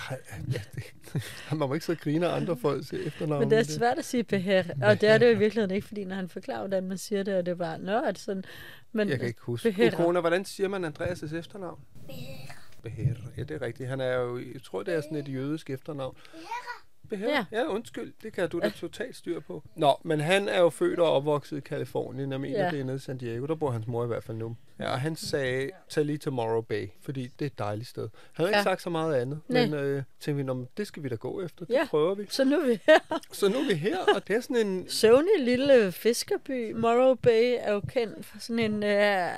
Ja, 0.53 0.61
det, 0.75 1.23
man 1.59 1.69
må 1.69 1.75
ikke 1.75 1.87
så 1.87 1.95
grine 1.95 2.27
af 2.29 2.37
andre 2.37 2.57
folks 2.57 2.92
efternavn. 2.92 3.40
Men 3.40 3.51
det 3.51 3.59
er 3.59 3.62
svært 3.62 3.99
at 3.99 4.05
sige 4.05 4.25
Behera. 4.25 4.64
Og 4.83 5.01
det 5.01 5.09
er 5.09 5.19
det 5.19 5.27
jo 5.27 5.31
i 5.31 5.38
virkeligheden 5.38 5.75
ikke, 5.75 5.87
fordi 5.87 6.05
når 6.05 6.16
han 6.16 6.29
forklarer, 6.29 6.59
hvordan 6.59 6.88
man 6.88 6.99
siger 6.99 7.23
det, 7.23 7.35
og 7.37 7.47
det 7.47 7.53
er 7.53 7.57
bare, 7.57 7.79
nå, 7.79 8.07
det 8.07 8.19
sådan... 8.19 8.45
Men 8.92 9.09
Jeg 9.09 9.19
kan 9.19 9.29
ikke 9.29 9.40
huske. 9.42 9.73
Behera. 9.73 10.03
Ukona, 10.03 10.21
hvordan 10.21 10.45
siger 10.45 10.69
man 10.69 10.85
Andreas' 10.85 11.37
efternavn? 11.37 11.81
Behera. 12.83 13.16
Ja, 13.37 13.42
det 13.42 13.51
er 13.51 13.62
rigtigt. 13.62 13.88
Han 13.88 14.01
er 14.01 14.12
jo, 14.14 14.38
jeg 14.38 14.62
tror, 14.62 14.83
det 14.83 14.95
er 14.95 15.01
sådan 15.01 15.16
et 15.16 15.29
jødisk 15.29 15.71
efternavn. 15.71 16.16
Behera. 16.33 16.86
Ja. 17.12 17.19
Ja. 17.29 17.45
ja, 17.53 17.64
undskyld. 17.66 18.12
Det 18.23 18.33
kan 18.33 18.49
du 18.49 18.61
da 18.61 18.69
totalt 18.69 19.16
styr 19.16 19.40
på. 19.40 19.62
Nå, 19.77 20.01
men 20.03 20.21
han 20.21 20.49
er 20.49 20.59
jo 20.61 20.71
født 20.71 20.99
og 21.01 21.12
opvokset 21.12 21.57
i 21.57 21.61
Kalifornien. 21.61 22.33
Jeg 22.33 22.40
mener, 22.40 22.59
Ja. 22.59 22.64
ja. 22.64 22.71
det 22.71 22.81
er 22.81 22.85
nede 22.85 22.97
i 22.97 23.01
San 23.01 23.19
Diego. 23.19 23.47
Der 23.47 23.55
bor 23.55 23.71
hans 23.71 23.87
mor 23.87 24.05
i 24.05 24.07
hvert 24.07 24.25
fald 24.25 24.37
nu. 24.37 24.57
Ja, 24.81 24.90
og 24.92 25.01
han 25.01 25.16
sagde, 25.16 25.71
tag 25.88 26.05
lige 26.05 26.19
til 26.19 26.33
Bay, 26.69 26.88
fordi 27.03 27.23
det 27.38 27.42
er 27.42 27.47
et 27.47 27.59
dejligt 27.59 27.88
sted. 27.88 28.09
Han 28.33 28.42
har 28.45 28.47
ikke 28.47 28.59
Ja. 28.59 28.62
sagt 28.62 28.83
så 28.83 28.90
meget 28.90 29.14
andet, 29.14 29.40
Nej. 29.49 29.66
men 29.66 29.75
øh, 29.75 30.03
tænkte 30.21 30.37
vi, 30.37 30.42
"Nå, 30.42 30.66
det 30.77 30.87
skal 30.87 31.03
vi 31.03 31.09
da 31.09 31.14
gå 31.14 31.42
efter. 31.42 31.64
Det 31.64 31.75
Ja. 31.75 31.87
prøver 31.90 32.14
vi. 32.14 32.27
Så 32.29 32.45
nu 32.45 32.57
er 32.61 32.66
vi 32.66 32.79
her. 32.87 33.19
Så 33.33 33.49
nu 33.49 33.55
er 33.59 33.66
vi 33.69 33.75
her, 33.75 33.99
og 34.14 34.29
det 34.29 34.37
er 34.37 34.40
sådan 34.40 34.66
en... 34.66 34.88
Søvnig 34.88 35.31
lille 35.40 35.92
fiskerby. 35.92 36.73
Morrow 36.73 37.14
Bay 37.14 37.57
er 37.61 37.73
jo 37.73 37.81
kendt 37.81 38.27
for 38.27 38.38
sådan 38.40 38.59
en 38.73 38.83
øh, 38.83 39.29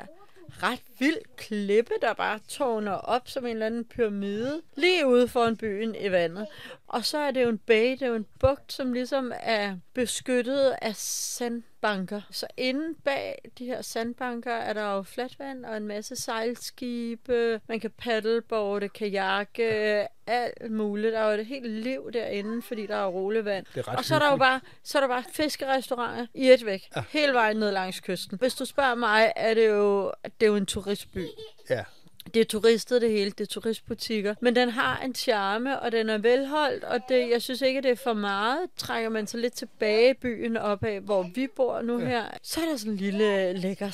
ret 0.63 0.83
vild 0.99 1.17
klippe, 1.37 1.93
der 2.03 2.15
bare 2.15 2.39
tårner 2.49 2.93
op 2.93 3.29
som 3.29 3.47
en 3.47 3.51
eller 3.53 3.67
anden 3.67 3.85
pyramide, 3.85 4.61
lige 4.77 5.07
ude 5.07 5.29
foran 5.29 5.57
byen 5.57 5.95
i 6.01 6.11
vandet. 6.11 6.47
Og 6.89 7.05
så 7.05 7.19
er 7.19 7.31
det 7.31 7.43
jo 7.43 7.49
en 7.49 7.59
bay, 7.59 7.91
det 7.91 8.03
er 8.03 8.07
jo 8.07 8.15
en 8.15 8.27
bugt, 8.41 8.73
som 8.73 8.93
ligesom 8.93 9.33
er 9.41 9.77
beskyttet 9.95 10.75
af 10.83 10.97
sandbanker. 10.97 12.21
Så 12.31 12.47
inde 12.57 12.95
bag 13.05 13.51
de 13.59 13.67
her 13.67 13.83
sandbanker 13.83 14.53
er 14.53 14.73
der 14.73 14.95
jo 14.95 15.03
flatvand 15.03 15.65
og 15.65 15.77
en 15.77 15.87
masse 15.87 16.17
sejlskibe. 16.17 17.61
Man 17.69 17.81
kan 17.81 17.91
paddleboarde, 17.91 18.89
kajakke, 18.89 20.07
alt 20.27 20.71
muligt. 20.71 21.13
Der 21.13 21.19
er 21.19 21.33
jo 21.33 21.41
et 21.41 21.47
helt 21.47 21.71
liv 21.71 22.11
derinde, 22.13 22.63
fordi 22.63 22.87
der 22.87 22.97
er 22.97 23.07
roligt 23.07 23.45
vand. 23.45 23.67
Og 23.87 24.05
så 24.05 24.15
er 24.15 24.19
der 24.19 24.31
jo 24.31 24.37
bare, 24.37 24.61
så 24.83 24.99
er 24.99 25.01
der 25.01 25.09
bare 25.09 25.25
fiskerestauranter 25.33 26.27
i 26.35 26.51
et 26.51 26.67
væk. 26.67 26.89
Ja. 26.97 27.05
Hele 27.11 27.33
vejen 27.33 27.57
ned 27.57 27.71
langs 27.71 28.01
kysten. 28.01 28.39
Hvis 28.39 28.55
du 28.55 28.65
spørger 28.65 28.95
mig, 28.95 29.33
er 29.37 29.55
det 29.55 29.69
jo, 29.69 30.13
det 30.25 30.47
er 30.47 30.51
jo 30.51 30.57
en 30.57 30.67
turistby. 30.67 31.25
Ja, 31.71 31.85
Det 32.35 32.41
er 32.41 32.45
turistet 32.45 33.03
det 33.03 33.11
hele, 33.11 33.31
det 33.31 33.41
er 33.41 33.47
turistbutikker. 33.47 34.35
Men 34.41 34.57
den 34.57 34.69
har 34.69 35.01
en 35.01 35.15
charme, 35.15 35.81
og 35.81 35.93
den 35.93 36.09
er 36.09 36.19
velholdt, 36.19 36.85
og 36.85 37.01
det, 37.09 37.31
jeg 37.31 37.43
synes 37.43 37.63
ikke, 37.63 37.81
det 37.81 37.91
er 37.91 37.95
for 37.95 38.13
meget. 38.13 38.61
Trækker 38.77 39.11
man 39.11 39.27
sig 39.27 39.41
lidt 39.41 39.53
tilbage 39.53 40.11
i 40.11 40.15
byen 40.15 40.57
opad, 40.57 41.01
hvor 41.01 41.31
vi 41.35 41.47
bor 41.57 41.83
nu 41.83 42.01
ja. 42.01 42.07
her, 42.07 42.25
så 42.43 42.61
er 42.61 42.65
der 42.65 42.77
sådan 42.77 42.93
en 42.93 42.99
lille 42.99 43.53
lækker 43.53 43.91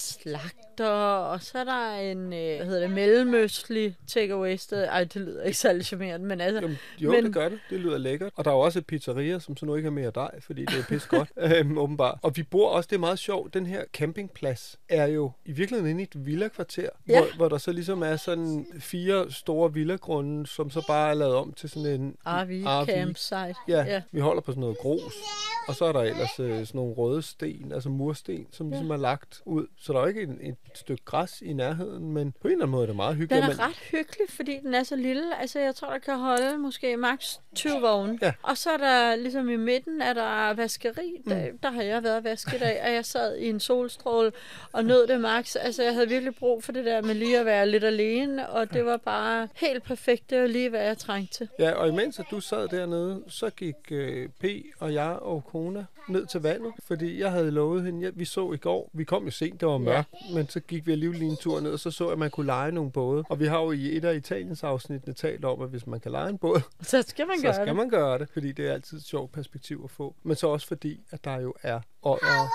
slagter, 0.76 0.92
og 0.94 1.42
så 1.42 1.58
er 1.58 1.64
der 1.64 1.94
en, 1.94 2.18
øh, 2.32 2.56
hvad 2.56 2.66
hedder 2.66 2.80
det, 2.80 2.90
mellemøstlig 2.90 3.96
takeaway 4.06 4.56
sted. 4.56 4.84
Ej, 4.84 5.04
det 5.04 5.16
lyder 5.16 5.42
ikke 5.42 5.58
særlig 5.58 5.84
charmerende, 5.84 6.26
men 6.26 6.40
altså... 6.40 6.60
Jamen, 6.60 6.78
jo, 6.98 7.10
Men- 7.12 7.24
det 7.24 7.34
gør 7.34 7.48
det. 7.48 7.58
Det 7.70 7.80
lyder 7.80 7.98
lækkert. 7.98 8.32
Og 8.36 8.44
der 8.44 8.50
er 8.50 8.54
jo 8.54 8.60
også 8.60 8.78
et 8.78 8.86
pizzeria, 8.86 9.38
som 9.38 9.56
så 9.56 9.66
nu 9.66 9.74
ikke 9.74 9.86
har 9.86 9.90
mere 9.94 10.10
dej, 10.14 10.40
fordi 10.40 10.64
det 10.64 10.78
er 10.78 10.84
pis 10.88 11.06
godt, 11.06 11.28
øhm, 11.58 11.78
åbenbart. 11.78 12.18
Og 12.22 12.36
vi 12.36 12.42
bor 12.42 12.68
også, 12.68 12.86
det 12.90 12.96
er 12.96 13.00
meget 13.00 13.18
sjovt, 13.18 13.54
den 13.54 13.66
her 13.66 13.84
campingplads 13.92 14.78
er 14.88 15.06
jo 15.06 15.30
i 15.44 15.52
virkeligheden 15.52 15.90
inde 15.90 16.00
i 16.02 16.04
et 16.14 16.26
villakvarter, 16.26 16.88
Ja. 17.08 17.18
hvor, 17.20 17.36
hvor 17.36 17.48
der 17.48 17.58
så 17.58 17.72
ligesom 17.72 18.02
er 18.02 18.16
sådan 18.16 18.66
fire 18.80 19.30
store 19.32 19.72
villagrunde, 19.72 20.46
som 20.46 20.70
så 20.70 20.84
bare 20.86 21.10
er 21.10 21.14
lavet 21.14 21.34
om 21.34 21.52
til 21.52 21.68
sådan 21.70 22.00
en 22.00 22.16
RV, 22.26 22.50
RV. 22.66 22.86
campsite. 22.86 23.36
Ja, 23.38 23.54
ja. 23.68 23.84
ja, 23.84 24.02
vi 24.12 24.20
holder 24.20 24.42
på 24.42 24.50
sådan 24.52 24.60
noget 24.60 24.78
grus. 24.78 25.12
Og 25.68 25.74
så 25.74 25.84
er 25.84 25.92
der 25.92 26.00
ellers 26.00 26.40
øh, 26.40 26.50
sådan 26.50 26.66
nogle 26.74 26.94
røde 26.94 27.22
sten, 27.22 27.72
altså 27.72 27.88
mursten, 27.88 28.46
som 28.52 28.70
ligesom 28.70 28.90
er 28.90 28.96
lagt 28.96 29.42
ud. 29.44 29.66
Så 29.78 29.92
der 29.92 29.98
er 29.98 30.02
jo 30.02 30.08
ikke 30.08 30.22
en, 30.22 30.38
et 30.42 30.56
stykke 30.78 31.04
græs 31.04 31.42
i 31.42 31.52
nærheden, 31.52 32.12
men 32.12 32.32
på 32.40 32.48
en 32.48 32.52
eller 32.52 32.64
anden 32.64 32.70
måde 32.70 32.82
er 32.82 32.86
det 32.86 32.96
meget 32.96 33.16
hyggeligt. 33.16 33.42
Den 33.42 33.50
er 33.50 33.56
men- 33.56 33.60
ret 33.64 33.76
hyggelig, 33.90 34.28
fordi 34.28 34.58
den 34.62 34.74
er 34.74 34.82
så 34.82 34.96
lille. 34.96 35.40
Altså, 35.40 35.58
jeg 35.60 35.74
tror, 35.74 35.90
der 35.90 35.98
kan 35.98 36.18
holde 36.18 36.58
måske 36.58 36.96
maks 36.96 37.40
20 37.54 37.80
vogne. 37.80 38.18
Ja. 38.22 38.32
Og 38.42 38.58
så 38.58 38.70
er 38.70 38.76
der, 38.76 39.16
ligesom 39.16 39.48
i 39.48 39.56
midten, 39.56 40.00
er 40.02 40.12
der 40.12 40.54
vaskeri. 40.54 41.22
Der, 41.28 41.50
Mm. 41.52 41.58
der 41.58 41.70
har 41.70 41.82
jeg 41.82 42.02
været 42.02 42.24
vasket 42.24 42.62
af, 42.62 42.86
og 42.88 42.92
jeg 42.94 43.04
sad 43.04 43.36
i 43.36 43.48
en 43.48 43.60
solstråle 43.60 44.32
og 44.72 44.84
nød 44.84 45.06
det 45.06 45.20
maks. 45.20 45.56
Altså, 45.56 45.82
jeg 45.82 45.94
havde 45.94 46.08
virkelig 46.08 46.34
brug 46.34 46.64
for 46.64 46.72
det 46.72 46.84
der 46.84 47.02
med 47.02 47.14
lige 47.14 47.38
at 47.38 47.46
være 47.46 47.68
lidt 47.68 47.84
alene, 47.84 48.48
og 48.50 48.72
det 48.72 48.84
var 48.84 48.96
bare 48.96 49.48
helt 49.54 49.82
perfekt. 49.82 50.30
Det 50.30 50.40
var 50.40 50.46
lige, 50.46 50.70
hvad 50.70 50.82
jeg 50.84 50.98
trængte 50.98 51.34
til. 51.34 51.48
Ja, 51.58 51.70
og 51.72 51.88
imens 51.88 52.18
at 52.18 52.26
du 52.30 52.40
sad 52.40 52.68
dernede, 52.68 53.22
så 53.28 53.50
gik 53.50 53.74
øh, 53.90 54.28
P 54.40 54.44
og 54.78 54.94
jeg 54.94 55.10
og 55.10 55.44
kona 55.46 55.84
ned 56.08 56.26
til 56.26 56.40
vandet, 56.40 56.72
fordi 56.86 57.20
jeg 57.20 57.30
havde 57.30 57.50
lovet 57.50 57.82
hende, 57.84 58.00
ja, 58.06 58.10
vi 58.14 58.24
så 58.24 58.52
i 58.52 58.56
går, 58.56 58.90
vi 58.92 59.04
kom 59.04 59.24
jo 59.24 59.30
sent, 59.30 59.60
det 59.60 59.68
var 59.68 59.78
mørkt, 59.78 60.08
ja. 60.28 60.34
men 60.34 60.48
så 60.48 60.60
gik 60.68 60.86
vi 60.86 60.92
alligevel 60.92 61.18
lige 61.18 61.30
en 61.30 61.36
tur 61.36 61.60
ned, 61.60 61.72
og 61.72 61.78
så 61.80 61.90
så 61.90 62.04
jeg, 62.04 62.12
at 62.12 62.18
man 62.18 62.30
kunne 62.30 62.46
lege 62.46 62.72
nogle 62.72 62.90
både. 62.92 63.24
Og 63.28 63.40
vi 63.40 63.46
har 63.46 63.60
jo 63.60 63.70
i 63.72 63.96
et 63.96 64.04
af 64.04 64.14
Italiens 64.14 64.62
afsnittene 64.64 65.14
talt 65.14 65.44
om, 65.44 65.62
at 65.62 65.68
hvis 65.68 65.86
man 65.86 66.00
kan 66.00 66.12
lege 66.12 66.30
en 66.30 66.38
båd, 66.38 66.60
Så 66.82 67.02
skal 67.02 67.26
man 67.26 67.36
så 67.38 67.42
gøre 67.42 67.54
skal 67.54 67.66
det. 67.66 67.76
man 67.76 67.88
gøre 67.88 68.18
det, 68.18 68.28
fordi 68.32 68.52
det 68.52 68.68
er 68.68 68.72
altid 68.72 68.98
et 68.98 69.04
sjovt 69.04 69.32
perspektiv 69.32 69.80
at 69.84 69.90
få. 69.90 70.14
Men 70.22 70.36
så 70.36 70.46
også 70.48 70.66
fordi, 70.66 71.00
at 71.10 71.24
der 71.24 71.40
jo 71.40 71.54
er 71.62 71.80
ådder. 72.02 72.48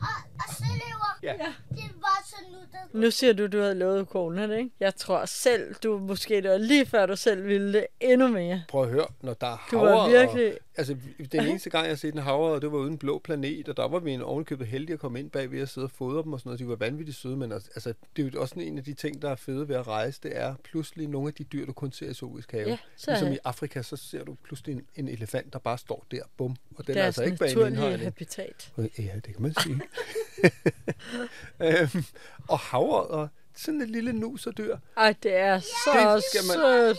Og, 0.00 0.16
og 0.38 0.54
søløver. 0.56 1.18
Ja. 1.22 1.32
Det 1.70 1.90
var 1.96 2.22
så 2.26 2.36
nuttet. 2.52 3.02
Nu 3.02 3.10
siger 3.10 3.32
du, 3.32 3.46
du 3.46 3.60
havde 3.60 3.74
lovet 3.74 4.08
konen, 4.08 4.52
ikke? 4.52 4.70
Jeg 4.80 4.96
tror 4.96 5.24
selv, 5.24 5.74
du 5.74 5.98
måske 5.98 6.42
det 6.42 6.50
var 6.50 6.58
lige 6.58 6.86
før 6.86 7.06
du 7.06 7.16
selv 7.16 7.44
ville 7.44 7.72
det 7.72 7.86
endnu 8.00 8.28
mere. 8.28 8.62
Prøv 8.68 8.82
at 8.82 8.88
høre, 8.88 9.06
når 9.22 9.34
der 9.34 9.46
er 9.46 9.68
Du 9.70 9.78
havre, 9.78 9.92
var 9.92 10.08
virkelig... 10.08 10.58
Altså, 10.76 10.96
den 11.32 11.46
eneste 11.46 11.70
gang, 11.70 11.84
jeg 11.84 11.90
har 11.90 11.96
set 11.96 12.14
en 12.14 12.20
havre, 12.20 12.60
det 12.60 12.72
var 12.72 12.78
uden 12.78 12.98
blå 12.98 13.18
planet, 13.18 13.68
og 13.68 13.76
der 13.76 13.88
var 13.88 13.98
vi 13.98 14.10
en 14.12 14.22
ovenkøbet 14.22 14.66
heldige 14.66 14.94
at 14.94 15.00
komme 15.00 15.20
ind 15.20 15.30
bag 15.30 15.50
ved 15.50 15.60
at 15.60 15.68
sidde 15.68 15.84
og 15.84 15.90
fodre 15.90 16.22
dem 16.22 16.32
og 16.32 16.40
sådan 16.40 16.48
noget. 16.48 16.60
De 16.60 16.68
var 16.68 16.76
vanvittigt 16.76 17.16
søde, 17.16 17.36
men 17.36 17.52
altså, 17.52 17.70
altså, 17.74 17.94
det 18.16 18.26
er 18.26 18.30
jo 18.34 18.40
også 18.40 18.52
sådan 18.52 18.68
en 18.68 18.78
af 18.78 18.84
de 18.84 18.94
ting, 18.94 19.22
der 19.22 19.30
er 19.30 19.34
fede 19.34 19.68
ved 19.68 19.76
at 19.76 19.86
rejse, 19.86 20.20
det 20.22 20.36
er 20.36 20.54
pludselig 20.64 21.08
nogle 21.08 21.28
af 21.28 21.34
de 21.34 21.44
dyr, 21.44 21.66
du 21.66 21.72
kun 21.72 21.92
ser 21.92 22.10
i 22.10 22.14
zoologisk 22.14 22.52
have. 22.52 22.68
Ja, 22.68 22.78
så 22.96 23.10
ligesom 23.10 23.32
i 23.32 23.38
Afrika, 23.44 23.82
så 23.82 23.96
ser 23.96 24.24
du 24.24 24.36
pludselig 24.44 24.76
en, 24.76 24.86
en 24.96 25.08
elefant, 25.08 25.52
der 25.52 25.58
bare 25.58 25.78
står 25.78 26.06
der, 26.10 26.22
bum, 26.36 26.56
og 26.76 26.86
den 26.86 26.96
er 26.98 27.04
altså 27.04 27.22
ikke 27.22 27.36
bag 27.36 27.66
en 27.66 27.76
habitat. 27.76 28.72
Ja, 28.78 29.12
det 29.14 29.24
kan 29.24 29.42
man 29.42 29.53
sige. 29.62 29.80
øhm, 31.80 32.04
og 32.48 32.58
havre, 32.58 33.28
sådan 33.56 33.80
et 33.80 33.90
lille 33.90 34.12
nuserdyr. 34.12 34.76
Ej, 34.96 35.14
det 35.22 35.34
er 35.36 35.60
så 35.60 36.14
Det 36.16 36.24
skal 36.32 36.40
man- 36.48 36.56
sødt. 36.56 36.98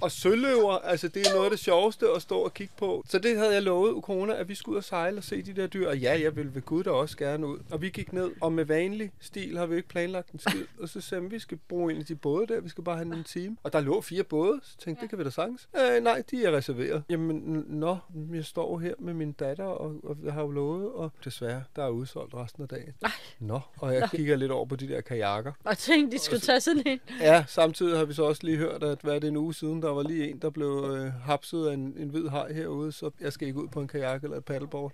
Og 0.00 0.10
søløver, 0.10 0.72
altså 0.78 1.08
det 1.08 1.26
er 1.26 1.32
noget 1.32 1.44
af 1.44 1.50
det 1.50 1.58
sjoveste 1.58 2.06
at 2.16 2.22
stå 2.22 2.38
og 2.38 2.54
kigge 2.54 2.72
på. 2.76 3.04
Så 3.08 3.18
det 3.18 3.38
havde 3.38 3.52
jeg 3.54 3.62
lovet 3.62 3.92
Ukona, 3.92 4.34
at 4.34 4.48
vi 4.48 4.54
skulle 4.54 4.72
ud 4.74 4.78
og 4.78 4.84
sejle 4.84 5.18
og 5.18 5.24
se 5.24 5.42
de 5.42 5.52
der 5.52 5.66
dyr. 5.66 5.88
Og 5.88 5.98
ja, 5.98 6.20
jeg 6.22 6.36
ville 6.36 6.54
ved 6.54 6.62
Gud 6.62 6.84
da 6.84 6.90
også 6.90 7.16
gerne 7.16 7.46
ud. 7.46 7.58
Og 7.70 7.82
vi 7.82 7.88
gik 7.90 8.12
ned, 8.12 8.30
og 8.40 8.52
med 8.52 8.64
vanlig 8.64 9.10
stil 9.20 9.58
har 9.58 9.66
vi 9.66 9.76
ikke 9.76 9.88
planlagt 9.88 10.30
en 10.30 10.38
skid. 10.38 10.64
Og 10.80 10.88
så 10.88 11.00
sagde 11.00 11.22
vi, 11.24 11.28
vi 11.30 11.38
skal 11.38 11.58
bruge 11.68 11.92
en 11.92 11.98
af 11.98 12.04
de 12.04 12.14
både 12.16 12.46
der, 12.46 12.60
vi 12.60 12.68
skal 12.68 12.84
bare 12.84 12.96
have 12.96 13.14
en 13.16 13.24
time. 13.24 13.56
Og 13.62 13.72
der 13.72 13.80
lå 13.80 14.00
fire 14.00 14.22
både, 14.24 14.60
så 14.62 14.76
tænkte 14.78 15.02
det 15.02 15.10
kan 15.10 15.18
vi 15.18 15.24
da 15.24 15.30
sagtens. 15.30 15.68
Øh, 15.76 16.02
nej, 16.02 16.22
de 16.30 16.44
er 16.44 16.52
reserveret. 16.56 17.02
Jamen, 17.10 17.64
nå, 17.68 17.96
jeg 18.34 18.44
står 18.44 18.78
her 18.78 18.94
med 18.98 19.14
min 19.14 19.32
datter, 19.32 19.64
og, 19.64 19.94
og 20.04 20.16
jeg 20.24 20.32
har 20.32 20.42
jo 20.42 20.50
lovet, 20.50 20.92
og 20.92 21.10
desværre, 21.24 21.62
der 21.76 21.84
er 21.84 21.88
udsolgt 21.88 22.34
resten 22.34 22.62
af 22.62 22.68
dagen. 22.68 22.94
Nej. 23.02 23.12
Nå, 23.40 23.60
og 23.78 23.94
jeg 23.94 24.08
kigger 24.10 24.36
lidt 24.36 24.52
over 24.52 24.66
på 24.66 24.76
de 24.76 24.88
der 24.88 25.00
kajakker. 25.14 25.52
Og 25.64 25.78
tænkte, 25.78 26.16
de 26.16 26.22
skulle 26.22 26.40
tage 26.40 26.60
sådan 26.60 26.82
en. 26.86 27.00
Ja, 27.20 27.44
samtidig 27.48 27.98
har 27.98 28.04
vi 28.04 28.14
så 28.14 28.24
også 28.24 28.40
lige 28.44 28.56
hørt, 28.56 28.82
at 28.82 28.98
hvad 29.02 29.14
er 29.14 29.18
det 29.18 29.28
en 29.28 29.36
uge 29.36 29.54
siden, 29.54 29.82
der 29.82 29.90
var 29.90 30.02
lige 30.02 30.30
en, 30.30 30.38
der 30.38 30.50
blev 30.50 30.84
øh, 30.90 31.12
hapset 31.12 31.66
af 31.68 31.74
en, 31.74 31.94
en 31.96 32.08
hvid 32.08 32.28
haj 32.28 32.52
herude, 32.52 32.92
så 32.92 33.10
jeg 33.20 33.32
skal 33.32 33.48
ikke 33.48 33.60
ud 33.60 33.68
på 33.68 33.80
en 33.80 33.88
kajak 33.88 34.24
eller 34.24 34.36
et 34.36 34.44
paddleboard. 34.44 34.92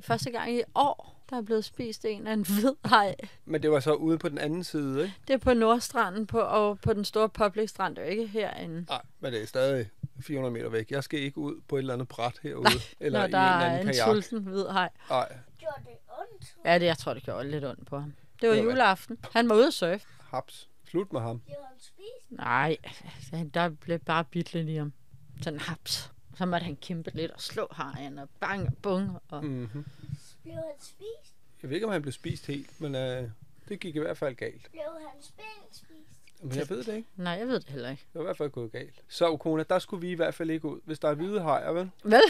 Første 0.00 0.30
gang 0.30 0.52
i 0.52 0.62
år, 0.74 1.20
der 1.30 1.36
er 1.36 1.42
blevet 1.42 1.64
spist 1.64 2.04
en 2.04 2.26
af 2.26 2.32
en 2.32 2.40
hvid 2.42 2.74
haj. 2.84 3.14
Men 3.44 3.62
det 3.62 3.70
var 3.70 3.80
så 3.80 3.92
ude 3.92 4.18
på 4.18 4.28
den 4.28 4.38
anden 4.38 4.64
side, 4.64 5.02
ikke? 5.02 5.14
Det 5.28 5.34
er 5.34 5.38
på 5.38 5.54
Nordstranden 5.54 6.26
på, 6.26 6.38
og 6.40 6.78
på 6.80 6.92
den 6.92 7.04
store 7.04 7.28
public 7.28 7.70
strand, 7.70 7.98
og 7.98 8.06
ikke 8.06 8.26
herinde. 8.26 8.84
Nej, 8.88 9.02
men 9.20 9.32
det 9.32 9.42
er 9.42 9.46
stadig 9.46 9.90
400 10.20 10.52
meter 10.52 10.68
væk. 10.68 10.90
Jeg 10.90 11.04
skal 11.04 11.20
ikke 11.20 11.38
ud 11.38 11.54
på 11.68 11.76
et 11.76 11.80
eller 11.80 11.94
andet 11.94 12.08
bræt 12.08 12.34
herude, 12.42 12.66
eller 13.00 13.18
Når 13.18 13.26
i 13.28 13.30
der 13.30 13.38
en 13.38 13.44
eller 13.44 13.66
er 13.66 13.70
anden 13.78 13.88
en 13.88 13.94
kajak. 13.94 14.08
sulten 14.08 14.38
hvid 14.38 14.66
haj. 14.68 14.88
Nej, 15.10 15.28
Gjorde 15.58 15.76
det 15.84 15.90
ondt? 16.32 16.54
Ja, 16.64 16.78
det, 16.78 16.86
jeg 16.86 16.98
tror, 16.98 17.14
det 17.14 17.22
gjorde 17.22 17.50
lidt 17.50 17.64
ondt 17.64 17.86
på 17.86 17.98
ham. 17.98 18.12
Det 18.44 18.50
var 18.50 18.56
Det 18.56 18.64
var 18.64 18.70
juleaften. 18.70 19.18
Han 19.32 19.48
var 19.48 19.54
ude 19.54 19.66
at 19.66 19.74
surfe. 19.74 20.06
haps. 20.20 20.68
Slut 20.88 21.12
med 21.12 21.20
ham. 21.20 21.42
Han? 21.48 21.56
Nej, 22.30 22.76
altså, 22.84 23.50
der 23.54 23.68
blev 23.68 23.98
bare 23.98 24.24
bidt 24.24 24.54
lidt 24.54 24.68
i 24.68 24.74
ham. 24.74 24.92
Sådan 25.42 25.60
haps. 25.60 26.12
Så 26.36 26.46
måtte 26.46 26.64
han 26.64 26.76
kæmpe 26.76 27.10
lidt 27.14 27.30
og 27.30 27.40
slå 27.40 27.68
hajen 27.70 28.18
og 28.18 28.28
bang 28.40 28.66
og 28.66 28.72
bung. 28.82 29.18
Og... 29.28 29.44
Mm-hmm. 29.44 29.84
Blev 30.42 30.54
han 30.54 30.64
spist? 30.80 31.34
Jeg 31.62 31.70
ved 31.70 31.76
ikke, 31.76 31.86
om 31.86 31.92
han 31.92 32.02
blev 32.02 32.12
spist 32.12 32.46
helt, 32.46 32.80
men 32.80 32.94
øh, 32.94 33.28
det 33.68 33.80
gik 33.80 33.96
i 33.96 33.98
hvert 33.98 34.16
fald 34.16 34.34
galt. 34.34 34.70
Blev 34.70 34.82
ben 34.96 35.22
spist? 35.22 35.84
Men 36.42 36.56
jeg 36.56 36.70
ved 36.70 36.84
det 36.84 36.96
ikke. 36.96 37.08
Nej, 37.16 37.32
jeg 37.32 37.46
ved 37.48 37.60
det 37.60 37.68
heller 37.70 37.90
ikke. 37.90 38.02
Det 38.12 38.14
var 38.14 38.20
i 38.20 38.24
hvert 38.24 38.36
fald 38.36 38.50
gået 38.50 38.72
galt. 38.72 39.02
Så, 39.08 39.30
Ukona, 39.30 39.62
der 39.62 39.78
skulle 39.78 40.00
vi 40.00 40.10
i 40.10 40.14
hvert 40.14 40.34
fald 40.34 40.50
ikke 40.50 40.68
ud. 40.68 40.80
Hvis 40.84 40.98
der 40.98 41.08
er 41.08 41.14
hvide 41.14 41.42
hajer, 41.42 41.72
vel? 41.72 41.90
Vel? 42.02 42.20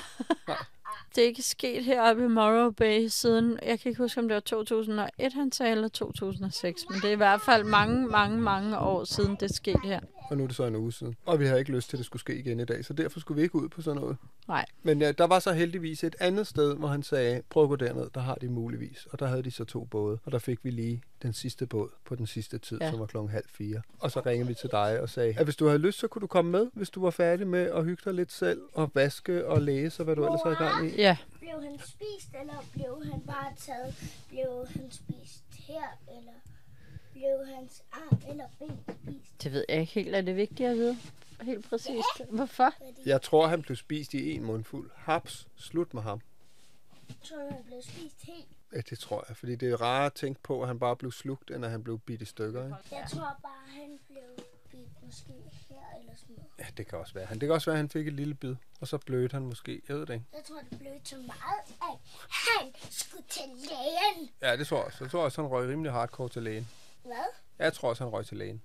Nej. 0.49 0.57
Det 1.15 1.23
er 1.23 1.27
ikke 1.27 1.43
sket 1.43 1.85
heroppe 1.85 2.25
i 2.25 2.29
Morrow 2.29 2.71
Bay 2.71 3.07
siden, 3.09 3.59
jeg 3.63 3.81
kan 3.81 3.89
ikke 3.89 4.03
huske, 4.03 4.21
om 4.21 4.29
det 4.29 4.35
var 4.35 4.41
2001, 4.41 5.33
han 5.33 5.53
sagde, 5.53 5.73
eller 5.73 5.89
2006. 5.89 6.85
Men 6.91 7.01
det 7.01 7.09
er 7.09 7.13
i 7.13 7.17
hvert 7.17 7.41
fald 7.41 7.65
mange, 7.65 8.07
mange, 8.07 8.39
mange 8.39 8.79
år 8.79 9.05
siden, 9.05 9.37
det 9.41 9.55
skete 9.55 9.81
her. 9.85 10.01
Og 10.31 10.37
nu 10.37 10.43
er 10.43 10.47
det 10.47 10.57
så 10.57 10.65
en 10.65 10.77
uge 10.77 10.93
siden. 10.93 11.17
Og 11.27 11.41
vi 11.41 11.47
har 11.47 11.57
ikke 11.57 11.73
lyst 11.73 11.91
til, 11.91 11.97
at 11.97 11.99
det 11.99 12.07
skulle 12.07 12.21
ske 12.21 12.39
igen 12.39 12.61
i 12.61 12.65
dag, 12.65 12.85
så 12.85 12.93
derfor 12.93 13.21
skulle 13.21 13.37
vi 13.37 13.43
ikke 13.43 13.55
ud 13.55 13.69
på 13.69 13.83
sådan 13.83 14.01
noget. 14.01 14.17
Nej. 14.49 14.65
Men 14.83 15.01
ja, 15.01 15.13
der 15.13 15.25
var 15.25 15.39
så 15.39 15.53
heldigvis 15.53 16.05
et 16.05 16.17
andet 16.21 16.47
sted, 16.47 16.77
hvor 16.77 16.89
han 16.89 17.03
sagde, 17.03 17.43
prøv 17.51 17.63
at 17.63 17.69
gå 17.69 17.77
derned, 17.77 18.11
der 18.15 18.21
har 18.21 18.35
de 18.35 18.49
muligvis. 18.49 19.07
Og 19.11 19.19
der 19.19 19.27
havde 19.27 19.43
de 19.43 19.51
så 19.51 19.65
to 19.65 19.85
både, 19.85 20.19
og 20.25 20.33
der 20.33 20.39
fik 20.39 20.59
vi 20.63 20.71
lige 20.71 21.03
den 21.23 21.33
sidste 21.33 21.67
båd 21.67 21.89
på 22.05 22.15
den 22.15 22.27
sidste 22.27 22.59
tid, 22.59 22.79
ja. 22.81 22.91
Som 22.91 23.01
var 23.01 23.07
klokken 23.07 23.31
halv 23.33 23.45
fire. 23.49 23.83
Og 23.99 24.11
så 24.11 24.21
ringede 24.27 24.49
vi 24.49 24.55
til 24.55 24.71
dig 24.73 25.01
og 25.01 25.09
sagde, 25.09 25.35
at 25.39 25.45
hvis 25.45 25.57
du 25.57 25.67
havde 25.67 25.79
lyst, 25.79 25.99
så 25.99 26.09
kunne 26.09 26.21
du 26.21 26.27
komme 26.27 26.51
med, 26.51 26.67
hvis 26.73 26.91
du 26.91 27.03
var 27.03 27.11
færdig 27.11 27.47
med 27.47 27.61
at 27.71 27.85
hygge 27.85 28.03
dig 28.05 28.15
lidt 28.15 28.33
selv, 28.33 28.61
og 28.73 28.91
vaske 28.95 29.47
og 29.47 29.63
læse, 29.63 30.01
og 30.01 30.05
hvad 30.05 30.17
du 30.17 30.25
ellers 30.25 30.41
har 30.45 30.51
i 30.51 30.55
gang 30.55 30.87
i. 30.91 30.97
Ja, 30.97 31.17
Blev 31.41 31.63
han 31.63 31.79
spist, 31.79 32.29
eller 32.41 32.65
blev 32.73 33.05
han 33.13 33.21
bare 33.27 33.53
taget? 33.57 33.95
Blev 34.29 34.67
han 34.69 34.91
spist 34.91 35.43
her, 35.69 35.99
eller 36.09 36.33
blev 37.15 37.47
hans 37.57 37.83
arm 37.93 38.19
eller 38.29 38.45
ben 38.59 38.79
spist? 39.05 39.43
det 39.43 39.53
ved 39.53 39.65
jeg 39.69 39.81
ikke 39.81 39.93
helt. 39.93 40.15
Er 40.15 40.21
det 40.21 40.37
vigtigt 40.37 40.69
at 40.69 40.77
vide? 40.77 40.97
Helt 41.43 41.69
præcist. 41.69 42.21
Hvorfor? 42.31 42.71
Fordi 42.79 43.01
Jeg 43.11 43.23
tror, 43.23 43.47
han 43.47 43.63
blev 43.63 43.77
spist 43.77 44.15
i 44.15 44.35
en 44.35 44.45
mundfuld. 44.45 44.91
Haps, 44.95 45.49
slut 45.57 45.95
med 45.95 46.03
ham. 46.03 46.21
jeg 47.09 47.17
tror, 47.23 47.51
han 47.51 47.65
blev 47.65 47.83
spist 47.83 48.23
helt. 48.23 48.47
Ja, 48.73 48.81
det 48.91 48.99
tror 48.99 49.25
jeg, 49.29 49.37
fordi 49.37 49.57
det 49.57 49.71
er 49.73 49.81
rart 49.83 50.07
at 50.07 50.15
tænke 50.15 50.41
på, 50.43 50.63
at 50.63 50.69
han 50.69 50.79
bare 50.79 50.97
blev 50.97 51.13
slugt, 51.13 51.51
end 51.51 51.65
at 51.65 51.71
han 51.71 51.85
blev 51.85 51.99
bidt 51.99 52.23
i 52.23 52.25
stykker. 52.25 52.65
Ikke? 52.65 52.77
Jeg 52.91 53.07
tror 53.11 53.39
bare, 53.43 53.69
han 53.69 53.99
blev 54.09 54.47
bidt 54.71 55.03
måske 55.03 55.33
her 55.69 55.99
eller 56.01 56.13
sådan 56.17 56.35
noget. 56.37 56.51
Ja, 56.59 56.65
det 56.77 56.87
kan 56.87 56.99
også 56.99 57.15
være. 57.15 57.27
Han, 57.27 57.39
det 57.41 57.47
kan 57.47 57.55
også 57.55 57.71
være, 57.71 57.75
at 57.75 57.79
han 57.79 57.89
fik 57.89 58.07
et 58.07 58.13
lille 58.13 58.35
bid, 58.35 58.55
og 58.81 58.89
så 58.89 58.99
blødte 58.99 59.35
han 59.35 59.43
måske. 59.47 59.83
Jeg 59.89 59.97
ved 59.97 60.07
det 60.07 60.15
ikke. 60.15 60.27
Jeg 60.33 60.45
tror, 60.45 60.61
det 60.71 60.79
blev 60.79 60.93
så 61.05 61.17
meget, 61.17 61.65
at 61.83 61.99
han 62.31 62.73
skulle 62.91 63.25
til 63.29 63.43
lægen. 63.57 64.31
Ja, 64.43 64.57
det 64.57 64.67
tror 64.67 64.77
jeg 64.77 64.87
også. 64.87 65.05
Jeg 65.05 65.11
tror 65.11 65.25
også, 65.25 65.43
han 65.43 65.51
røg 65.51 65.69
rimelig 65.69 65.93
hardcore 65.93 66.29
til 66.29 66.43
lægen. 66.43 66.69
Hvad? 67.05 67.25
Jeg 67.59 67.73
tror 67.73 67.89
også, 67.89 68.05
han 68.05 68.13
røg 68.13 68.27
til 68.27 68.37
lægen. 68.37 68.63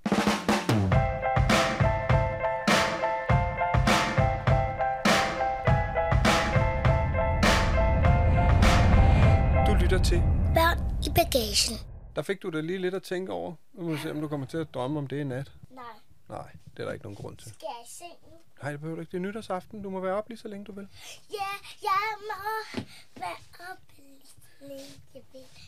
Du 9.67 9.73
lytter 9.81 9.99
til. 10.03 10.19
Børn 10.57 10.77
i 11.07 11.09
bagagen. 11.19 11.75
Der 12.15 12.21
fik 12.21 12.41
du 12.41 12.49
da 12.49 12.59
lige 12.61 12.77
lidt 12.79 12.95
at 12.95 13.03
tænke 13.03 13.31
over. 13.31 13.53
Nu 13.73 13.83
må 13.83 13.91
vi 13.91 13.97
se, 13.97 14.11
om 14.11 14.21
du 14.21 14.27
kommer 14.27 14.47
til 14.47 14.57
at 14.57 14.67
drømme 14.73 14.99
om 14.99 15.07
det 15.07 15.19
i 15.19 15.23
nat. 15.23 15.51
Nej, 15.69 15.83
Nej, 16.29 16.51
det 16.73 16.79
er 16.79 16.85
der 16.85 16.91
ikke 16.93 17.05
nogen 17.05 17.15
grund 17.15 17.37
til. 17.37 17.49
skal 17.49 17.67
jeg 17.77 17.85
i 17.85 17.89
seng 17.89 18.13
nu? 18.31 18.37
Nej, 18.61 18.71
det 18.71 18.79
behøver 18.79 18.95
du 18.95 19.01
ikke. 19.01 19.11
Det 19.11 19.17
er 19.17 19.21
nytårsaften. 19.21 19.83
Du 19.83 19.89
må 19.89 19.99
være 19.99 20.13
op 20.13 20.29
lige 20.29 20.39
så 20.39 20.47
længe 20.47 20.65
du 20.65 20.71
vil. 20.71 20.87
Ja, 21.33 21.51
jeg 21.83 22.07
må 22.29 22.81
være 23.19 23.29
ved. 23.59 23.77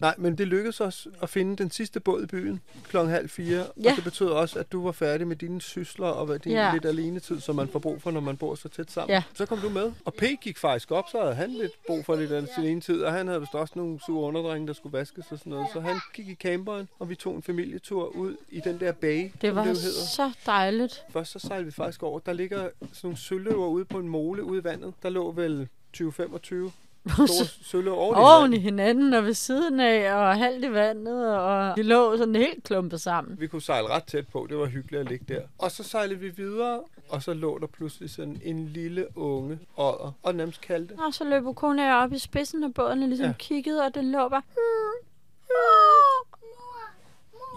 Nej, 0.02 0.16
men 0.18 0.38
det 0.38 0.48
lykkedes 0.48 0.82
os 0.82 1.08
at 1.22 1.30
finde 1.30 1.56
den 1.56 1.72
sidste 1.72 2.00
båd 2.00 2.24
i 2.24 2.26
byen 2.26 2.62
klokken 2.88 3.14
halv 3.14 3.30
fire. 3.30 3.66
Ja. 3.84 3.90
Og 3.92 3.96
det 3.96 4.04
betød 4.04 4.28
også, 4.28 4.60
at 4.60 4.72
du 4.72 4.84
var 4.84 4.92
færdig 4.92 5.28
med 5.28 5.36
dine 5.36 5.62
sysler 5.62 6.08
og 6.08 6.26
hvad 6.26 6.40
din 6.40 6.52
Ja. 6.52 6.74
lidt 6.74 6.86
alenetid, 6.86 7.40
som 7.40 7.56
man 7.56 7.68
får 7.68 7.80
brug 7.80 8.02
for, 8.02 8.12
når 8.12 8.20
man 8.22 8.38
bor 8.38 8.56
så 8.56 8.70
tæt 8.70 8.92
sammen. 8.92 9.14
Ja. 9.14 9.24
Så 9.34 9.46
kom 9.46 9.58
du 9.60 9.70
med. 9.70 9.92
Og 10.06 10.14
P 10.14 10.24
gik 10.42 10.58
faktisk 10.58 10.92
op, 10.92 11.04
så 11.12 11.22
havde 11.22 11.36
han 11.36 11.50
lidt 11.50 11.72
brug 11.88 12.06
for 12.06 12.16
lidt 12.16 12.32
af 12.32 12.48
sin 12.56 12.64
ene 12.64 12.82
tid. 12.82 13.02
Og 13.04 13.14
han 13.14 13.28
havde 13.28 13.40
vist 13.40 13.56
også 13.56 13.74
nogle 13.76 14.00
sure 14.06 14.28
underdrenge, 14.28 14.68
der 14.68 14.74
skulle 14.74 14.94
vaskes 14.98 15.32
og 15.32 15.38
sådan 15.40 15.50
noget. 15.50 15.68
Så 15.74 15.80
han 15.80 15.96
gik 16.14 16.28
i 16.28 16.36
camperen, 16.36 16.88
og 17.00 17.10
vi 17.10 17.16
tog 17.16 17.36
en 17.36 17.44
familietur 17.44 18.08
ud 18.08 18.36
i 18.50 18.60
den 18.60 18.80
der 18.80 18.92
bay, 18.92 19.32
Det 19.42 19.56
var 19.56 19.64
det 19.66 19.78
hedder. 19.82 20.06
så 20.16 20.32
dejligt. 20.46 21.04
Først 21.10 21.32
så 21.32 21.40
sejlede 21.40 21.66
vi 21.66 21.72
faktisk 21.72 22.04
over. 22.04 22.20
Der 22.20 22.34
ligger 22.34 22.58
sådan 22.58 22.90
nogle 23.04 23.18
søløver 23.18 23.68
ude 23.68 23.86
på 23.86 23.98
en 24.00 24.08
mole 24.10 24.44
ude 24.44 24.60
i 24.60 24.64
vandet. 24.64 24.94
Der 25.04 25.10
lå 25.10 25.32
vel 25.32 25.68
20-25 25.98 26.72
store 27.10 27.46
søløver 27.64 27.96
oven 27.98 28.18
i 28.18 28.20
Oven 28.22 28.54
hinanden. 28.54 28.54
i 28.54 28.60
hinanden 28.60 29.14
og 29.14 29.24
ved 29.26 29.34
siden 29.34 29.80
af, 29.80 30.14
og 30.14 30.38
halvt 30.38 30.66
i 30.66 30.72
vandet, 30.72 31.38
og 31.38 31.78
de 31.78 31.84
lå 31.84 32.18
sådan 32.18 32.36
helt 32.36 32.64
klumpet 32.64 33.02
sammen. 33.02 33.40
Vi 33.40 33.48
kunne 33.48 33.62
sejle 33.62 33.88
ret 33.90 34.04
tæt 34.04 34.28
på. 34.28 34.46
Det 34.50 34.58
var 34.58 34.66
hyggeligt 34.66 35.00
at 35.02 35.10
ligge 35.10 35.26
der. 35.34 35.42
Og 35.58 35.72
så 35.72 35.84
sejlede 35.84 36.20
vi 36.20 36.30
videre, 36.30 36.80
og 37.10 37.24
så 37.24 37.34
lå 37.34 37.60
der 37.60 37.68
pludselig 37.68 38.10
sådan 38.10 38.42
en 38.44 38.68
lille 38.68 39.18
unge 39.18 39.60
odder, 39.78 40.12
og 40.24 40.36
nærmest 40.36 40.62
kaldte. 40.62 40.92
Og 41.08 41.14
så 41.14 41.24
løb 41.24 41.46
Okona 41.46 41.96
op 42.04 42.14
i 42.14 42.18
spidsen 42.20 42.64
af 42.64 42.74
båden 42.74 43.04
og 43.04 43.08
ligesom 43.10 43.24
Ja. 43.26 43.30
ja. 43.30 43.34
kiggede, 43.40 43.82
og 43.86 43.96
den 43.96 44.12
lå 44.12 44.30
bare... 44.30 44.42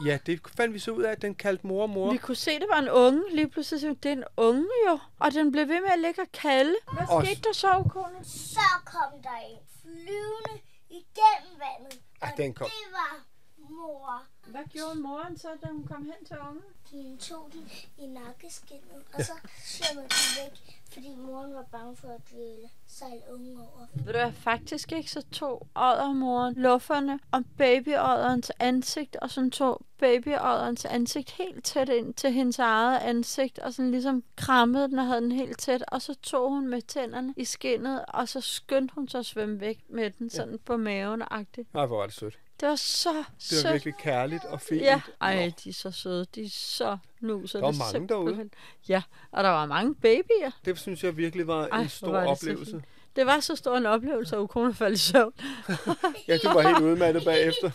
Ja, 0.06 0.18
det 0.26 0.40
fandt 0.56 0.74
vi 0.74 0.78
så 0.78 0.90
ud 0.90 1.02
af, 1.02 1.10
at 1.12 1.22
den 1.22 1.34
kaldte 1.34 1.66
mor 1.66 1.82
og 1.82 1.90
mor. 1.90 2.12
Vi 2.12 2.18
kunne 2.18 2.36
se, 2.36 2.50
at 2.50 2.60
det 2.60 2.68
var 2.72 2.78
en 2.78 2.88
unge. 2.90 3.22
Lige 3.34 3.48
pludselig 3.48 3.80
så 3.80 3.88
det 4.02 4.08
er 4.08 4.12
en 4.12 4.24
unge 4.36 4.68
jo. 4.88 4.98
Og 5.18 5.32
den 5.32 5.52
blev 5.52 5.68
ved 5.68 5.80
med 5.80 5.90
at 5.90 5.98
ligge 5.98 6.22
og 6.22 6.32
kalde. 6.32 6.74
Hvad 6.92 7.06
Og- 7.10 7.26
skete 7.26 7.40
der 7.42 7.52
så, 7.52 7.84
kone? 7.90 8.24
Så 8.24 8.60
kom 8.84 9.22
der 9.22 9.36
en 9.50 9.58
flyvende 9.82 10.54
igennem 10.90 11.60
vandet. 11.66 12.00
Ej, 12.22 12.30
og 12.32 12.36
den 12.36 12.54
kom. 12.54 12.66
det 12.66 12.92
var 12.92 13.24
mor. 13.70 14.22
Hvad 14.46 14.62
gjorde 14.72 15.00
moren 15.00 15.38
så, 15.38 15.48
da 15.62 15.68
hun 15.68 15.84
kom 15.84 16.04
hen 16.04 16.24
til 16.26 16.36
ungen? 16.48 16.64
De 16.90 17.16
tog 17.20 17.48
den 17.52 17.70
i 17.98 18.06
nakkeskinnet, 18.06 19.02
og 19.14 19.24
så 19.24 19.32
svømmede 19.64 20.08
de 20.08 20.42
væk, 20.42 20.82
fordi 20.92 21.14
moren 21.16 21.54
var 21.54 21.64
bange 21.72 21.96
for, 21.96 22.08
at 22.08 22.20
vi 22.30 22.36
ville 22.36 22.68
sejle 22.86 23.22
ungen 23.32 23.58
over. 23.58 23.86
Ved 23.94 24.12
du 24.12 24.18
hvad, 24.18 24.32
faktisk 24.32 24.92
ikke, 24.92 25.10
så 25.10 25.22
tog 25.32 25.66
oddermoren 25.74 26.54
lufferne 26.54 27.20
om 27.32 27.44
babyodderens 27.58 28.52
ansigt, 28.60 29.16
og 29.16 29.30
sådan 29.30 29.50
tog 29.50 29.80
babyodderens 29.98 30.84
ansigt 30.84 31.30
helt 31.30 31.64
tæt 31.64 31.88
ind 31.88 32.14
til 32.14 32.32
hendes 32.32 32.58
eget 32.58 32.98
ansigt, 32.98 33.58
og 33.58 33.74
sådan 33.74 33.90
ligesom 33.90 34.24
krammede 34.36 34.88
den 34.88 34.98
og 34.98 35.06
havde 35.06 35.20
den 35.20 35.32
helt 35.32 35.58
tæt, 35.58 35.84
og 35.88 36.02
så 36.02 36.14
tog 36.14 36.50
hun 36.50 36.68
med 36.68 36.82
tænderne 36.82 37.34
i 37.36 37.44
skinnet, 37.44 38.04
og 38.08 38.28
så 38.28 38.40
skyndte 38.40 38.94
hun 38.94 39.08
sig 39.08 39.18
at 39.18 39.26
svømme 39.26 39.60
væk 39.60 39.78
med 39.88 40.10
den 40.10 40.30
sådan 40.30 40.58
på 40.58 40.76
maven-agtigt. 40.76 41.74
Nej, 41.74 41.86
hvor 41.86 41.98
var 41.98 42.06
det 42.06 42.14
sødt. 42.14 42.38
Det 42.60 42.68
var 42.68 42.76
så 42.76 43.08
Det 43.12 43.24
sødt. 43.38 43.64
var 43.64 43.72
virkelig 43.72 43.94
kærligt 43.98 44.44
og 44.44 44.60
fint. 44.60 44.82
Ja, 44.82 45.00
ej, 45.20 45.52
de 45.64 45.68
er 45.68 45.72
så 45.72 45.90
søde. 45.90 46.26
De 46.34 46.44
er 46.44 46.48
så 46.50 46.98
nuser. 47.20 47.58
Der 47.58 47.66
var 47.66 47.70
det 47.72 47.78
mange 47.92 48.08
derude. 48.08 48.26
simpelthen- 48.30 48.50
Ja, 48.88 49.02
og 49.32 49.44
der 49.44 49.50
var 49.50 49.66
mange 49.66 49.94
babyer. 49.94 50.50
Det 50.64 50.78
synes 50.78 51.04
jeg 51.04 51.16
virkelig 51.16 51.46
var 51.46 51.66
Ej, 51.68 51.82
en 51.82 51.88
stor 51.88 52.10
var 52.10 52.20
det 52.20 52.28
oplevelse. 52.28 52.82
Det 53.16 53.26
var 53.26 53.40
så 53.40 53.56
stor 53.56 53.76
en 53.76 53.86
oplevelse, 53.86 54.36
at 54.36 54.40
Ukone 54.40 54.74
faldt 54.74 54.94
i 54.94 55.00
søvn. 55.12 55.32
Ja, 56.28 56.36
du 56.36 56.48
var 56.48 56.62
helt 56.62 56.80
udmattet 56.84 57.24
bagefter. 57.24 57.70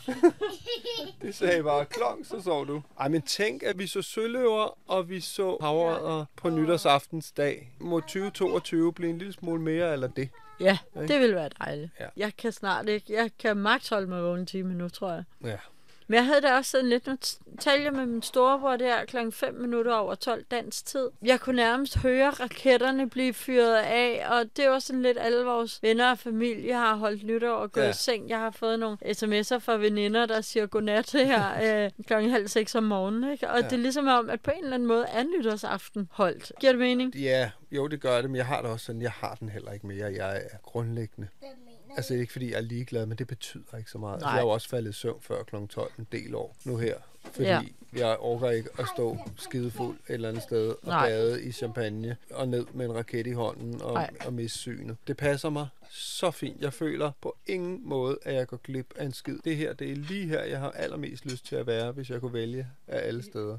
det 1.21 1.35
sagde 1.35 1.63
bare, 1.63 1.85
klong, 1.85 2.25
så 2.25 2.41
sov 2.41 2.67
du. 2.67 2.81
Ej, 2.99 3.07
men 3.07 3.21
tænk, 3.21 3.63
at 3.63 3.79
vi 3.79 3.87
så 3.87 4.01
søløver, 4.01 4.77
og 4.87 5.09
vi 5.09 5.19
så 5.21 5.57
havredder 5.61 6.25
på 6.35 6.49
nytårsaftens 6.49 7.31
dag. 7.31 7.71
Må 7.79 7.99
2022 7.99 8.93
blive 8.93 9.09
en 9.09 9.17
lille 9.17 9.33
smule 9.33 9.61
mere 9.61 9.93
eller 9.93 10.07
det? 10.07 10.29
Ja, 10.59 10.77
Ikke? 10.95 11.13
det 11.13 11.19
ville 11.21 11.35
være 11.35 11.49
dejligt. 11.65 11.91
Ja. 11.99 12.07
Jeg 12.17 12.35
kan 12.37 12.51
snart 12.51 12.87
ikke. 12.89 13.13
Jeg 13.13 13.31
kan 13.39 13.57
maks 13.57 13.89
holde 13.89 14.07
mig 14.07 14.23
vågen 14.23 14.39
en 14.39 14.45
time 14.45 14.73
nu, 14.73 14.89
tror 14.89 15.11
jeg. 15.11 15.23
Ja. 15.43 15.57
Men 16.09 16.15
jeg 16.15 16.25
havde 16.25 16.41
da 16.41 16.55
også 16.55 16.71
sådan 16.71 16.89
lidt, 16.89 17.07
nu 17.07 17.17
talte 17.59 17.83
jeg 17.85 17.93
med 17.93 18.05
min 18.05 18.21
storebror 18.21 18.75
der 18.77 19.05
klokken 19.05 19.31
5 19.31 19.53
minutter 19.53 19.93
over 19.93 20.15
12 20.15 20.43
dansk 20.51 20.85
tid. 20.85 21.09
Jeg 21.25 21.39
kunne 21.39 21.55
nærmest 21.55 21.97
høre 21.97 22.29
raketterne 22.29 23.09
blive 23.09 23.33
fyret 23.33 23.75
af, 23.75 24.25
og 24.29 24.57
det 24.57 24.69
var 24.69 24.79
sådan 24.79 25.01
lidt 25.01 25.17
alle 25.21 25.45
vores 25.45 25.79
venner 25.81 26.11
og 26.11 26.19
familie 26.19 26.73
har 26.73 26.95
holdt 26.95 27.23
nytår 27.23 27.53
og 27.55 27.71
gået 27.71 27.83
Ja. 27.83 27.89
i 27.89 27.93
seng. 27.93 28.29
Jeg 28.29 28.39
har 28.39 28.51
fået 28.51 28.79
nogle 28.79 28.97
sms'er 29.05 29.57
fra 29.57 29.73
veninder, 29.77 30.25
der 30.25 30.41
siger 30.41 30.65
godnat 30.65 31.11
her 31.11 31.43
øh, 31.85 31.91
klokken 32.07 32.31
halv 32.31 32.47
seks 32.47 32.75
om 32.75 32.83
morgenen. 32.83 33.31
Ikke? 33.31 33.49
Og 33.49 33.57
Ja. 33.59 33.65
det 33.65 33.73
er 33.73 33.77
ligesom 33.77 34.07
om, 34.07 34.29
at 34.29 34.41
på 34.41 34.51
en 34.51 34.63
eller 34.63 34.73
anden 34.75 34.87
måde 34.87 35.05
er 35.05 35.23
nytårsaften 35.23 36.07
holdt. 36.11 36.51
Giver 36.59 36.71
det 36.71 36.79
mening? 36.79 37.15
Ja, 37.15 37.51
jo, 37.71 37.87
det 37.87 38.01
gør 38.01 38.21
det, 38.21 38.29
men 38.29 38.35
jeg 38.35 38.45
har 38.45 38.61
det 38.61 38.71
også 38.71 38.85
sådan, 38.85 39.01
jeg 39.01 39.11
har 39.11 39.35
den 39.35 39.49
heller 39.49 39.71
ikke 39.71 39.87
mere. 39.87 40.05
Jeg 40.13 40.37
er 40.37 40.57
grundlæggende. 40.63 41.27
Mener 41.41 41.53
Altså, 41.97 42.13
ikke 42.13 42.31
fordi, 42.31 42.51
jeg 42.51 42.57
er 42.57 42.61
ligeglad, 42.61 43.05
men 43.05 43.17
det 43.17 43.27
betyder 43.27 43.77
ikke 43.77 43.91
så 43.91 43.97
meget. 43.97 44.13
Altså, 44.13 44.25
Nej. 44.25 44.31
jeg 44.31 44.39
har 44.39 44.45
jo 44.45 44.49
også 44.49 44.69
faldet 44.69 44.89
i 44.89 44.93
søvn 44.93 45.21
før 45.21 45.43
kl. 45.43 45.55
12 45.69 45.91
en 45.99 46.07
del 46.11 46.35
år 46.35 46.55
nu 46.63 46.77
her. 46.77 46.95
Fordi 47.31 47.43
Ja. 47.47 47.61
jeg 47.93 48.17
orker 48.19 48.49
ikke 48.49 48.69
at 48.79 48.85
stå 48.95 49.17
skidefuld 49.37 49.95
et 50.07 50.13
eller 50.13 50.29
andet 50.29 50.43
sted 50.43 50.69
og 50.69 50.77
Nej. 50.85 51.09
bade 51.09 51.43
i 51.43 51.51
champagne 51.51 52.17
og 52.31 52.47
ned 52.47 52.65
med 52.73 52.85
en 52.85 52.95
raket 52.95 53.27
i 53.27 53.31
hånden 53.31 53.81
og, 53.81 53.93
Nej. 53.93 54.09
og 54.25 54.33
miste 54.33 54.57
synet. 54.57 54.97
Det 55.07 55.17
passer 55.17 55.49
mig 55.49 55.67
så 55.91 56.31
fint. 56.31 56.61
Jeg 56.61 56.73
føler 56.73 57.11
på 57.21 57.37
ingen 57.47 57.79
måde, 57.89 58.17
at 58.21 58.33
jeg 58.35 58.47
går 58.47 58.57
glip 58.57 58.93
af 58.95 59.05
en 59.05 59.13
skid. 59.13 59.37
Det 59.45 59.55
her, 59.57 59.73
det 59.73 59.91
er 59.91 59.95
lige 59.95 60.27
her, 60.27 60.43
jeg 60.43 60.59
har 60.59 60.71
allermest 60.71 61.25
lyst 61.25 61.45
til 61.45 61.55
at 61.55 61.67
være, 61.67 61.91
hvis 61.91 62.09
jeg 62.09 62.19
kunne 62.19 62.33
vælge 62.33 62.67
af 62.87 63.07
alle 63.07 63.23
steder. 63.23 63.57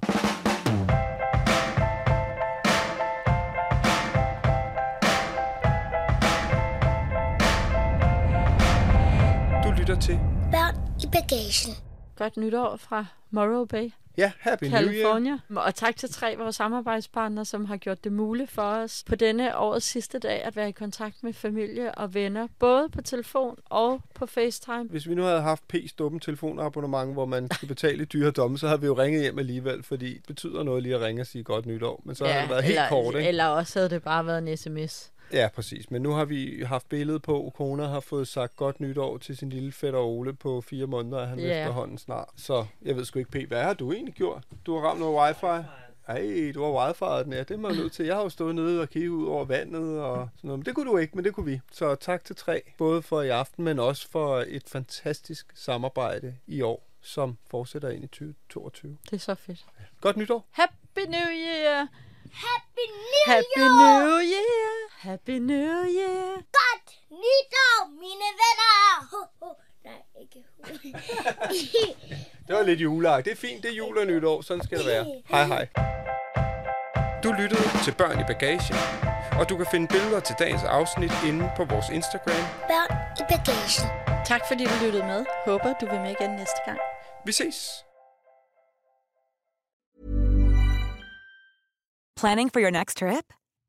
Til 10.01 10.19
Børn 10.53 10.75
i 11.03 11.07
bagagen. 11.13 11.75
Godt 12.17 12.37
nytår 12.37 12.77
fra 12.77 13.07
Morrow 13.31 13.65
Bay. 13.65 13.91
Ja, 14.19 14.33
Happy 14.41 14.65
New 14.65 14.73
Year. 14.73 14.83
California. 14.83 15.39
Og 15.57 15.75
tak 15.75 15.97
til 15.97 16.09
tre 16.09 16.31
af 16.31 16.39
vores 16.39 16.57
samarbejdspartnere, 16.57 17.45
som 17.45 17.65
har 17.65 17.77
gjort 17.77 18.05
det 18.05 18.13
muligt 18.13 18.51
for 18.51 18.63
os 18.63 19.05
på 19.07 19.15
denne 19.15 19.57
årets 19.57 19.87
sidste 19.87 20.19
dag 20.19 20.43
at 20.45 20.57
være 20.57 20.69
i 20.69 20.73
kontakt 20.73 21.23
med 21.23 21.33
familie 21.33 21.95
og 21.95 22.15
venner, 22.15 22.47
både 22.59 22.89
på 22.89 23.03
telefon 23.03 23.59
og 23.65 24.01
på 24.15 24.27
FaceTime. 24.27 24.85
Hvis 24.91 25.09
vi 25.09 25.15
nu 25.15 25.23
havde 25.23 25.41
haft 25.41 25.63
P's 25.75 25.95
dumme 25.99 26.21
telefonabonnement, 26.21 27.13
hvor 27.13 27.27
man 27.27 27.51
skulle 27.51 27.69
betale 27.69 28.03
i 28.03 28.05
dyre 28.05 28.31
domme, 28.31 28.59
så 28.59 28.67
havde 28.67 28.81
vi 28.81 28.87
jo 28.87 28.95
ringet 28.95 29.23
hjem 29.23 29.39
alligevel, 29.39 29.83
fordi 29.83 30.15
det 30.15 30.27
betyder 30.27 30.63
noget 30.63 30.83
lige 30.83 30.95
at 30.95 31.01
ringe 31.01 31.23
og 31.23 31.27
sige 31.27 31.45
godt 31.45 31.67
nytår. 31.67 32.03
Men 32.05 32.15
så 32.15 32.25
ja, 32.27 32.33
har 32.33 32.41
det 32.41 32.51
været 32.51 32.65
helt 32.65 32.79
eller, 32.79 32.89
kort, 32.89 33.15
ikke? 33.15 33.29
Eller 33.29 33.45
også 33.45 33.79
havde 33.79 33.91
det 33.91 34.03
bare 34.03 34.27
været 34.27 34.49
en 34.49 34.57
sms. 34.57 35.13
Ja, 35.33 35.49
præcis. 35.55 35.91
Men 35.91 36.03
nu 36.03 36.11
har 36.11 36.25
vi 36.25 36.63
haft 36.67 36.89
billedet 36.89 37.23
på, 37.23 37.53
kona 37.57 37.87
har 37.87 38.01
fået 38.01 38.29
sagt 38.29 38.57
godt 38.57 38.81
nytår 38.81 39.19
til 39.19 39.37
sin 39.37 39.49
lille 39.51 39.73
fætter 39.73 39.99
Ole 40.01 40.33
på 40.35 40.61
fire 40.61 40.87
måneder, 40.87 41.19
er 41.23 41.27
han 41.27 41.39
Ja. 41.39 41.61
efterhånden 41.61 41.99
snart. 41.99 42.29
Så 42.37 42.67
jeg 42.83 42.97
ved 42.97 43.05
sgu 43.05 43.19
ikke, 43.19 43.31
P, 43.31 43.49
hvad 43.49 43.63
har 43.63 43.75
du 43.75 43.93
egentlig 43.93 44.15
gjort? 44.15 44.45
Du 44.67 44.75
har 44.79 44.89
ramt 44.89 45.01
noget 45.01 45.19
wifi? 45.21 45.67
Ej, 46.09 46.53
du 46.55 46.63
har 46.65 46.93
wifi'et 46.93 47.25
den, 47.25 47.33
ja. 47.33 47.39
Det 47.39 47.51
er 47.51 47.57
man 47.57 47.75
nødt 47.77 47.93
til. 47.93 48.07
Jeg 48.07 48.15
har 48.17 48.23
jo 48.23 48.29
stået 48.29 48.55
nede 48.55 48.81
og 48.81 48.89
kigget 48.89 49.09
ud 49.11 49.27
over 49.27 49.45
vandet 49.45 50.01
og 50.01 50.29
sådan 50.37 50.49
noget. 50.49 50.59
Men 50.59 50.67
det 50.67 50.75
kunne 50.75 50.91
du 50.91 50.97
ikke, 50.97 51.17
men 51.17 51.25
det 51.25 51.35
kunne 51.35 51.47
vi. 51.47 51.61
Så 51.73 51.95
tak 51.95 52.25
til 52.25 52.37
tre, 52.37 52.63
både 52.79 53.03
for 53.03 53.23
i 53.23 53.29
aften, 53.29 53.65
men 53.65 53.79
også 53.79 54.09
for 54.11 54.45
et 54.49 54.63
fantastisk 54.69 55.47
samarbejde 55.55 56.37
i 56.47 56.63
år, 56.63 56.87
som 57.03 57.39
fortsætter 57.51 57.89
ind 57.89 58.05
i 58.05 58.07
2022. 58.07 58.97
Det 59.05 59.13
er 59.13 59.19
så 59.19 59.35
fedt. 59.35 59.67
Godt 60.01 60.17
nytår. 60.17 60.47
Happy 60.51 61.01
New 61.09 61.29
Year! 61.31 61.87
Happy 62.33 62.87
New 62.89 63.35
Happy 63.35 63.59
Year! 63.59 64.05
New 64.07 64.19
Year! 64.19 64.80
Happy 65.01 65.39
New 65.39 65.85
Year! 65.99 66.35
Godt 66.35 66.89
nytår, 67.11 67.89
mine 68.01 68.29
venner! 68.41 69.09
Ho, 69.11 69.47
ho. 69.47 69.55
Nej, 69.85 70.03
ikke. 70.21 70.45
Det 72.47 72.57
var 72.57 72.63
lidt 72.63 72.81
juleagt. 72.81 73.25
Det 73.25 73.33
er 73.33 73.37
fint, 73.37 73.63
det 73.63 73.71
er 73.71 73.75
jul 73.75 73.99
og 73.99 74.07
nytår. 74.07 74.43
Sådan 74.43 74.65
skal 74.65 74.79
det 74.79 74.87
være. 74.87 75.23
Hej 75.29 75.45
hej. 75.45 75.69
Du 77.25 77.33
lyttede 77.33 77.63
til 77.85 77.95
Børn 77.99 78.21
i 78.21 78.25
Bagagen, 78.25 78.77
og 79.41 79.49
du 79.49 79.57
kan 79.57 79.67
finde 79.71 79.89
billeder 79.89 80.21
til 80.21 80.37
dagens 80.39 80.63
afsnit 80.63 81.13
inde 81.27 81.51
på 81.57 81.65
vores 81.65 81.89
Instagram. 81.89 82.45
Børn 82.73 82.91
i 83.21 83.23
bagagen. 83.33 83.87
Tak 84.27 84.41
fordi 84.49 84.65
du 84.65 84.75
lyttede 84.85 85.07
med. 85.07 85.25
Håber 85.47 85.75
du 85.81 85.87
vil 85.87 86.01
med 86.01 86.11
igen 86.21 86.31
næste 86.31 86.61
gang. 86.67 86.79
Vi 87.27 87.33
ses. 87.33 87.85
Planning 92.17 92.53
for 92.53 92.61
your 92.61 92.71
next 92.71 92.97
trip? 92.99 93.40